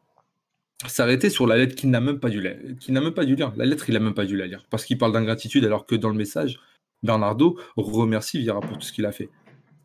[0.88, 2.58] s'arrêter sur la lettre qu'il n'a même pas dû lire.
[2.90, 3.54] n'a même pas dû lire.
[3.56, 4.66] La lettre, il n'a même pas dû la lire.
[4.70, 6.60] Parce qu'il parle d'ingratitude, alors que dans le message,
[7.04, 9.30] Bernardo remercie Vieira pour tout ce qu'il a fait.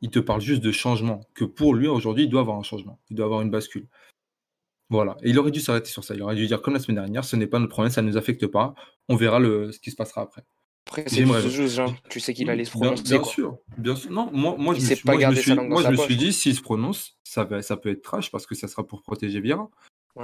[0.02, 2.98] Il te parle juste de changement, que pour lui, aujourd'hui, il doit avoir un changement.
[3.10, 3.86] Il doit avoir une bascule.
[4.88, 5.16] Voilà.
[5.22, 6.14] Et il aurait dû s'arrêter sur ça.
[6.14, 8.08] Il aurait dû dire, comme la semaine dernière, ce n'est pas notre problème, ça ne
[8.08, 8.74] nous affecte pas.
[9.08, 10.44] On verra le, ce qui se passera après.
[10.88, 11.80] Après, c'est juste.
[12.08, 13.02] Tu sais qu'il allait se prononcer.
[13.04, 14.10] Bien, sûr, bien sûr.
[14.10, 17.46] Non, moi, moi je me suis, moi, je me suis dit, s'il se prononce, ça,
[17.62, 19.70] ça peut être trash parce que ça sera pour protéger Vieira.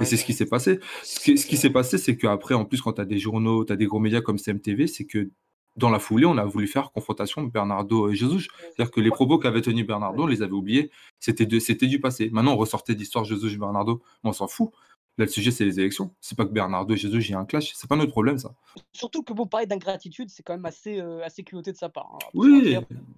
[0.01, 0.79] et c'est ce qui s'est passé.
[1.03, 3.63] Ce qui, ce qui s'est passé, c'est qu'après, en plus, quand tu as des journaux,
[3.63, 5.29] tu as des gros médias comme CMTV, c'est que
[5.77, 8.47] dans la foulée, on a voulu faire confrontation Bernardo et Jesus.
[8.59, 10.91] C'est-à-dire que les propos qu'avait tenu Bernardo, on les avait oubliés.
[11.19, 12.29] C'était c'était du passé.
[12.31, 14.01] Maintenant, on ressortait d'histoire Jesus et Bernardo.
[14.23, 14.71] on s'en fout.
[15.17, 16.13] Là, le sujet, c'est les élections.
[16.21, 17.73] C'est pas que Bernardo et Jesus, j'ai un clash.
[17.75, 18.53] C'est pas notre problème, ça.
[18.91, 22.11] Surtout que vous parlez d'ingratitude, c'est quand même assez, euh, assez culotté de sa part.
[22.13, 22.29] Hein.
[22.35, 22.77] Oui,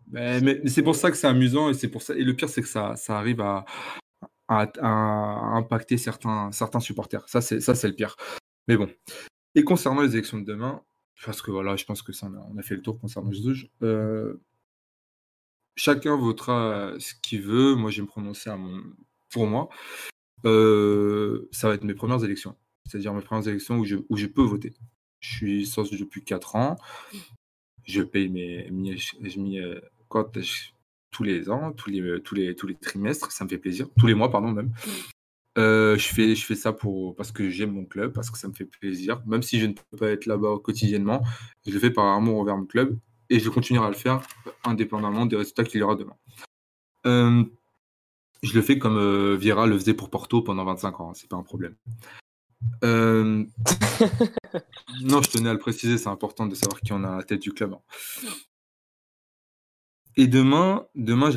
[0.10, 2.16] mais, c'est pour ça que c'est amusant et c'est pour ça.
[2.16, 3.66] Et le pire, c'est que ça, ça arrive à,
[4.48, 4.70] à,
[5.58, 7.28] impacter certains, certains supporters.
[7.28, 8.16] Ça, c'est ça, c'est le pire.
[8.70, 8.90] Mais bon.
[9.56, 10.82] Et concernant les élections de demain,
[11.26, 13.70] parce que voilà, je pense que ça, on a fait le tour concernant Jesus.
[13.84, 14.42] Euh,
[15.76, 17.76] chacun votera ce qu'il veut.
[17.76, 18.52] Moi, je vais me prononcer
[19.30, 19.70] pour moi.
[20.46, 22.56] Euh, ça va être mes premières élections.
[22.86, 24.74] C'est-à-dire mes premières élections où je, peux voter.
[25.20, 26.78] Je suis sorti depuis 4 ans.
[27.84, 29.82] Je paye mes, mes, mes euh,
[31.12, 33.32] tous les ans, tous les, tous, les, tous les trimestres.
[33.32, 33.88] Ça me fait plaisir.
[33.98, 34.72] Tous les mois, pardon, même.
[35.58, 38.48] Euh, je, fais, je fais ça pour, parce que j'aime mon club, parce que ça
[38.48, 39.22] me fait plaisir.
[39.26, 41.22] Même si je ne peux pas être là-bas quotidiennement,
[41.66, 42.98] je le fais par amour envers mon club
[43.30, 44.22] et je continuerai à le faire
[44.64, 46.16] indépendamment des résultats qu'il y aura demain.
[47.06, 47.44] Euh,
[48.44, 51.30] je le fais comme euh, Vieira le faisait pour Porto pendant 25 ans, hein, c'est
[51.30, 51.76] pas un problème.
[52.84, 53.46] Euh,
[55.02, 57.24] non, je tenais à le préciser, c'est important de savoir qui on a à la
[57.24, 57.74] tête du club.
[57.74, 58.30] Hein.
[60.18, 61.30] Et demain, demain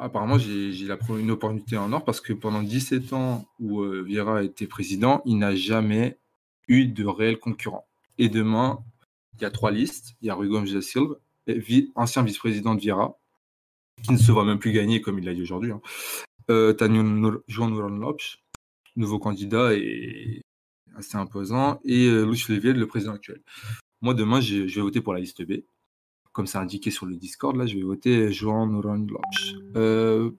[0.00, 0.86] apparemment, j'ai
[1.18, 5.38] une opportunité en or parce que pendant 17 ans où euh, Vieira était président, il
[5.38, 6.18] n'a jamais
[6.68, 7.86] eu de réel concurrent.
[8.18, 8.84] Et demain,
[9.34, 10.14] il y a trois listes.
[10.20, 11.14] Il y a Rui Gomes Silva,
[11.94, 13.18] ancien vice-président de Vieira,
[14.02, 15.72] qui ne se voit même plus gagner comme il l'a dit aujourd'hui.
[15.72, 15.80] Hein.
[16.50, 16.74] Euh,
[17.48, 18.38] João Lopes,
[18.96, 20.42] nouveau candidat et
[20.96, 23.40] assez imposant, et euh, Luis le président actuel.
[24.02, 25.62] Moi, demain, je vais voter pour la liste B.
[26.32, 29.20] Comme c'est indiqué sur le Discord, là, je vais voter João Lopes.
[29.76, 30.30] Euh,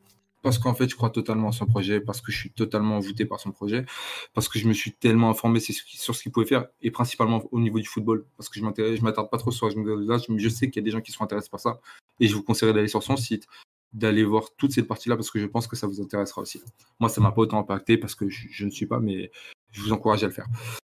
[0.43, 3.25] parce qu'en fait, je crois totalement à son projet, parce que je suis totalement envoûté
[3.25, 3.85] par son projet,
[4.33, 7.59] parce que je me suis tellement informé sur ce qu'il pouvait faire, et principalement au
[7.59, 10.81] niveau du football, parce que je ne m'attarde pas trop sur là, je sais qu'il
[10.81, 11.79] y a des gens qui sont intéressés par ça,
[12.19, 13.47] et je vous conseillerais d'aller sur son site,
[13.93, 16.61] d'aller voir toute cette partie-là, parce que je pense que ça vous intéressera aussi.
[16.99, 19.31] Moi, ça m'a pas autant impacté, parce que je, ne suis pas, mais
[19.71, 20.47] je vous encourage à le faire.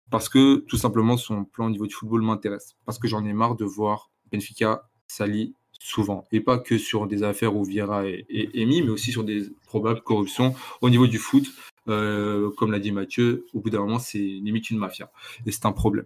[0.10, 3.34] Parce que, tout simplement, son plan au niveau du football m'intéresse, parce que j'en ai
[3.34, 6.28] marre de voir Benfica sali souvent.
[6.32, 10.01] Et pas que sur des affaires où Vieira est, émis, mais aussi sur des probables
[10.01, 11.47] corruptions au niveau du foot.
[11.88, 15.12] Euh, comme l'a dit Mathieu, au bout d'un moment, c'est limite une mafia.
[15.45, 16.05] Et c'est un problème.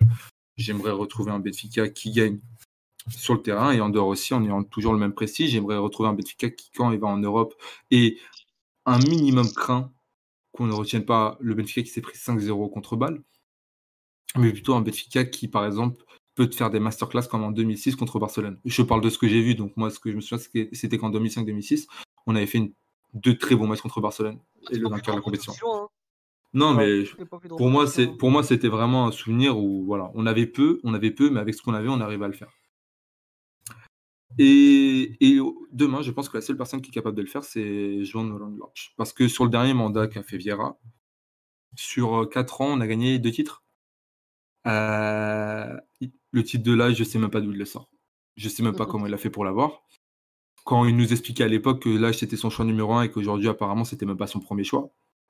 [0.57, 2.39] J'aimerais retrouver un Benfica qui gagne
[3.09, 5.51] sur le terrain et en dehors aussi, en ayant toujours le même prestige.
[5.51, 7.53] J'aimerais retrouver un Benfica qui, quand il va en Europe,
[7.91, 8.17] et
[8.85, 9.91] un minimum craint
[10.53, 13.21] qu'on ne retienne pas le Benfica qui s'est pris 5-0 contre Bâle,
[14.37, 16.05] mais plutôt un Benfica qui, par exemple,
[16.35, 18.59] peut te faire des masterclass comme en 2006 contre Barcelone.
[18.65, 20.97] Je parle de ce que j'ai vu, donc moi, ce que je me souviens, c'était
[20.97, 21.87] qu'en 2005-2006,
[22.27, 22.73] on avait fait une,
[23.13, 24.39] deux très bons matchs contre Barcelone
[24.71, 25.53] et le vainqueur de la compétition.
[25.73, 25.87] Hein.
[26.53, 27.03] Non, mais
[27.49, 30.93] pour moi, c'est pour moi, c'était vraiment un souvenir où voilà, on avait peu, on
[30.93, 32.51] avait peu, mais avec ce qu'on avait, on arrivait à le faire.
[34.37, 35.17] Et,
[35.71, 38.37] demain, je pense que la seule personne qui est capable de le faire, c'est Joan
[38.37, 38.93] Lodge.
[38.97, 40.77] Parce que sur le dernier mandat qu'a fait Vieira,
[41.75, 43.63] sur 4 ans, on a gagné deux titres.
[44.67, 45.77] Euh,
[46.35, 47.89] le titre de l'âge, je sais même pas d'où il le sort.
[48.35, 49.83] Je sais même pas comment il a fait pour l'avoir.
[50.65, 53.47] Quand il nous expliquait à l'époque que l'âge c'était son choix numéro un et qu'aujourd'hui
[53.47, 54.89] apparemment c'était même pas son premier choix.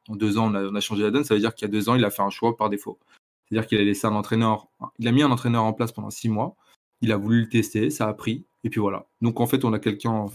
[0.10, 1.24] En deux ans, on a, changé la donne.
[1.24, 3.00] Ça veut dire qu'il y a deux ans, il a fait un choix par défaut.
[3.48, 4.68] C'est-à-dire qu'il a laissé un entraîneur.
[4.98, 6.56] Il a mis un entraîneur en place pendant six mois.
[7.02, 8.46] Il a voulu le tester, ça a pris.
[8.64, 9.06] Et puis voilà.
[9.22, 10.26] Donc en fait, on a quelqu'un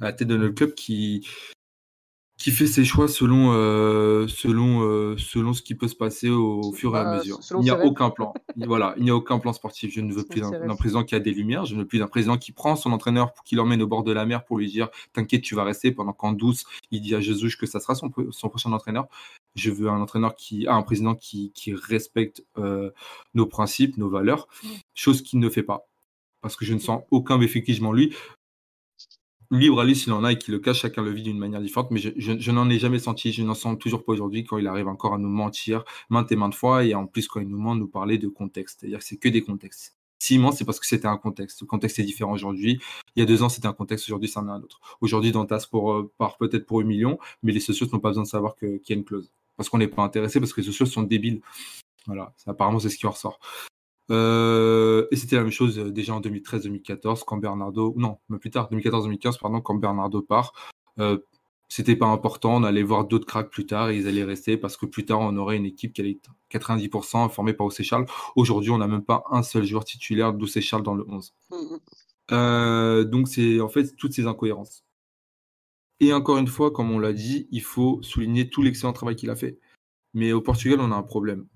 [0.00, 1.26] à la tête de notre club qui,
[2.36, 6.72] qui fait ses choix selon, euh, selon, euh, selon ce qui peut se passer au,
[6.72, 7.38] fur et à mesure.
[7.52, 8.34] Il n'y a aucun plan.
[8.56, 9.92] voilà, il n'y a aucun plan sportif.
[9.94, 11.64] Je ne veux plus d'un président qui a des lumières.
[11.64, 14.02] Je ne veux plus d'un président qui prend son entraîneur pour qu'il l'emmène au bord
[14.02, 17.14] de la mer pour lui dire T'inquiète, tu vas rester pendant qu'en douce, il dit
[17.14, 19.06] à Jésus que ça sera son, son, prochain entraîneur.
[19.54, 22.90] Je veux un entraîneur qui a un président qui, qui respecte euh,
[23.34, 24.48] nos principes, nos valeurs,
[24.94, 25.86] chose qu'il ne fait pas.
[26.40, 28.14] Parce que je ne sens aucun bénéfice en lui
[29.50, 31.60] libre à lui s'il en a et qu'il le cache, chacun le vit d'une manière
[31.60, 34.66] différente, mais je, n'en ai jamais senti, je n'en sens toujours pas aujourd'hui quand il
[34.66, 37.58] arrive encore à nous mentir maintes et maintes fois, et en plus quand il nous
[37.58, 39.96] ment, nous parler de contexte, c'est-à-dire que c'est que des contextes.
[40.18, 41.60] S'il ment, c'est parce que c'était un contexte.
[41.60, 42.80] Le contexte est différent aujourd'hui.
[43.14, 44.06] Il y a deux ans, c'était un contexte.
[44.08, 44.80] Aujourd'hui, c'en est un autre.
[45.02, 48.22] Aujourd'hui, Dantas pour, euh, part peut-être pour un million, mais les socios n'ont pas besoin
[48.22, 49.30] de savoir qu'il y a une clause.
[49.56, 51.42] Parce qu'on n'est pas intéressé, parce que les socios sont débiles.
[52.06, 53.38] Voilà, apparemment, c'est ce qui en ressort.
[54.10, 58.50] Euh, et c'était la même chose euh, déjà en 2013-2014 quand Bernardo, non, mais plus
[58.50, 60.52] tard, 2014-2015, pardon, quand Bernardo part.
[60.98, 61.18] Euh,
[61.68, 64.76] c'était pas important, on allait voir d'autres cracks plus tard et ils allaient rester parce
[64.76, 67.84] que plus tard on aurait une équipe qui allait être 90% formée par Océ
[68.36, 71.34] Aujourd'hui, on n'a même pas un seul joueur titulaire d'Océ dans le 11.
[72.30, 74.84] Euh, donc c'est en fait toutes ces incohérences.
[76.00, 79.30] Et encore une fois, comme on l'a dit, il faut souligner tout l'excellent travail qu'il
[79.30, 79.58] a fait.
[80.12, 81.46] Mais au Portugal, on a un problème.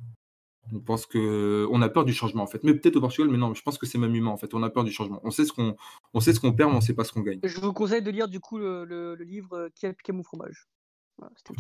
[0.75, 2.62] On pense que on a peur du changement en fait.
[2.64, 4.53] Mais peut-être au Portugal, mais non, je pense que c'est même humain en fait.
[4.55, 5.21] On a peur du changement.
[5.25, 5.77] On sait ce qu'on,
[6.14, 7.41] on sait ce qu'on perd, mais on sait pas ce qu'on gagne.
[7.43, 10.69] Je vous conseille de lire du coup le, livre euh, Qui a piqué mon fromage.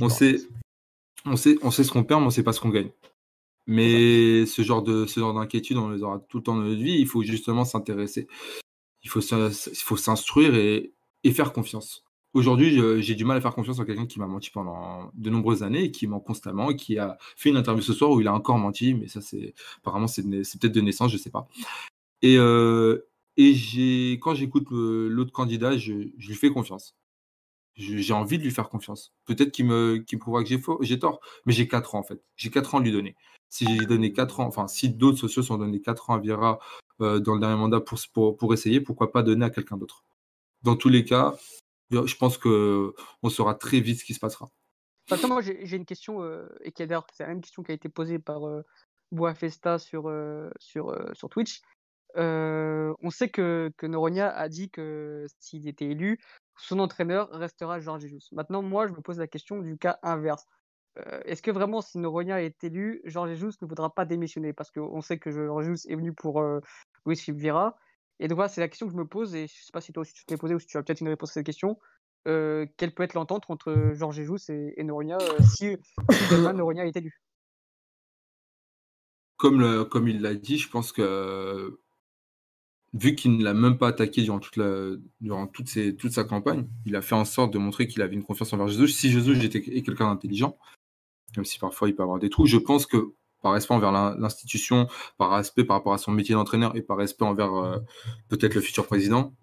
[0.00, 0.36] on sait,
[1.24, 2.90] on sait, on sait ce qu'on perd, mais on sait pas ce qu'on gagne.
[3.66, 6.82] Mais ce genre de, ce genre d'inquiétude, on les aura tout le temps de notre
[6.82, 6.98] vie.
[6.98, 8.26] Il faut justement s'intéresser.
[9.02, 10.92] Il faut, il faut s'instruire et,
[11.24, 12.04] et faire confiance.
[12.34, 15.62] Aujourd'hui, j'ai du mal à faire confiance en quelqu'un qui m'a menti pendant de nombreuses
[15.62, 18.34] années et qui ment constamment qui a fait une interview ce soir où il a
[18.34, 21.48] encore menti, mais ça, c'est apparemment, c'est peut-être de naissance, je sais pas.
[22.22, 23.06] Et, euh,
[24.20, 26.96] quand j'écoute l'autre candidat, je, lui fais confiance.
[27.76, 29.14] J'ai envie de lui faire confiance.
[29.24, 30.48] Peut-être qu'il me, prouvera que
[30.82, 32.20] j'ai, tort, mais j'ai 4 ans en fait.
[32.36, 33.16] J'ai 4 ans à lui donner.
[33.48, 36.58] Si j'ai donné 4 ans, enfin, si d'autres sociaux sont donnés 4 ans à Vieira
[37.00, 40.04] euh, dans le dernier mandat pour essayer, pourquoi pas donner à quelqu'un d'autre?
[40.62, 41.36] Dans tous les cas,
[41.90, 44.48] je pense qu'on saura très vite ce qui se passera.
[45.26, 47.88] moi, j'ai une question, euh, et qui d'ailleurs c'est la même question qui a été
[47.88, 48.62] posée par euh,
[49.12, 51.62] Boafesta sur, euh, sur, sur Twitch.
[52.16, 56.18] on sait que, que Noronia a dit que s'il était élu,
[56.56, 58.28] son entraîneur restera Georges Jesus.
[58.32, 60.46] Maintenant, moi, je me pose la question du cas inverse.
[61.26, 64.52] Est-ce que vraiment, si Noronia est élu, Georges Jesus ne voudra pas démissionner?
[64.52, 66.42] Parce qu'on sait que Georges Jesus est venu pour
[67.06, 67.76] Luis Philippe Vira.
[68.20, 69.80] Et donc voilà, c'est la question que je me pose, et je ne sais pas
[69.80, 71.34] si toi aussi tu te l'es posée ou si tu as peut-être une réponse à
[71.34, 71.78] cette question.
[72.26, 75.18] Euh, quelle peut être l'entente entre Georges Jesus et, et euh,
[75.56, 75.76] si,
[76.32, 77.22] Noronia est élu
[79.38, 81.78] comme, il l'a dit, je pense que
[82.92, 85.68] vu qu'il ne l'a même pas attaqué durant, toute,
[86.10, 88.88] sa campagne, il a fait en sorte de montrer qu'il avait une confiance envers Jesus.
[88.88, 90.58] Si Jesus était quelqu'un d'intelligent,
[91.36, 94.88] même si parfois il peut avoir des trous, je pense que par respect envers l'institution,
[95.16, 97.78] par respect par rapport à son métier d'entraîneur et par respect envers euh,
[98.28, 99.34] peut-être le futur président,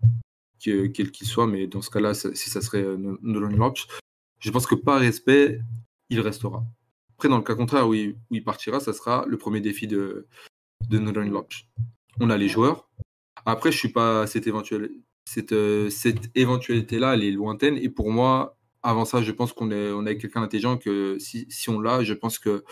[0.60, 3.86] quel qu'il soit, mais dans ce cas-là, si ça serait euh, Nolan Lodge,
[4.40, 5.60] je pense que par respect,
[6.10, 6.64] il restera.
[7.16, 10.28] Après, dans le cas contraire où il, partira, ça sera le premier défi de,
[10.90, 11.68] de Nolan Lodge.
[12.20, 12.90] On a les joueurs.
[13.46, 14.90] Après, je suis pas cette éventuelle,
[15.26, 17.78] cette, euh, cette éventualité-là, elle est lointaine.
[17.78, 21.48] Et pour moi, avant ça, je pense qu'on est, on a quelqu'un d'intelligent que si,
[21.50, 22.64] si on l'a, je pense que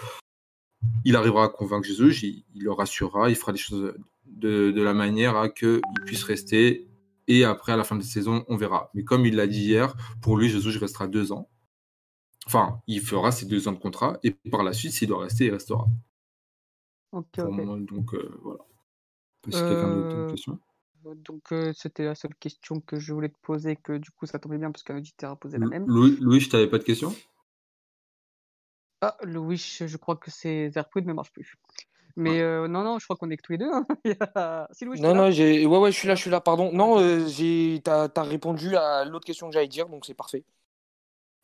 [1.05, 3.93] il arrivera à convaincre Jésus, il, le rassurera, il fera des choses
[4.25, 6.87] de, la manière à qu'il puisse rester.
[7.27, 8.89] Et après, à la fin de la saison, on verra.
[8.93, 11.49] Mais comme il l'a dit hier, pour lui, Jésus restera deux ans.
[12.45, 14.19] Enfin, il fera ses deux ans de contrat.
[14.23, 15.87] Et par la suite, s'il doit rester, il restera.
[17.13, 18.59] donc, euh, voilà.
[20.29, 20.59] question
[21.15, 24.39] donc euh, c'était la seule question que je voulais te poser, que du coup ça
[24.39, 25.85] tombait bien parce qu'un auditeur a posé la même.
[25.85, 27.13] Louis, Louis je t'avais pas de question
[29.03, 31.57] ah, le Wish, je crois que c'est Zerpoud ne marche plus.
[32.15, 33.71] Mais euh, non, non, je crois qu'on est que tous les deux.
[33.71, 33.85] Hein.
[34.99, 35.65] non, non, j'ai...
[35.65, 36.71] Ouais, ouais, je suis là, je suis là, pardon.
[36.71, 37.81] Non, euh, j'ai...
[37.83, 40.43] T'as, as répondu à l'autre question que j'allais dire, donc c'est parfait.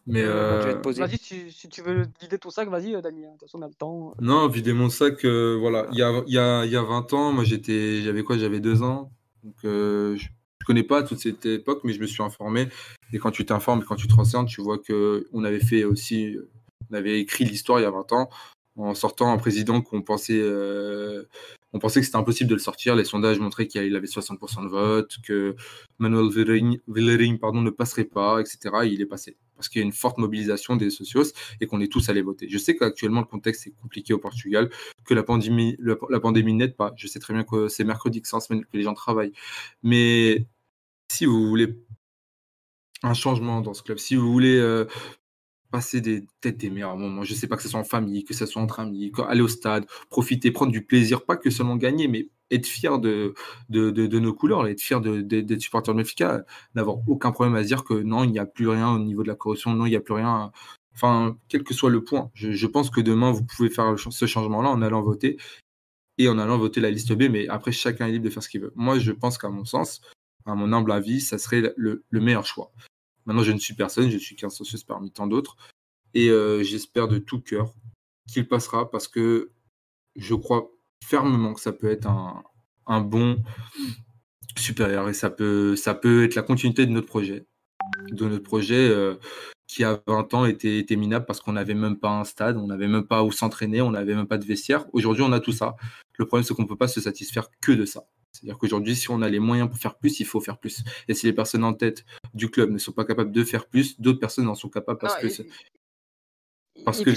[0.05, 0.62] Mais euh...
[0.62, 1.01] je vais te poser.
[1.01, 3.24] Vas-y, si, si, tu veux vider ton sac, vas-y, Dani.
[3.24, 4.14] De toute façon, on a le temps.
[4.22, 5.88] Non, vider mon sac, euh, voilà.
[5.91, 8.01] Il y a, il, y a, il y a 20 ans, moi, j'étais...
[8.01, 9.12] j'avais quoi J'avais 2 ans.
[9.43, 10.16] Donc, je...
[10.18, 12.70] je connais pas toute cette époque, mais je me suis informé.
[13.12, 16.38] Et quand tu t'informes, quand tu te renseignes, tu vois qu'on avait fait aussi
[16.89, 18.30] on avait écrit l'histoire il y a 20 ans
[18.80, 21.23] en sortant un président qu'on pensait, euh,
[21.73, 22.95] on pensait que c'était impossible de le sortir.
[22.95, 25.55] Les sondages montraient qu'il avait 60% de vote, que
[25.97, 26.30] Manuel
[26.88, 28.59] Villering, pardon, ne passerait pas, etc.
[28.86, 31.91] il est passé parce qu'il y a une forte mobilisation des socios et qu'on est
[31.91, 32.47] tous allés voter.
[32.47, 34.69] Je sais qu'actuellement le contexte est compliqué au Portugal,
[35.03, 35.97] que la pandémie, la,
[36.53, 36.93] n'aide pas.
[36.95, 39.34] Je sais très bien que c'est mercredi, que c'est en semaine, que les gens travaillent.
[39.84, 40.47] Mais
[41.11, 41.77] si vous voulez
[43.03, 44.86] un changement dans ce club, si vous voulez euh,
[45.72, 47.24] passer des têtes des meilleurs moments.
[47.24, 49.47] Je sais pas que ce soit en famille, que ce soit entre amis, aller au
[49.47, 53.34] stade, profiter, prendre du plaisir, pas que seulement gagner, mais être fier de,
[53.70, 56.43] nos couleurs, être fier d'être supporter de Benfica,
[56.76, 59.24] n'avoir aucun problème à se dire que non, il n'y a plus rien au niveau
[59.24, 60.51] de la corruption, non, il n'y a plus rien.
[60.95, 64.70] Enfin, quel que soit le point, je pense que demain, vous pouvez faire ce changement-là
[64.70, 65.38] en allant voter
[66.17, 68.49] et en allant voter la liste B, mais après, chacun est libre de faire ce
[68.49, 68.74] qu'il veut.
[68.76, 70.01] Moi, je pense qu'à mon sens,
[70.45, 72.72] à mon humble avis, ça serait le, meilleur choix.
[73.30, 75.55] Maintenant, je ne suis personne, je suis qu'un socios parmi tant d'autres.
[76.15, 77.71] Et euh, j'espère de tout cœur
[78.27, 79.51] qu'il passera parce que
[80.15, 80.71] je crois
[81.05, 82.07] fermement que ça peut être
[82.88, 83.43] un, bon
[84.57, 85.75] supérieur et ça peut,
[86.23, 87.45] être la continuité de notre projet.
[88.09, 89.13] De notre projet euh,
[89.67, 92.65] qui, a 20 ans, était, était minable parce qu'on n'avait même pas un stade, on
[92.65, 94.88] n'avait même pas où s'entraîner, on n'avait même pas de vestiaire.
[94.91, 95.75] Aujourd'hui, on a tout ça.
[96.17, 98.07] Le problème, c'est qu'on ne peut pas se satisfaire que de ça.
[98.32, 100.84] C'est-à-dire qu'aujourd'hui, si on a les moyens pour faire plus, il faut faire plus.
[101.07, 103.99] Et si les personnes en tête du club ne sont pas capables de faire plus,
[103.99, 105.27] d'autres personnes en sont capables parce que.
[106.86, 107.11] Parce que,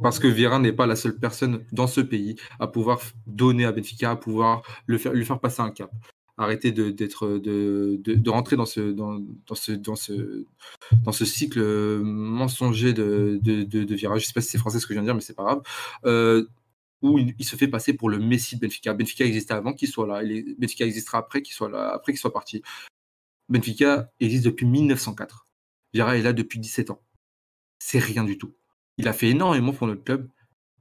[0.00, 3.72] parce que Vieira n'est pas la seule personne dans ce pays à pouvoir donner à
[3.72, 5.90] Benfica, à pouvoir le faire, lui faire passer un cap.
[6.38, 10.46] Arrêter de, d'être, de, de, de, rentrer dans ce, dans, dans, ce, dans, ce,
[11.04, 11.60] dans ce cycle
[12.00, 14.16] mensonger de, de, de, Vieira.
[14.16, 15.36] Je ne sais pas si c'est français ce que je viens de dire, mais c'est
[15.36, 15.62] pas grave.
[16.06, 16.46] Euh,
[17.02, 18.94] où il, se fait passer pour le Messi de Benfica.
[18.94, 22.20] Benfica existait avant qu'il soit là, et Benfica existera après qu'il soit là, après qu'il
[22.20, 22.62] soit parti.
[23.48, 25.46] Benfica existe depuis 1904.
[25.92, 27.02] Vieira est là depuis 17 ans.
[27.78, 28.54] C'est rien du tout.
[28.98, 30.28] Il a fait énormément pour notre club,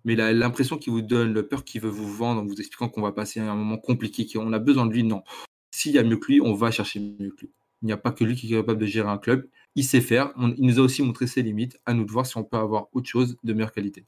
[0.05, 3.01] mais l'impression qu'il vous donne le peur qu'il veut vous vendre en vous expliquant qu'on
[3.01, 5.03] va passer un moment compliqué, qu'on a besoin de lui.
[5.03, 5.23] Non.
[5.71, 7.51] S'il y a mieux que lui, on va chercher mieux que lui.
[7.81, 9.47] Il n'y a pas que lui qui est capable de gérer un club.
[9.75, 10.33] Il sait faire.
[10.37, 11.77] il nous a aussi montré ses limites.
[11.85, 14.05] À nous de voir si on peut avoir autre chose de meilleure qualité.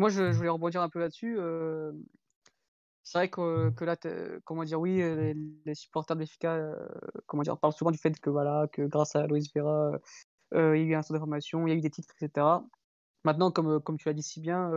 [0.00, 1.36] Moi, je, voulais rebondir un peu là-dessus.
[1.38, 1.92] Euh,
[3.02, 3.96] c'est vrai que, que, là,
[4.44, 5.02] comment dire, oui,
[5.66, 6.74] les, supporters de l'FK, euh,
[7.26, 9.92] comment dire, parlent souvent du fait que voilà, que grâce à Loïs Vera,
[10.54, 12.46] euh, il y a eu un centre d'information, il y a eu des titres, etc.
[13.24, 14.72] Maintenant, comme, comme tu l'as dit si bien,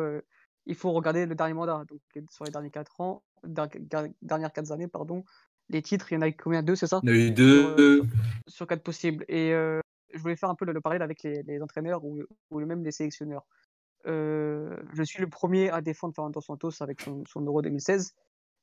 [0.66, 1.86] il faut regarder le dernier mandat.
[1.88, 5.24] Donc, sur les derniers quatre ans, dernières quatre années, pardon,
[5.70, 6.64] les titres, il y en a eu combien?
[6.64, 7.00] Deux, c'est ça?
[7.04, 8.04] Il y en a eu deux.
[8.50, 9.24] Sur, quatre possibles.
[9.30, 12.20] Et je voulais faire un peu le, parallèle avec les, les entraîneurs ou,
[12.52, 13.46] ou, même les sélectionneurs.
[14.08, 18.14] Euh, je suis le premier à défendre Fernando Santos avec son, Euro 2016.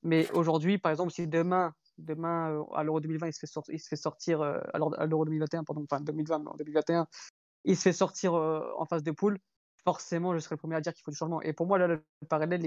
[0.03, 3.39] Mais aujourd'hui, par exemple, si demain, demain euh, à l'Euro 2020, il se
[3.89, 7.07] fait, sortir, alors à l'Euro 2021, pardon, enfin 2020, mais en 2021,
[7.65, 9.39] il se fait sortir euh, en phase de poule,
[9.85, 11.43] forcément, je serai le premier à dire qu'il faut du changement.
[11.43, 12.63] Et pour moi, là, le parallèle,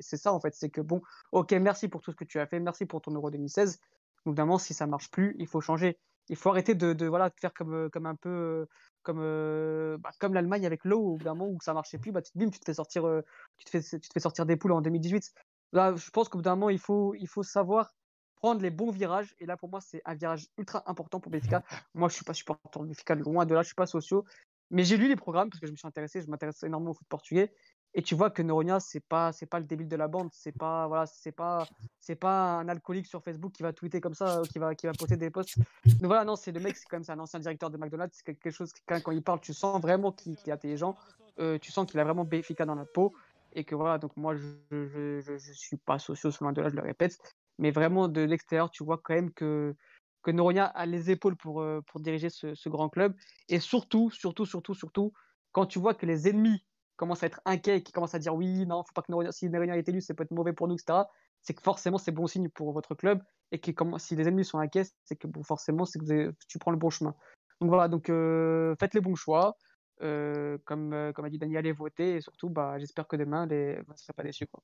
[0.00, 0.54] c'est ça, en fait.
[0.54, 1.02] C'est que, bon,
[1.32, 3.80] ok, merci pour tout ce que tu as fait, merci pour ton Euro 2016.
[4.26, 5.98] Évidemment, si ça marche plus, il faut changer.
[6.28, 8.66] Il faut arrêter de, de voilà, faire comme, comme un peu
[9.08, 12.12] comme, euh, bah, comme l'Allemagne avec l'eau, au bout d'un moment où ça marchait plus,
[12.12, 13.22] bah, tu, bim, tu, te fais sortir, euh,
[13.56, 15.32] tu, te fais, tu te fais sortir des poules en 2018.
[15.72, 17.94] Là, je pense qu'au bout d'un moment, il faut, il faut savoir
[18.36, 19.34] prendre les bons virages.
[19.38, 21.62] Et là, pour moi, c'est un virage ultra important pour Benfica.
[21.94, 24.24] Moi, je suis pas supporter de Benfica, loin de là, je suis pas socio.
[24.70, 26.94] Mais j'ai lu les programmes parce que je me suis intéressé, je m'intéresse énormément au
[26.94, 27.50] foot portugais.
[27.94, 30.56] Et tu vois que Noronia, c'est pas, c'est pas le débile de la bande, c'est
[30.56, 31.66] pas, voilà, c'est pas,
[31.98, 34.92] c'est pas un alcoolique sur Facebook qui va tweeter comme ça, qui va, qui va
[34.92, 35.58] poster des posts.
[35.58, 38.24] Donc voilà, non, c'est le mec, c'est quand même un ancien directeur de McDonald's, c'est
[38.24, 40.96] quelque chose quand, quand il parle, tu sens vraiment qu'il est intelligent,
[41.40, 43.14] euh, tu sens qu'il a vraiment Béfica dans la peau,
[43.54, 46.82] et que voilà, donc moi, je, je, je, suis pas socio loin de je le
[46.82, 47.18] répète,
[47.58, 49.74] mais vraiment de l'extérieur, tu vois quand même que
[50.22, 53.14] que a les épaules pour, euh, pour diriger ce, ce grand club,
[53.48, 55.12] et surtout, surtout, surtout, surtout,
[55.52, 56.62] quand tu vois que les ennemis
[56.98, 59.76] commence à être inquiet, qui commence à dire oui, non, faut pas que si Noria
[59.78, 61.04] est élu, c'est peut être mauvais pour nous, etc.,
[61.40, 63.22] c'est que forcément c'est bon signe pour votre club
[63.52, 66.72] et que si les ennemis sont inquiets, c'est que bon, forcément c'est que tu prends
[66.72, 67.14] le bon chemin.
[67.60, 69.56] Donc voilà, donc euh, faites les bons choix.
[70.00, 73.46] Euh, comme, euh, comme a dit Daniel, allez voter et surtout, bah, j'espère que demain,
[73.46, 73.80] les...
[73.80, 74.46] vous ne serez pas déçus.
[74.46, 74.62] Quoi.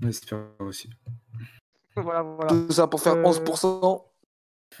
[0.00, 0.90] J'espère aussi.
[1.94, 2.48] voilà, voilà.
[2.48, 4.04] Tout ça pour faire 11%.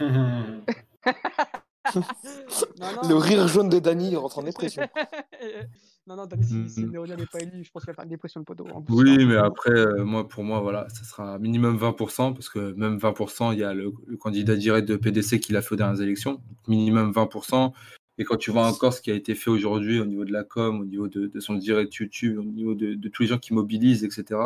[3.08, 4.82] le rire jaune de Dany rentre en dépression.
[6.06, 8.10] non, non, Dany, si, si Néonia n'est pas élu, je pense qu'il va faire une
[8.10, 8.66] dépression le poteau.
[8.88, 12.98] Oui, mais après, euh, moi, pour moi, voilà, ça sera minimum 20%, parce que même
[12.98, 16.40] 20%, il y a le, candidat direct de PDC qui l'a fait aux dernières élections.
[16.68, 17.72] Minimum 20%.
[18.18, 20.44] Et quand tu vois encore ce qui a été fait aujourd'hui au niveau de la
[20.44, 24.04] com, au niveau de, son direct YouTube, au niveau de, tous les gens qui mobilisent,
[24.04, 24.40] etc.,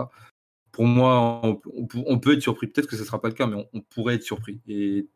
[0.73, 2.69] pour moi, on, peut être surpris.
[2.69, 4.61] Peut-être que ce ne sera pas le cas, mais on, on pourrait être surpris.
[4.69, 5.09] Et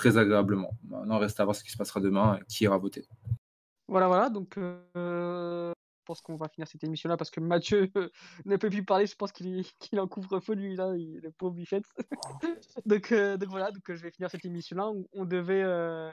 [0.00, 0.72] très agréablement.
[0.88, 3.06] Maintenant, reste à voir ce qui se passera demain et qui ira voter.
[3.86, 4.30] Voilà, voilà.
[4.30, 7.90] Donc, euh, je pense qu'on va finir cette émission-là parce que Mathieu
[8.46, 9.06] ne peut plus parler.
[9.06, 11.84] Je pense qu'il qu'il en couvre-feu, lui, là, il, le pauvre Bichette.
[12.86, 14.90] donc, euh, donc, voilà, donc, je vais finir cette émission-là.
[15.12, 15.62] On, devait.
[15.62, 16.10] Euh,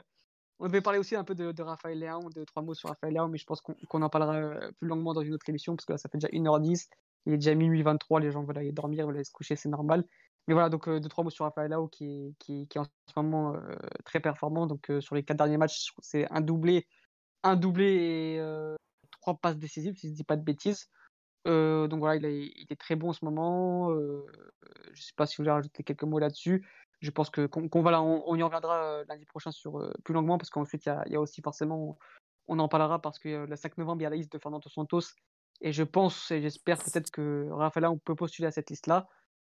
[0.58, 3.14] on devait parler aussi un peu de, de Raphaël Léon, de trois mots sur Raphaël
[3.14, 5.92] Léon, mais je pense qu'on en parlera plus longuement dans une autre émission parce que
[5.92, 6.88] là, ça fait déjà 1h10.
[7.24, 9.68] Il est déjà minuit 23, les gens veulent aller dormir, veulent aller se coucher, c'est
[9.70, 10.04] normal.
[10.48, 13.12] Mais voilà, donc deux, trois mots sur Raphaël Léo qui, qui, qui, est en ce
[13.16, 13.54] moment
[14.04, 14.66] très performant.
[14.66, 16.88] Donc sur les quatre derniers matchs, c'est un doublé,
[17.42, 18.76] un doublé et
[19.20, 20.88] trois passes décisives, si je ne dis pas de bêtises.
[21.44, 23.90] donc voilà, il, il, est très bon en ce moment.
[23.90, 26.66] je ne sais pas si vous voulez rajouter quelques mots là-dessus.
[27.00, 30.86] Je pense qu'on va là, on, y reviendra lundi prochain sur plus longuement parce qu'ensuite
[30.86, 31.96] il y, a, aussi forcément,
[32.48, 34.68] on en parlera parce que le 5 novembre il y a la liste de Fernando
[34.68, 35.12] Santos
[35.60, 39.08] et je pense et j'espère peut-être que Raphaël on peut postuler à cette liste là.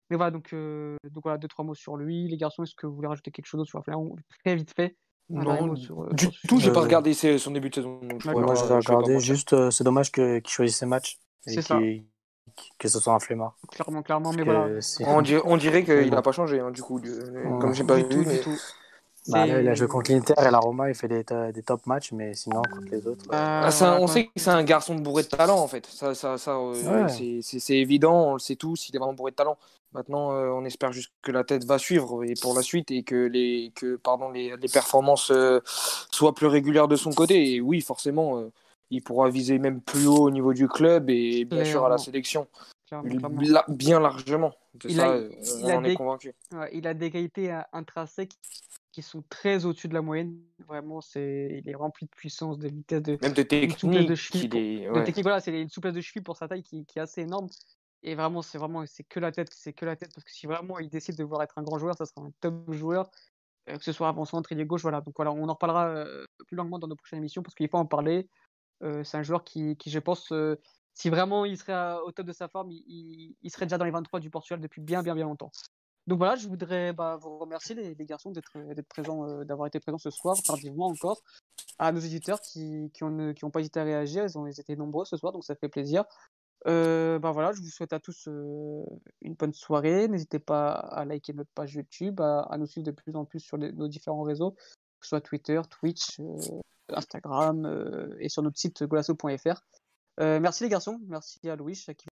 [0.10, 2.28] Mais voilà, donc, euh, donc voilà, deux, trois mots sur lui.
[2.28, 3.98] Les garçons, est-ce que vous voulez rajouter quelque chose d'autre sur Flair
[4.46, 4.96] Très vite fait.
[5.30, 8.00] Non, sur, euh, du tout, j'ai pas regardé ses- son début de saison.
[8.02, 9.20] donc je Moi, pas- j'ai regardé.
[9.20, 11.18] Juste, euh, c'est dommage que- qu'il choisisse ses matchs
[11.48, 11.78] et C'est ça.
[12.80, 13.58] que ce soit un flemmard.
[13.70, 14.68] Clairement, clairement, mais voilà.
[15.06, 16.18] On dirait, on dirait Mais qu'il bon.
[16.18, 17.02] a pas changé, hein, du coup.
[17.02, 17.60] du- Ouais.
[17.60, 18.58] Comme j'ai pas Du vu, tout, mais- du tout.
[19.30, 21.86] Bah, là, il a joué contre l'Inter et la Roma, il fait des, des top
[21.86, 23.26] matchs, mais sinon, contre les autres.
[23.26, 25.86] euh, Bah, Ah, un- on sait que c'est un garçon bourré de talent en fait.
[25.88, 27.42] Ça, ça, ça, euh, Ouais.
[27.42, 29.58] c'est évident, on le sait tous, il est vraiment bourré de talent.
[29.98, 33.02] Maintenant, euh, on espère juste que la tête va suivre et pour la suite et
[33.02, 35.60] que les, que, pardon, les, les performances euh,
[36.12, 37.54] soient plus régulières de son côté.
[37.56, 38.52] Et oui, forcément, euh,
[38.92, 41.98] il pourra viser même plus haut au niveau du club et bien sûr à la
[41.98, 42.48] sélection,
[42.88, 43.42] Clairement, clairement.
[43.42, 44.54] La- bien largement.
[44.76, 46.34] De Il ça, a- il on a en est des- convaincu.
[46.54, 48.32] Ouais, il a des qualités intrinsèques
[48.92, 50.38] qui sont très au-dessus de la moyenne.
[50.68, 54.16] Vraiment, c'est, il est rempli de puissance, de vitesse, de, Même de une souplesse de
[54.16, 54.50] technique, cheville.
[54.86, 55.04] de ouais.
[55.04, 57.48] technique, voilà, c'est une souplesse de cheville pour sa taille qui, qui est assez énorme.
[58.08, 60.14] Et vraiment, c'est vraiment, c'est que la tête, c'est que la tête.
[60.16, 62.32] Parce que si vraiment il décide de vouloir être un grand joueur, ça sera un
[62.40, 63.12] top joueur,
[63.68, 65.02] euh, que ce soit avant-centre, il est gauche, voilà.
[65.02, 67.78] Donc voilà, on en reparlera euh, plus longuement dans nos prochaines émissions parce qu'il faut
[67.78, 68.30] en parler.
[68.82, 70.32] Euh, c'est un joueur qui, qui je pense,
[70.94, 74.22] si vraiment il serait au top de sa forme, il, serait déjà dans les 23
[74.22, 75.52] du Portugal depuis bien, bien, bien longtemps.
[76.06, 78.54] Donc voilà, je voudrais bah, vous remercier les, garçons d'être
[78.88, 81.22] présents, d'avoir été présents ce soir, tardivement encore,
[81.78, 83.04] à nos éditeurs qui qui
[83.52, 86.06] pas hésité à réagir, ils ont étaient nombreux ce soir, donc ça fait plaisir.
[86.66, 88.84] Bah voilà, je vous souhaite à tous euh,
[89.22, 90.08] une bonne soirée.
[90.08, 93.58] N'hésitez pas à liker notre page YouTube, à, nous suivre de plus en plus sur
[93.58, 96.36] nos différents réseaux, que ce soit Twitter, Twitch, euh,
[96.90, 99.62] Instagram et sur notre site golasso.fr.
[100.20, 102.08] Merci les garçons, merci à Louis à qui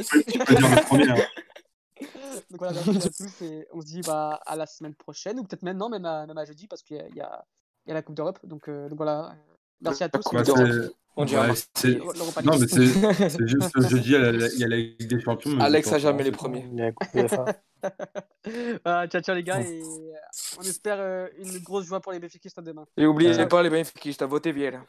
[0.00, 1.10] Tu peux dire le premier.
[1.10, 1.16] hein.
[2.50, 5.44] Donc voilà, merci à tous et on se dit bah, à la semaine prochaine ou
[5.44, 7.44] peut-être maintenant, même à, même à jeudi parce qu'il y, a-
[7.86, 8.38] y y la Coupe d'Europe.
[8.44, 9.34] Donc, euh, donc voilà,
[9.80, 10.24] merci à tous.
[10.32, 10.42] Bah,
[11.14, 11.98] On dirait ouais, c'est-
[12.44, 12.66] Non, mais
[13.28, 15.60] c'est juste le jeudi, il y a la- Ligue des Champions.
[15.60, 16.66] Alex a jamais les premiers.
[16.72, 17.44] Il y a la Coupe UEFA.
[18.84, 19.82] Voilà, ciao, ciao les gars et
[20.58, 22.84] on espère euh, une grosse joie pour les Béfikistes demain.
[22.96, 23.46] Et oubliez Ciao.
[23.46, 24.84] pas les bénéfices, à voter bien.